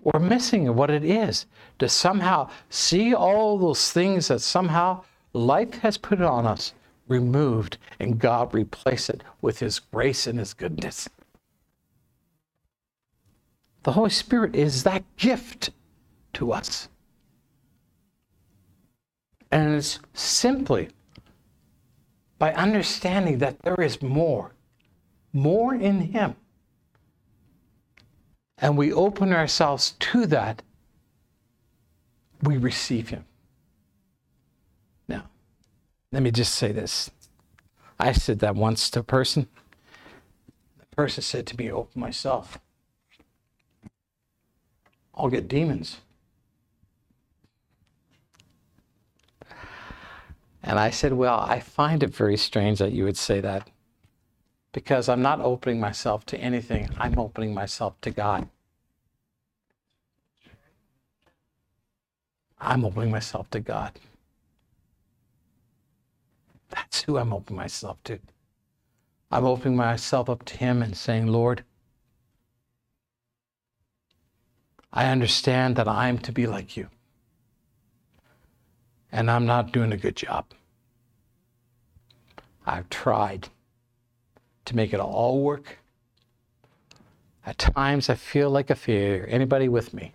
We're 0.00 0.20
missing 0.20 0.74
what 0.74 0.90
it 0.90 1.04
is 1.04 1.46
to 1.78 1.88
somehow 1.88 2.50
see 2.68 3.14
all 3.14 3.58
those 3.58 3.90
things 3.90 4.28
that 4.28 4.40
somehow 4.40 5.04
life 5.32 5.78
has 5.78 5.96
put 5.96 6.20
on 6.20 6.46
us 6.46 6.74
removed 7.08 7.78
and 7.98 8.18
God 8.18 8.54
replace 8.54 9.08
it 9.08 9.22
with 9.40 9.60
His 9.60 9.78
grace 9.78 10.26
and 10.26 10.38
His 10.38 10.54
goodness. 10.54 11.08
The 13.82 13.92
Holy 13.92 14.10
Spirit 14.10 14.56
is 14.56 14.82
that 14.84 15.04
gift 15.16 15.70
to 16.34 16.52
us. 16.52 16.88
And 19.50 19.74
it's 19.74 20.00
simply 20.14 20.88
by 22.44 22.52
understanding 22.52 23.38
that 23.38 23.62
there 23.62 23.80
is 23.80 24.02
more, 24.02 24.52
more 25.32 25.74
in 25.74 26.12
Him. 26.12 26.36
And 28.58 28.76
we 28.76 28.92
open 28.92 29.32
ourselves 29.32 29.92
to 29.92 30.26
that, 30.26 30.60
we 32.42 32.58
receive 32.58 33.08
Him. 33.08 33.24
Now, 35.08 35.22
let 36.12 36.22
me 36.22 36.30
just 36.30 36.54
say 36.54 36.70
this. 36.70 37.10
I 37.98 38.12
said 38.12 38.40
that 38.40 38.56
once 38.56 38.90
to 38.90 39.00
a 39.00 39.02
person. 39.02 39.48
The 40.78 40.96
person 40.96 41.22
said 41.22 41.46
to 41.46 41.56
me, 41.56 41.72
Open 41.72 41.98
myself. 41.98 42.58
I'll 45.14 45.30
get 45.30 45.48
demons. 45.48 46.02
And 50.66 50.78
I 50.78 50.88
said, 50.88 51.12
Well, 51.12 51.40
I 51.40 51.60
find 51.60 52.02
it 52.02 52.14
very 52.14 52.38
strange 52.38 52.78
that 52.78 52.92
you 52.92 53.04
would 53.04 53.18
say 53.18 53.40
that 53.40 53.68
because 54.72 55.10
I'm 55.10 55.20
not 55.20 55.40
opening 55.40 55.78
myself 55.78 56.24
to 56.26 56.38
anything, 56.38 56.88
I'm 56.98 57.18
opening 57.18 57.52
myself 57.52 58.00
to 58.00 58.10
God. 58.10 58.48
I'm 62.58 62.82
opening 62.82 63.10
myself 63.10 63.50
to 63.50 63.60
God. 63.60 63.92
That's 66.70 67.02
who 67.02 67.18
I'm 67.18 67.34
opening 67.34 67.58
myself 67.58 68.02
to. 68.04 68.18
I'm 69.30 69.44
opening 69.44 69.76
myself 69.76 70.30
up 70.30 70.46
to 70.46 70.56
Him 70.56 70.82
and 70.82 70.96
saying, 70.96 71.26
Lord, 71.26 71.62
I 74.94 75.10
understand 75.10 75.76
that 75.76 75.88
I'm 75.88 76.16
to 76.20 76.32
be 76.32 76.46
like 76.46 76.74
you 76.74 76.88
and 79.14 79.30
I'm 79.30 79.46
not 79.46 79.70
doing 79.70 79.92
a 79.92 79.96
good 79.96 80.16
job. 80.16 80.44
I've 82.66 82.90
tried 82.90 83.48
to 84.64 84.74
make 84.74 84.92
it 84.92 84.98
all 84.98 85.40
work. 85.40 85.78
At 87.46 87.56
times 87.56 88.10
I 88.10 88.16
feel 88.16 88.50
like 88.50 88.70
a 88.70 88.74
failure. 88.74 89.24
Anybody 89.30 89.68
with 89.68 89.94
me? 89.94 90.12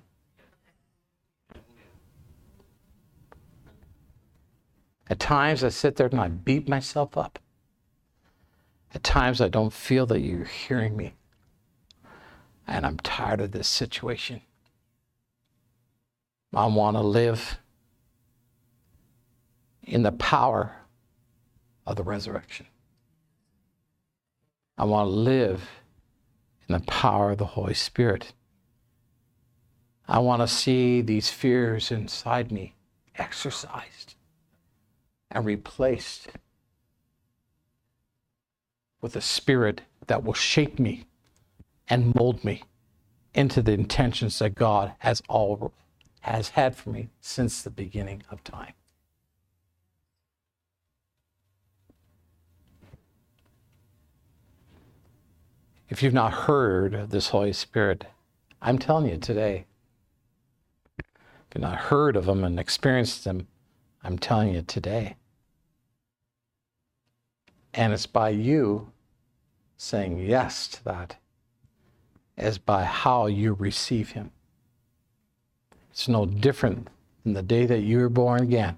At 5.10 5.20
times 5.20 5.64
I 5.64 5.70
sit 5.70 5.96
there 5.96 6.08
and 6.08 6.20
I 6.20 6.28
beat 6.28 6.68
myself 6.68 7.16
up. 7.16 7.40
At 8.94 9.04
times 9.04 9.40
I 9.40 9.48
don't 9.48 9.72
feel 9.72 10.06
that 10.08 10.20
you're 10.20 10.44
hearing 10.44 10.98
me. 10.98 11.14
And 12.68 12.86
I'm 12.86 12.98
tired 12.98 13.40
of 13.40 13.54
this 13.54 13.68
situation. 13.70 14.42
I 16.54 16.66
want 16.66 16.98
to 16.98 17.02
live 17.02 17.60
in 19.90 20.04
the 20.04 20.12
power 20.12 20.76
of 21.86 21.96
the 21.96 22.04
resurrection. 22.04 22.68
I 24.78 24.86
want 24.86 25.08
to 25.08 25.12
live 25.12 25.68
in 26.68 26.74
the 26.74 26.86
power 26.86 27.32
of 27.32 27.40
the 27.40 27.46
Holy 27.46 27.74
Spirit. 27.74 28.34
I 30.08 30.20
want 30.20 30.42
to 30.42 30.48
see 30.48 31.02
these 31.02 31.30
fears 31.30 31.92
inside 31.92 32.52
me 32.52 32.76
exorcised 33.16 34.16
and 35.32 35.44
replaced 35.44 36.30
with 39.02 39.16
a 39.16 39.22
spirit 39.22 39.82
that 40.08 40.24
will 40.24 40.34
shape 40.34 40.80
me 40.80 41.06
and 41.88 42.14
mold 42.16 42.44
me 42.44 42.64
into 43.34 43.62
the 43.62 43.74
intentions 43.74 44.40
that 44.40 44.56
God 44.56 44.94
has 45.00 45.22
all 45.28 45.74
has 46.22 46.50
had 46.50 46.76
for 46.76 46.90
me 46.90 47.10
since 47.22 47.62
the 47.62 47.70
beginning 47.70 48.24
of 48.30 48.44
time. 48.44 48.74
If 55.90 56.04
you've 56.04 56.14
not 56.14 56.34
heard 56.34 56.94
of 56.94 57.10
this 57.10 57.30
Holy 57.30 57.52
Spirit, 57.52 58.06
I'm 58.62 58.78
telling 58.78 59.10
you 59.10 59.18
today. 59.18 59.66
If 61.00 61.56
you've 61.56 61.64
not 61.64 61.78
heard 61.78 62.16
of 62.16 62.28
Him 62.28 62.44
and 62.44 62.60
experienced 62.60 63.26
Him, 63.26 63.48
I'm 64.04 64.20
telling 64.20 64.54
you 64.54 64.62
today. 64.62 65.16
And 67.74 67.92
it's 67.92 68.06
by 68.06 68.30
you 68.30 68.92
saying 69.78 70.20
yes 70.20 70.68
to 70.68 70.84
that, 70.84 71.16
as 72.38 72.60
by 72.60 72.84
how 72.84 73.26
you 73.26 73.54
receive 73.54 74.12
Him. 74.12 74.30
It's 75.90 76.08
no 76.08 76.28
different 76.28 76.88
than 77.24 77.34
the 77.34 77.42
day 77.42 77.66
that 77.66 77.82
you 77.82 77.98
were 77.98 78.10
born 78.10 78.44
again 78.44 78.78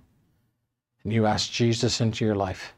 and 1.04 1.12
you 1.12 1.26
ask 1.26 1.52
Jesus 1.52 2.00
into 2.00 2.24
your 2.24 2.36
life. 2.36 2.74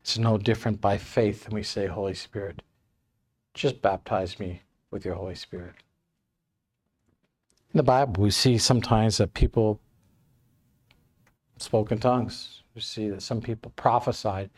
It's 0.00 0.16
no 0.16 0.38
different 0.38 0.80
by 0.80 0.96
faith 0.96 1.44
than 1.44 1.54
we 1.54 1.62
say, 1.62 1.88
Holy 1.88 2.14
Spirit, 2.14 2.62
just 3.58 3.82
baptize 3.82 4.38
me 4.38 4.62
with 4.90 5.04
your 5.04 5.14
Holy 5.14 5.34
Spirit. 5.34 5.74
In 7.74 7.78
the 7.78 7.82
Bible, 7.82 8.22
we 8.22 8.30
see 8.30 8.56
sometimes 8.56 9.18
that 9.18 9.34
people 9.34 9.80
spoke 11.58 11.90
in 11.90 11.98
tongues. 11.98 12.62
We 12.74 12.80
see 12.80 13.10
that 13.10 13.20
some 13.20 13.40
people 13.40 13.72
prophesied. 13.76 14.50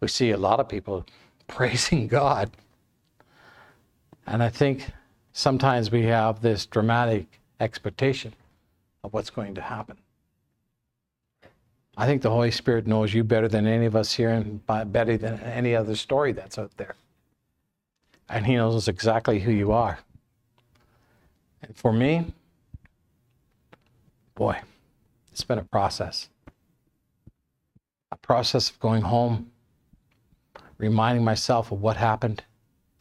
We 0.00 0.08
see 0.08 0.32
a 0.32 0.36
lot 0.36 0.60
of 0.60 0.68
people 0.68 1.06
praising 1.46 2.08
God. 2.08 2.50
And 4.26 4.42
I 4.42 4.48
think 4.48 4.90
sometimes 5.32 5.90
we 5.90 6.02
have 6.04 6.42
this 6.42 6.66
dramatic 6.66 7.40
expectation 7.60 8.34
of 9.04 9.12
what's 9.12 9.30
going 9.30 9.54
to 9.54 9.62
happen. 9.62 9.96
I 11.96 12.06
think 12.06 12.22
the 12.22 12.30
Holy 12.30 12.50
Spirit 12.50 12.86
knows 12.86 13.14
you 13.14 13.22
better 13.22 13.48
than 13.48 13.66
any 13.66 13.86
of 13.86 13.94
us 13.94 14.14
here 14.14 14.30
and 14.30 14.66
better 14.66 15.16
than 15.16 15.38
any 15.40 15.76
other 15.76 15.94
story 15.94 16.32
that's 16.32 16.58
out 16.58 16.76
there 16.76 16.96
and 18.28 18.46
He 18.46 18.56
knows 18.56 18.88
exactly 18.88 19.40
who 19.40 19.50
you 19.50 19.72
are. 19.72 19.98
And 21.62 21.76
for 21.76 21.92
me, 21.92 22.32
boy, 24.34 24.60
it's 25.30 25.44
been 25.44 25.58
a 25.58 25.64
process. 25.64 26.28
A 28.10 28.16
process 28.16 28.70
of 28.70 28.80
going 28.80 29.02
home, 29.02 29.50
reminding 30.78 31.24
myself 31.24 31.72
of 31.72 31.80
what 31.80 31.96
happened 31.96 32.44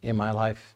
in 0.02 0.16
my 0.16 0.32
life. 0.32 0.76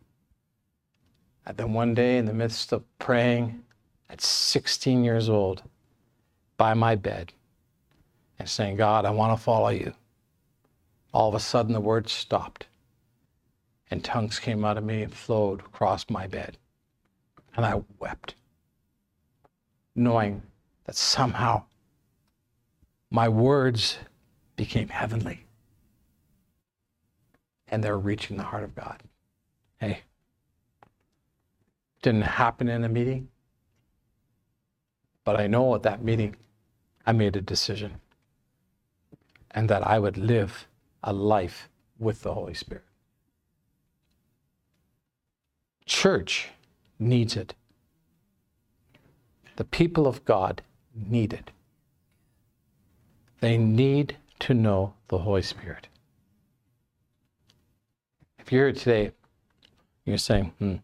And 1.45 1.55
then 1.57 1.73
one 1.73 1.93
day, 1.93 2.17
in 2.17 2.25
the 2.25 2.33
midst 2.33 2.71
of 2.73 2.83
praying 2.97 3.63
at 4.09 4.19
16 4.21 5.03
years 5.03 5.29
old, 5.29 5.63
by 6.57 6.73
my 6.73 6.95
bed, 6.95 7.33
and 8.39 8.49
saying, 8.49 8.77
God, 8.77 9.05
I 9.05 9.11
want 9.11 9.37
to 9.37 9.43
follow 9.43 9.69
you, 9.69 9.93
all 11.13 11.29
of 11.29 11.35
a 11.35 11.39
sudden 11.39 11.73
the 11.73 11.79
words 11.79 12.11
stopped 12.11 12.65
and 13.91 14.03
tongues 14.03 14.39
came 14.39 14.65
out 14.65 14.77
of 14.77 14.83
me 14.83 15.03
and 15.03 15.13
flowed 15.13 15.61
across 15.61 16.09
my 16.09 16.27
bed. 16.27 16.57
And 17.55 17.65
I 17.65 17.81
wept, 17.99 18.35
knowing 19.95 20.43
that 20.85 20.95
somehow 20.95 21.63
my 23.11 23.29
words 23.29 23.97
became 24.55 24.89
heavenly. 24.89 25.41
and 27.67 27.83
they're 27.83 27.97
reaching 27.97 28.37
the 28.37 28.43
heart 28.43 28.63
of 28.63 28.75
God. 28.75 29.01
Hey, 29.79 30.01
didn't 32.01 32.23
happen 32.23 32.69
in 32.69 32.83
a 32.83 32.89
meeting, 32.89 33.29
but 35.23 35.39
I 35.39 35.47
know 35.47 35.75
at 35.75 35.83
that 35.83 36.03
meeting 36.03 36.35
I 37.05 37.11
made 37.11 37.35
a 37.35 37.41
decision 37.41 38.01
and 39.51 39.69
that 39.69 39.85
I 39.85 39.99
would 39.99 40.17
live 40.17 40.67
a 41.03 41.13
life 41.13 41.69
with 41.99 42.21
the 42.21 42.33
Holy 42.33 42.53
Spirit. 42.53 42.85
Church 45.85 46.49
needs 46.97 47.35
it. 47.35 47.53
The 49.57 49.63
people 49.63 50.07
of 50.07 50.25
God 50.25 50.61
need 50.93 51.31
it. 51.31 51.51
They 53.39 53.57
need 53.57 54.17
to 54.39 54.53
know 54.53 54.93
the 55.07 55.19
Holy 55.19 55.41
Spirit. 55.41 55.87
If 58.39 58.51
you're 58.51 58.65
here 58.65 58.73
today, 58.73 59.11
you're 60.05 60.17
saying, 60.17 60.53
hmm, 60.59 60.75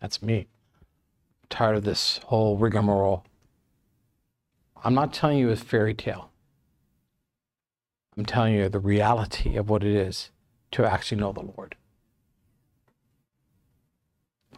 that's 0.00 0.22
me. 0.22 0.46
I'm 1.42 1.48
tired 1.48 1.76
of 1.76 1.84
this 1.84 2.18
whole 2.26 2.56
rigmarole. 2.56 3.24
I'm 4.84 4.94
not 4.94 5.12
telling 5.12 5.38
you 5.38 5.50
a 5.50 5.56
fairy 5.56 5.94
tale. 5.94 6.30
I'm 8.16 8.26
telling 8.26 8.54
you 8.54 8.68
the 8.68 8.78
reality 8.78 9.56
of 9.56 9.70
what 9.70 9.84
it 9.84 9.94
is 9.94 10.30
to 10.72 10.84
actually 10.84 11.20
know 11.20 11.32
the 11.32 11.52
Lord. 11.56 11.76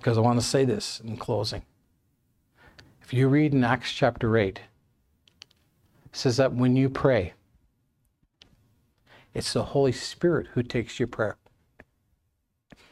Because 0.00 0.16
I 0.16 0.22
want 0.22 0.40
to 0.40 0.46
say 0.46 0.64
this 0.64 0.98
in 1.00 1.18
closing. 1.18 1.60
If 3.02 3.12
you 3.12 3.28
read 3.28 3.52
in 3.52 3.62
Acts 3.62 3.92
chapter 3.92 4.34
8, 4.34 4.58
it 4.58 4.62
says 6.10 6.38
that 6.38 6.54
when 6.54 6.74
you 6.74 6.88
pray, 6.88 7.34
it's 9.34 9.52
the 9.52 9.62
Holy 9.62 9.92
Spirit 9.92 10.46
who 10.54 10.62
takes 10.62 10.98
your 10.98 11.06
prayer. 11.06 11.36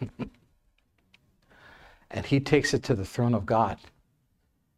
and 2.11 2.27
he 2.27 2.41
takes 2.41 2.75
it 2.75 2.83
to 2.83 2.95
the 2.95 3.07
throne 3.07 3.33
of 3.33 3.47
God. 3.47 3.79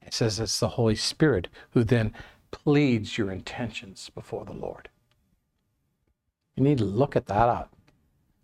It 0.00 0.14
says 0.14 0.38
it's 0.38 0.60
the 0.60 0.68
Holy 0.68 0.94
Spirit 0.94 1.48
who 1.70 1.82
then 1.82 2.14
pleads 2.52 3.18
your 3.18 3.32
intentions 3.32 4.08
before 4.14 4.44
the 4.44 4.52
Lord. 4.52 4.88
You 6.54 6.62
need 6.62 6.78
to 6.78 6.84
look 6.84 7.16
at 7.16 7.26
that 7.26 7.48
up. 7.48 7.74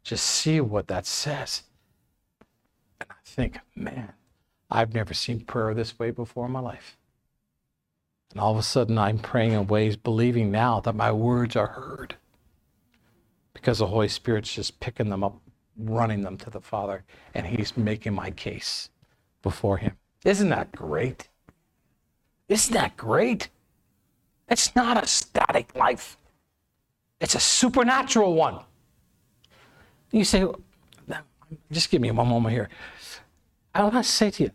Just 0.02 0.26
see 0.26 0.60
what 0.60 0.88
that 0.88 1.06
says. 1.06 1.62
And 3.00 3.10
I 3.10 3.14
think, 3.24 3.58
man, 3.74 4.12
I've 4.70 4.94
never 4.94 5.14
seen 5.14 5.40
prayer 5.40 5.74
this 5.74 5.98
way 5.98 6.10
before 6.10 6.46
in 6.46 6.52
my 6.52 6.60
life. 6.60 6.96
And 8.32 8.40
all 8.40 8.52
of 8.52 8.58
a 8.58 8.62
sudden, 8.62 8.98
I'm 8.98 9.18
praying 9.18 9.52
in 9.52 9.66
ways, 9.66 9.96
believing 9.96 10.50
now 10.50 10.80
that 10.80 10.94
my 10.94 11.12
words 11.12 11.56
are 11.56 11.68
heard 11.68 12.16
because 13.52 13.78
the 13.78 13.86
Holy 13.86 14.08
Spirit's 14.08 14.52
just 14.52 14.80
picking 14.80 15.08
them 15.08 15.24
up, 15.24 15.40
running 15.78 16.22
them 16.22 16.36
to 16.38 16.50
the 16.50 16.60
Father, 16.60 17.04
and 17.34 17.46
He's 17.46 17.76
making 17.76 18.14
my 18.14 18.30
case 18.30 18.90
before 19.42 19.78
Him. 19.78 19.96
Isn't 20.24 20.50
that 20.50 20.72
great? 20.72 21.28
Isn't 22.48 22.74
that 22.74 22.96
great? 22.96 23.48
It's 24.48 24.76
not 24.76 25.02
a 25.02 25.06
static 25.06 25.74
life. 25.74 26.16
It's 27.20 27.34
a 27.34 27.40
supernatural 27.40 28.34
one. 28.34 28.60
You 30.12 30.24
say, 30.24 30.46
just 31.70 31.90
give 31.90 32.00
me 32.00 32.10
one 32.10 32.28
moment 32.28 32.54
here. 32.54 32.68
I 33.74 33.82
want 33.82 33.94
to 33.94 34.02
say 34.04 34.30
to 34.30 34.44
you, 34.44 34.50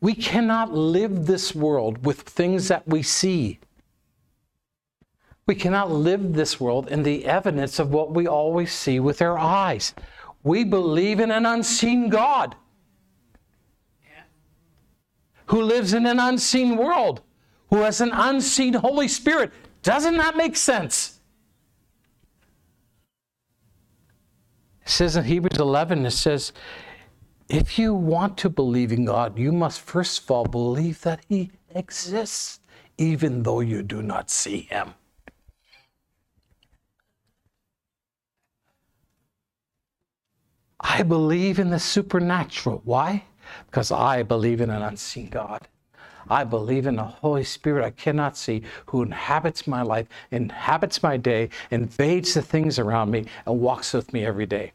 we 0.00 0.14
cannot 0.14 0.72
live 0.72 1.26
this 1.26 1.54
world 1.54 2.04
with 2.04 2.20
things 2.20 2.68
that 2.68 2.86
we 2.88 3.02
see. 3.02 3.58
We 5.46 5.54
cannot 5.54 5.90
live 5.90 6.34
this 6.34 6.60
world 6.60 6.88
in 6.88 7.02
the 7.02 7.26
evidence 7.26 7.78
of 7.78 7.90
what 7.90 8.12
we 8.12 8.26
always 8.26 8.72
see 8.72 9.00
with 9.00 9.20
our 9.20 9.38
eyes. 9.38 9.94
We 10.42 10.64
believe 10.64 11.20
in 11.20 11.30
an 11.30 11.46
unseen 11.46 12.08
God 12.08 12.56
who 15.46 15.62
lives 15.62 15.92
in 15.92 16.06
an 16.06 16.18
unseen 16.18 16.76
world, 16.76 17.20
who 17.68 17.76
has 17.82 18.00
an 18.00 18.10
unseen 18.12 18.72
Holy 18.72 19.08
Spirit. 19.08 19.52
Doesn't 19.82 20.16
that 20.16 20.36
make 20.36 20.56
sense? 20.56 21.11
It 24.84 24.90
says 24.90 25.16
in 25.16 25.24
Hebrews 25.24 25.58
11, 25.58 26.06
it 26.06 26.10
says, 26.10 26.52
if 27.48 27.78
you 27.78 27.94
want 27.94 28.38
to 28.38 28.50
believe 28.50 28.92
in 28.92 29.04
God, 29.04 29.38
you 29.38 29.52
must 29.52 29.80
first 29.80 30.22
of 30.22 30.30
all 30.30 30.44
believe 30.44 31.02
that 31.02 31.20
He 31.28 31.50
exists, 31.74 32.60
even 32.96 33.42
though 33.42 33.60
you 33.60 33.82
do 33.82 34.02
not 34.02 34.30
see 34.30 34.62
Him. 34.62 34.94
I 40.80 41.02
believe 41.02 41.58
in 41.58 41.70
the 41.70 41.78
supernatural. 41.78 42.82
Why? 42.84 43.24
Because 43.66 43.92
I 43.92 44.22
believe 44.22 44.60
in 44.60 44.70
an 44.70 44.82
unseen 44.82 45.28
God. 45.28 45.68
I 46.28 46.44
believe 46.44 46.86
in 46.86 46.98
a 46.98 47.04
Holy 47.04 47.44
Spirit 47.44 47.84
I 47.84 47.90
cannot 47.90 48.36
see 48.36 48.62
who 48.86 49.02
inhabits 49.02 49.66
my 49.66 49.82
life, 49.82 50.06
inhabits 50.30 51.02
my 51.02 51.16
day, 51.16 51.50
invades 51.70 52.34
the 52.34 52.42
things 52.42 52.78
around 52.78 53.10
me, 53.10 53.26
and 53.46 53.60
walks 53.60 53.92
with 53.92 54.12
me 54.12 54.24
every 54.24 54.46
day. 54.46 54.72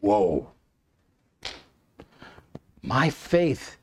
Whoa. 0.00 0.50
My 2.82 3.10
faith 3.10 3.76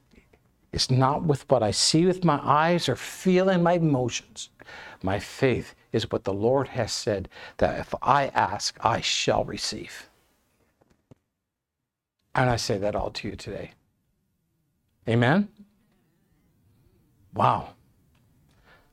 is 0.72 0.90
not 0.90 1.24
with 1.24 1.50
what 1.50 1.64
I 1.64 1.72
see 1.72 2.06
with 2.06 2.24
my 2.24 2.40
eyes 2.44 2.90
or 2.90 2.96
feel 2.96 3.50
in 3.50 3.64
my 3.64 3.74
emotions. 3.74 4.50
My 5.04 5.20
faith 5.20 5.76
is 5.92 6.12
what 6.12 6.24
the 6.24 6.34
Lord 6.34 6.70
has 6.70 6.92
said 6.92 7.30
that 7.58 7.80
if 7.80 7.94
I 8.02 8.28
ask, 8.28 8.78
I 8.82 9.02
shall 9.02 9.44
receive. 9.44 10.10
And 12.36 12.50
I 12.50 12.56
say 12.56 12.78
that 12.80 12.96
all 12.96 13.12
to 13.12 13.28
you 13.28 13.36
today. 13.36 13.72
Amen? 15.08 15.50
Wow. 17.34 17.74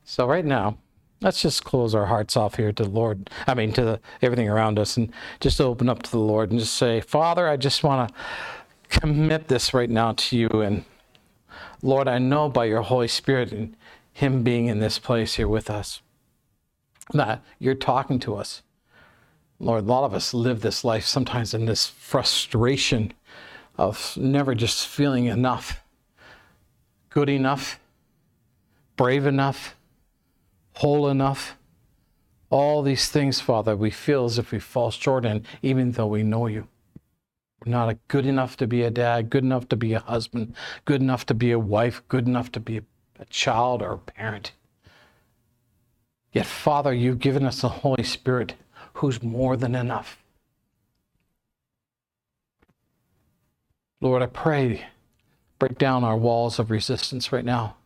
So 0.03 0.27
right 0.27 0.45
now, 0.45 0.77
let's 1.21 1.41
just 1.41 1.63
close 1.63 1.93
our 1.93 2.07
hearts 2.07 2.35
off 2.35 2.55
here 2.55 2.71
to 2.71 2.83
the 2.83 2.89
Lord. 2.89 3.29
I 3.47 3.53
mean, 3.53 3.71
to 3.73 3.83
the, 3.83 3.99
everything 4.21 4.49
around 4.49 4.79
us, 4.79 4.97
and 4.97 5.13
just 5.39 5.61
open 5.61 5.89
up 5.89 6.03
to 6.03 6.11
the 6.11 6.19
Lord 6.19 6.51
and 6.51 6.59
just 6.59 6.75
say, 6.75 7.01
Father, 7.01 7.47
I 7.47 7.57
just 7.57 7.83
want 7.83 8.09
to 8.09 8.99
commit 8.99 9.47
this 9.47 9.73
right 9.73 9.89
now 9.89 10.13
to 10.13 10.37
you. 10.37 10.49
And 10.49 10.83
Lord, 11.81 12.07
I 12.07 12.17
know 12.17 12.49
by 12.49 12.65
your 12.65 12.81
Holy 12.81 13.07
Spirit 13.07 13.51
and 13.51 13.75
Him 14.11 14.43
being 14.43 14.67
in 14.67 14.79
this 14.79 14.99
place 14.99 15.35
here 15.35 15.47
with 15.47 15.69
us 15.69 16.01
that 17.13 17.41
you're 17.59 17.75
talking 17.75 18.19
to 18.19 18.35
us. 18.35 18.61
Lord, 19.59 19.83
a 19.83 19.87
lot 19.87 20.05
of 20.05 20.13
us 20.13 20.33
live 20.33 20.61
this 20.61 20.83
life 20.83 21.05
sometimes 21.05 21.53
in 21.53 21.65
this 21.65 21.87
frustration 21.87 23.13
of 23.77 24.17
never 24.17 24.55
just 24.55 24.87
feeling 24.87 25.25
enough, 25.25 25.83
good 27.09 27.29
enough, 27.29 27.79
brave 29.01 29.25
enough, 29.25 29.75
whole 30.73 31.09
enough. 31.09 31.57
All 32.51 32.83
these 32.83 33.09
things, 33.09 33.41
Father, 33.41 33.75
we 33.75 33.89
feel 33.89 34.25
as 34.25 34.37
if 34.37 34.51
we 34.51 34.59
fall 34.59 34.91
short 34.91 35.25
in, 35.25 35.43
even 35.63 35.93
though 35.93 36.05
we 36.05 36.21
know 36.21 36.45
you. 36.45 36.67
We're 37.65 37.71
not 37.71 37.97
good 38.09 38.27
enough 38.27 38.57
to 38.57 38.67
be 38.67 38.83
a 38.83 38.91
dad, 38.91 39.31
good 39.31 39.43
enough 39.43 39.67
to 39.69 39.75
be 39.75 39.93
a 39.93 40.01
husband, 40.01 40.53
good 40.85 41.01
enough 41.01 41.25
to 41.25 41.33
be 41.33 41.49
a 41.49 41.57
wife, 41.57 42.03
good 42.09 42.27
enough 42.27 42.51
to 42.51 42.59
be 42.59 42.77
a, 42.77 43.25
child 43.31 43.81
or 43.81 43.93
a 43.93 43.97
parent. 43.97 44.51
Yet, 46.31 46.45
Father, 46.45 46.93
you've 46.93 47.17
given 47.17 47.43
us 47.43 47.61
the 47.61 47.69
Holy 47.69 48.03
Spirit 48.03 48.53
who's 48.93 49.23
more 49.23 49.57
than 49.57 49.73
enough. 49.73 50.21
Lord, 53.99 54.21
I 54.21 54.27
pray, 54.27 54.85
break 55.57 55.79
down 55.79 56.03
our 56.03 56.17
walls 56.17 56.59
of 56.59 56.69
resistance 56.69 57.31
right 57.31 57.45
now. 57.45 57.77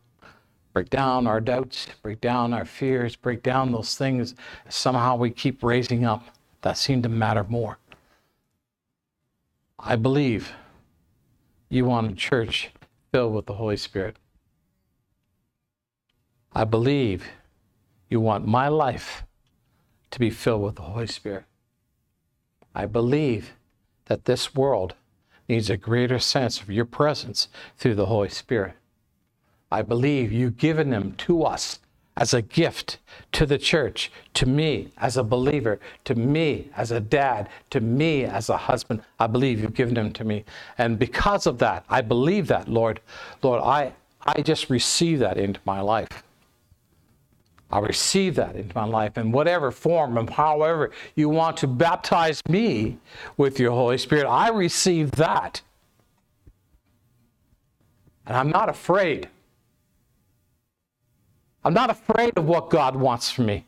Break 0.76 0.90
down 0.90 1.26
our 1.26 1.40
doubts, 1.40 1.86
break 2.02 2.20
down 2.20 2.52
our 2.52 2.66
fears, 2.66 3.16
break 3.16 3.42
down 3.42 3.72
those 3.72 3.96
things 3.96 4.34
somehow 4.68 5.16
we 5.16 5.30
keep 5.30 5.62
raising 5.62 6.04
up 6.04 6.26
that 6.60 6.76
seem 6.76 7.00
to 7.00 7.08
matter 7.08 7.44
more. 7.44 7.78
I 9.78 9.96
believe 9.96 10.52
you 11.70 11.86
want 11.86 12.12
a 12.12 12.14
church 12.14 12.72
filled 13.10 13.32
with 13.32 13.46
the 13.46 13.54
Holy 13.54 13.78
Spirit. 13.78 14.18
I 16.52 16.64
believe 16.64 17.24
you 18.10 18.20
want 18.20 18.46
my 18.46 18.68
life 18.68 19.24
to 20.10 20.18
be 20.18 20.28
filled 20.28 20.60
with 20.60 20.76
the 20.76 20.82
Holy 20.82 21.06
Spirit. 21.06 21.44
I 22.74 22.84
believe 22.84 23.54
that 24.08 24.26
this 24.26 24.54
world 24.54 24.94
needs 25.48 25.70
a 25.70 25.78
greater 25.78 26.18
sense 26.18 26.60
of 26.60 26.68
your 26.68 26.84
presence 26.84 27.48
through 27.78 27.94
the 27.94 28.04
Holy 28.12 28.28
Spirit. 28.28 28.74
I 29.76 29.82
believe 29.82 30.32
you've 30.32 30.56
given 30.56 30.88
them 30.88 31.12
to 31.18 31.44
us 31.44 31.80
as 32.16 32.32
a 32.32 32.40
gift 32.40 32.96
to 33.32 33.44
the 33.44 33.58
church, 33.58 34.10
to 34.32 34.46
me 34.46 34.90
as 34.96 35.18
a 35.18 35.22
believer, 35.22 35.78
to 36.06 36.14
me 36.14 36.70
as 36.74 36.92
a 36.92 36.98
dad, 36.98 37.50
to 37.68 37.80
me 37.82 38.24
as 38.24 38.48
a 38.48 38.56
husband. 38.56 39.02
I 39.20 39.26
believe 39.26 39.60
you've 39.60 39.74
given 39.74 39.92
them 39.92 40.14
to 40.14 40.24
me. 40.24 40.46
And 40.78 40.98
because 40.98 41.46
of 41.46 41.58
that, 41.58 41.84
I 41.90 42.00
believe 42.00 42.46
that, 42.46 42.70
Lord. 42.70 43.00
Lord, 43.42 43.60
I, 43.62 43.92
I 44.22 44.40
just 44.40 44.70
receive 44.70 45.18
that 45.18 45.36
into 45.36 45.60
my 45.66 45.82
life. 45.82 46.22
I 47.70 47.80
receive 47.80 48.34
that 48.36 48.56
into 48.56 48.74
my 48.74 48.86
life 48.86 49.18
in 49.18 49.30
whatever 49.30 49.70
form 49.70 50.16
and 50.16 50.30
however 50.30 50.90
you 51.16 51.28
want 51.28 51.58
to 51.58 51.66
baptize 51.66 52.40
me 52.48 52.96
with 53.36 53.60
your 53.60 53.72
Holy 53.72 53.98
Spirit. 53.98 54.26
I 54.26 54.48
receive 54.48 55.10
that. 55.12 55.60
And 58.26 58.38
I'm 58.38 58.48
not 58.48 58.70
afraid. 58.70 59.28
I'm 61.66 61.74
not 61.74 61.90
afraid 61.90 62.38
of 62.38 62.44
what 62.46 62.70
God 62.70 62.94
wants 62.94 63.28
for 63.28 63.42
me. 63.42 63.66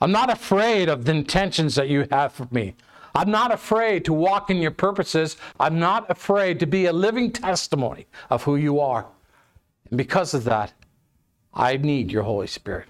I'm 0.00 0.10
not 0.10 0.28
afraid 0.28 0.88
of 0.88 1.04
the 1.04 1.12
intentions 1.12 1.76
that 1.76 1.88
you 1.88 2.08
have 2.10 2.32
for 2.32 2.48
me. 2.50 2.74
I'm 3.14 3.30
not 3.30 3.52
afraid 3.52 4.04
to 4.06 4.12
walk 4.12 4.50
in 4.50 4.56
your 4.56 4.72
purposes. 4.72 5.36
I'm 5.60 5.78
not 5.78 6.10
afraid 6.10 6.58
to 6.58 6.66
be 6.66 6.86
a 6.86 6.92
living 6.92 7.30
testimony 7.30 8.08
of 8.28 8.42
who 8.42 8.56
you 8.56 8.80
are. 8.80 9.06
And 9.88 9.96
because 9.96 10.34
of 10.34 10.42
that, 10.44 10.72
I 11.54 11.76
need 11.76 12.10
your 12.10 12.24
Holy 12.24 12.48
Spirit. 12.48 12.88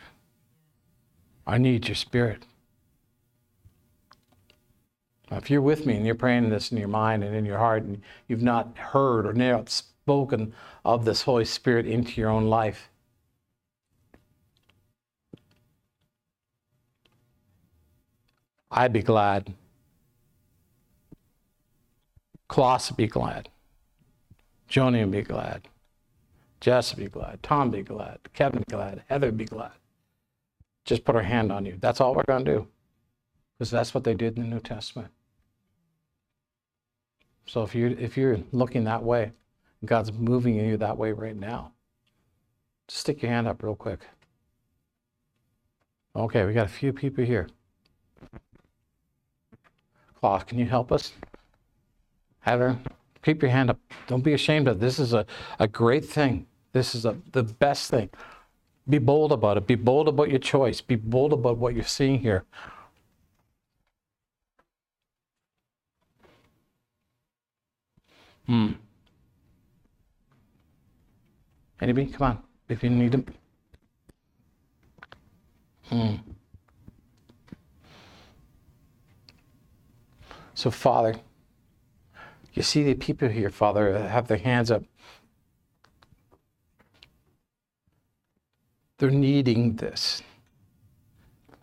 I 1.47 1.59
need 1.59 1.87
your 1.87 1.95
Spirit. 1.95 2.47
Now, 5.31 5.37
if 5.37 5.51
you're 5.51 5.61
with 5.61 5.85
me 5.85 5.95
and 5.95 6.07
you're 6.07 6.15
praying 6.15 6.49
this 6.49 6.73
in 6.73 6.79
your 6.79 6.89
mind 6.89 7.23
and 7.23 7.37
in 7.37 7.45
your 7.45 7.59
heart, 7.59 7.83
and 7.83 8.01
you've 8.29 8.43
not 8.43 8.79
heard 8.79 9.27
or 9.27 9.35
not 9.35 9.69
spoken 9.69 10.55
of 10.87 11.05
this 11.05 11.21
Holy 11.21 11.45
Spirit 11.45 11.87
into 11.87 12.19
your 12.19 12.31
own 12.31 12.47
life, 12.47 12.89
I'd 18.71 18.93
be 18.93 19.03
glad. 19.03 19.55
Klaus 22.49 22.91
be 22.91 23.07
glad. 23.07 23.49
Joni 24.69 25.09
be 25.11 25.23
glad. 25.23 25.69
Jess 26.61 26.93
be 26.95 27.07
glad. 27.07 27.43
Tom 27.43 27.71
be 27.71 27.83
glad. 27.83 28.19
Kevin 28.33 28.61
be 28.61 28.73
glad. 28.73 29.03
Heather 29.09 29.31
be 29.31 29.45
glad. 29.45 29.73
Just 30.85 31.05
put 31.05 31.17
our 31.17 31.23
hand 31.23 31.53
on 31.53 31.67
you. 31.67 31.77
That's 31.81 32.01
all 32.01 32.15
we're 32.15 32.25
going 32.25 32.45
to 32.45 32.53
do. 32.53 32.69
Because 33.59 33.71
that's 33.71 33.95
what 33.95 34.05
they 34.05 34.15
did 34.15 34.37
in 34.37 34.45
the 34.45 34.55
New 34.57 34.61
Testament. 34.61 35.09
So 37.47 37.63
if 37.63 37.75
you 37.75 37.97
if 37.99 38.17
you're 38.17 38.41
looking 38.53 38.85
that 38.85 39.03
way, 39.03 39.33
God's 39.85 40.13
moving 40.13 40.57
you 40.57 40.77
that 40.79 40.99
way 40.99 41.13
right 41.13 41.37
now. 41.37 41.73
Stick 42.89 43.23
your 43.23 43.31
hand 43.31 43.47
up 43.47 43.63
real 43.63 43.77
quick. 43.77 44.01
Okay, 46.15 46.45
we 46.45 46.53
got 46.53 46.67
a 46.67 46.71
few 46.71 46.93
people 46.93 47.25
here. 47.25 47.49
Klaus, 50.21 50.45
can 50.45 50.59
you 50.59 50.67
help 50.67 50.91
us? 50.93 51.13
Heather, 52.41 52.79
keep 53.23 53.43
your 53.43 53.51
hand 53.51 53.71
up. 53.71 53.79
Don't 54.07 54.23
be 54.23 54.33
ashamed 54.33 54.69
of 54.69 54.77
it. 54.77 54.81
This 54.81 54.99
is 54.99 55.13
a, 55.13 55.27
a 55.59 55.69
great 55.69 56.05
thing. 56.05 56.47
This 56.73 56.95
is 56.95 57.05
a, 57.05 57.17
the 57.33 57.43
best 57.43 57.91
thing. 57.91 58.11
Be 58.89 58.99
bold 58.99 59.33
about 59.33 59.57
it. 59.57 59.67
Be 59.67 59.75
bold 59.75 60.09
about 60.09 60.31
your 60.31 60.39
choice. 60.39 60.81
Be 60.81 60.95
bold 60.95 61.33
about 61.33 61.59
what 61.59 61.75
you're 61.75 61.85
seeing 61.85 62.21
here. 62.21 62.45
Hmm. 68.47 68.73
Anybody? 71.81 72.07
Come 72.07 72.27
on. 72.27 72.43
If 72.69 72.83
you 72.83 72.91
need 72.91 73.13
them. 73.13 73.27
Hmm. 75.89 76.15
So, 80.57 80.71
Father, 80.71 81.15
you 82.55 82.63
see 82.63 82.83
the 82.83 82.95
people 82.95 83.29
here, 83.29 83.51
Father, 83.51 84.09
have 84.09 84.27
their 84.27 84.39
hands 84.39 84.71
up. 84.71 84.83
They're 88.97 89.11
needing 89.11 89.77
this. 89.77 90.23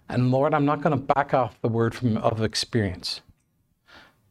And 0.10 0.30
Lord, 0.30 0.54
I'm 0.54 0.66
not 0.66 0.82
going 0.82 0.96
to 0.96 1.14
back 1.16 1.34
off 1.34 1.60
the 1.62 1.70
word 1.70 1.96
from, 1.96 2.18
of 2.18 2.44
experience 2.44 3.22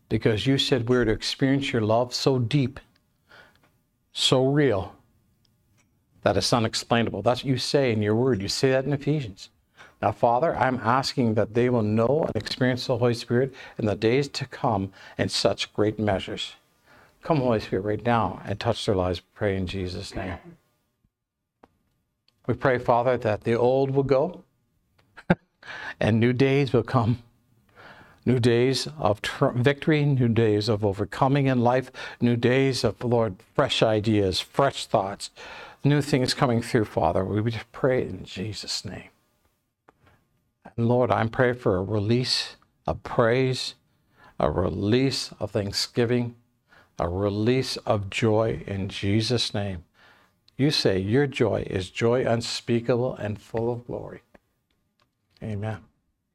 because 0.08 0.46
you 0.46 0.56
said 0.58 0.88
we're 0.88 1.04
to 1.06 1.10
experience 1.10 1.72
your 1.72 1.82
love 1.82 2.14
so 2.14 2.38
deep, 2.38 2.78
so 4.12 4.46
real, 4.46 4.94
that 6.22 6.36
it's 6.36 6.52
unexplainable. 6.52 7.22
That's 7.22 7.42
what 7.42 7.50
you 7.50 7.58
say 7.58 7.90
in 7.90 8.00
your 8.00 8.14
word. 8.14 8.40
You 8.40 8.46
say 8.46 8.70
that 8.70 8.84
in 8.84 8.92
Ephesians. 8.92 9.50
Now, 10.02 10.10
Father, 10.10 10.56
I'm 10.56 10.80
asking 10.82 11.34
that 11.34 11.54
they 11.54 11.70
will 11.70 11.82
know 11.82 12.24
and 12.24 12.34
experience 12.34 12.88
the 12.88 12.98
Holy 12.98 13.14
Spirit 13.14 13.54
in 13.78 13.86
the 13.86 13.94
days 13.94 14.26
to 14.30 14.46
come 14.46 14.92
in 15.16 15.28
such 15.28 15.72
great 15.72 15.96
measures. 15.96 16.54
Come, 17.22 17.38
Holy 17.38 17.60
Spirit, 17.60 17.84
right 17.84 18.04
now 18.04 18.42
and 18.44 18.58
touch 18.58 18.84
their 18.84 18.96
lives. 18.96 19.20
Pray 19.20 19.56
in 19.56 19.68
Jesus' 19.68 20.16
name. 20.16 20.38
We 22.48 22.54
pray, 22.54 22.78
Father, 22.78 23.16
that 23.18 23.44
the 23.44 23.54
old 23.54 23.92
will 23.92 24.02
go 24.02 24.42
and 26.00 26.18
new 26.18 26.32
days 26.32 26.72
will 26.72 26.82
come. 26.82 27.22
New 28.26 28.40
days 28.40 28.88
of 28.98 29.22
tr- 29.22 29.50
victory, 29.50 30.04
new 30.04 30.28
days 30.28 30.68
of 30.68 30.84
overcoming 30.84 31.46
in 31.46 31.60
life, 31.60 31.92
new 32.20 32.36
days 32.36 32.82
of, 32.82 33.02
Lord, 33.04 33.36
fresh 33.54 33.82
ideas, 33.84 34.40
fresh 34.40 34.86
thoughts, 34.86 35.30
new 35.84 36.02
things 36.02 36.34
coming 36.34 36.60
through, 36.60 36.86
Father. 36.86 37.24
We 37.24 37.52
just 37.52 37.70
pray 37.70 38.02
in 38.02 38.24
Jesus' 38.24 38.84
name. 38.84 39.11
Lord, 40.76 41.10
I'm 41.10 41.28
for 41.58 41.76
a 41.76 41.82
release 41.82 42.56
of 42.86 43.02
praise, 43.02 43.74
a 44.40 44.50
release 44.50 45.30
of 45.38 45.50
thanksgiving, 45.50 46.36
a 46.98 47.08
release 47.08 47.76
of 47.78 48.10
joy 48.10 48.62
in 48.66 48.88
Jesus' 48.88 49.54
name. 49.54 49.84
You 50.56 50.70
say 50.70 50.98
your 50.98 51.26
joy 51.26 51.66
is 51.68 51.90
joy 51.90 52.24
unspeakable 52.24 53.14
and 53.16 53.40
full 53.40 53.72
of 53.72 53.86
glory. 53.86 54.22
Amen. 55.42 55.78